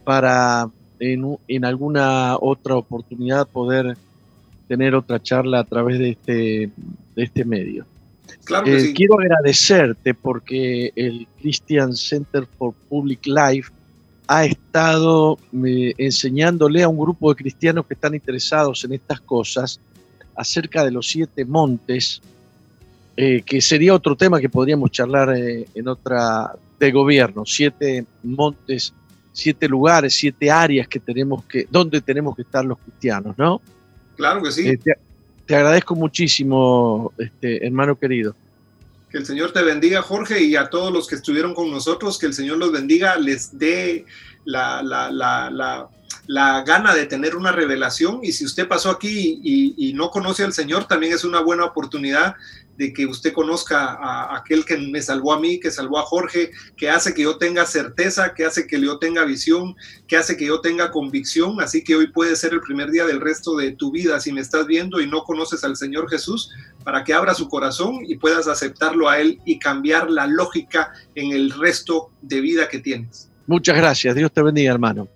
para 0.03 0.69
en, 0.99 1.37
en 1.47 1.65
alguna 1.65 2.37
otra 2.39 2.75
oportunidad 2.75 3.47
poder 3.47 3.97
tener 4.67 4.95
otra 4.95 5.21
charla 5.21 5.59
a 5.59 5.63
través 5.63 5.99
de 5.99 6.09
este, 6.09 6.71
de 7.15 7.23
este 7.23 7.45
medio. 7.45 7.85
Eh, 8.65 8.93
quiero 8.95 9.19
agradecerte 9.19 10.13
porque 10.13 10.91
el 10.95 11.27
Christian 11.39 11.93
Center 11.93 12.47
for 12.57 12.73
Public 12.89 13.25
Life 13.25 13.71
ha 14.27 14.45
estado 14.45 15.37
eh, 15.65 15.93
enseñándole 15.97 16.83
a 16.83 16.87
un 16.87 16.97
grupo 16.97 17.29
de 17.29 17.35
cristianos 17.35 17.85
que 17.85 17.93
están 17.93 18.13
interesados 18.13 18.83
en 18.85 18.93
estas 18.93 19.19
cosas 19.21 19.79
acerca 20.35 20.85
de 20.85 20.91
los 20.91 21.07
siete 21.07 21.43
montes, 21.45 22.21
eh, 23.17 23.41
que 23.41 23.59
sería 23.59 23.93
otro 23.93 24.15
tema 24.15 24.39
que 24.39 24.49
podríamos 24.49 24.91
charlar 24.91 25.35
en 25.35 25.87
otra 25.87 26.53
de 26.79 26.91
gobierno, 26.91 27.43
siete 27.45 28.05
montes, 28.23 28.93
siete 29.31 29.67
lugares, 29.67 30.15
siete 30.15 30.49
áreas 30.49 30.87
que 30.87 30.99
tenemos 30.99 31.43
que, 31.45 31.67
donde 31.69 32.01
tenemos 32.01 32.35
que 32.35 32.41
estar 32.43 32.65
los 32.65 32.77
cristianos, 32.79 33.37
¿no? 33.37 33.61
Claro 34.15 34.41
que 34.41 34.51
sí. 34.51 34.67
Eh, 34.67 34.79
te, 35.47 35.55
agradezco 35.55 35.95
muchísimo, 35.95 37.13
este, 37.17 37.65
hermano 37.65 37.97
querido. 37.97 38.35
Que 39.09 39.19
el 39.19 39.25
Señor 39.25 39.53
te 39.53 39.63
bendiga, 39.63 40.01
Jorge, 40.01 40.43
y 40.43 40.55
a 40.55 40.69
todos 40.69 40.91
los 40.91 41.07
que 41.07 41.15
estuvieron 41.15 41.53
con 41.53 41.71
nosotros, 41.71 42.19
que 42.19 42.25
el 42.25 42.33
Señor 42.33 42.57
los 42.57 42.71
bendiga, 42.71 43.15
les 43.15 43.57
dé 43.57 44.05
la, 44.45 44.83
la, 44.83 45.09
la 45.09 45.89
la 46.27 46.61
gana 46.63 46.93
de 46.93 47.05
tener 47.05 47.35
una 47.35 47.51
revelación 47.51 48.19
y 48.21 48.33
si 48.33 48.45
usted 48.45 48.67
pasó 48.67 48.89
aquí 48.89 49.39
y, 49.43 49.93
no 49.93 50.11
conoce 50.11 50.43
al 50.43 50.53
Señor, 50.53 50.85
también 50.85 51.13
es 51.13 51.23
una 51.23 51.39
buena 51.39 51.65
oportunidad 51.65 52.35
de 52.77 52.93
que 52.93 53.05
usted 53.05 53.33
conozca 53.33 53.93
a, 53.93 54.37
aquel 54.37 54.63
que 54.63 54.77
me 54.77 55.01
salvó 55.01 55.33
a 55.33 55.39
mí, 55.39 55.59
que 55.59 55.71
salvó 55.71 55.99
a 55.99 56.03
Jorge, 56.03 56.51
que 56.75 56.89
hace 56.89 57.13
que 57.13 57.23
yo 57.23 57.37
tenga 57.37 57.65
certeza, 57.65 58.33
que 58.33 58.45
hace 58.45 58.67
que 58.67 58.79
yo 58.79 58.99
tenga 58.99 59.25
visión, 59.25 59.75
que 60.07 60.17
hace 60.17 60.37
que 60.37 60.45
yo 60.45 60.61
tenga 60.61 60.91
convicción. 60.91 61.59
Así 61.59 61.83
que 61.83 61.95
hoy 61.95 62.07
puede 62.07 62.35
ser 62.35 62.53
el 62.53 62.61
primer 62.61 62.91
día 62.91 63.05
del 63.05 63.19
resto 63.19 63.57
de 63.57 63.71
tu 63.71 63.91
vida 63.91 64.19
si 64.19 64.31
me 64.31 64.41
estás 64.41 64.67
viendo 64.67 65.01
y 65.01 65.07
no 65.07 65.23
conoces 65.23 65.63
al 65.63 65.75
Señor 65.75 66.09
Jesús, 66.09 66.51
para 66.83 67.03
que 67.03 67.13
abra 67.13 67.33
su 67.33 67.49
corazón 67.49 67.99
y 68.07 68.15
puedas 68.17 68.47
aceptarlo 68.47 69.09
a 69.09 69.19
Él 69.19 69.39
y 69.45 69.59
cambiar 69.59 70.09
la 70.09 70.27
lógica 70.27 70.93
en 71.15 71.31
el 71.31 71.51
resto 71.51 72.11
de 72.21 72.41
vida 72.41 72.69
que 72.69 72.79
tienes. 72.79 73.29
Muchas 73.47 73.75
gracias. 73.75 74.15
Dios 74.15 74.31
te 74.31 74.41
bendiga, 74.41 74.71
hermano. 74.71 75.07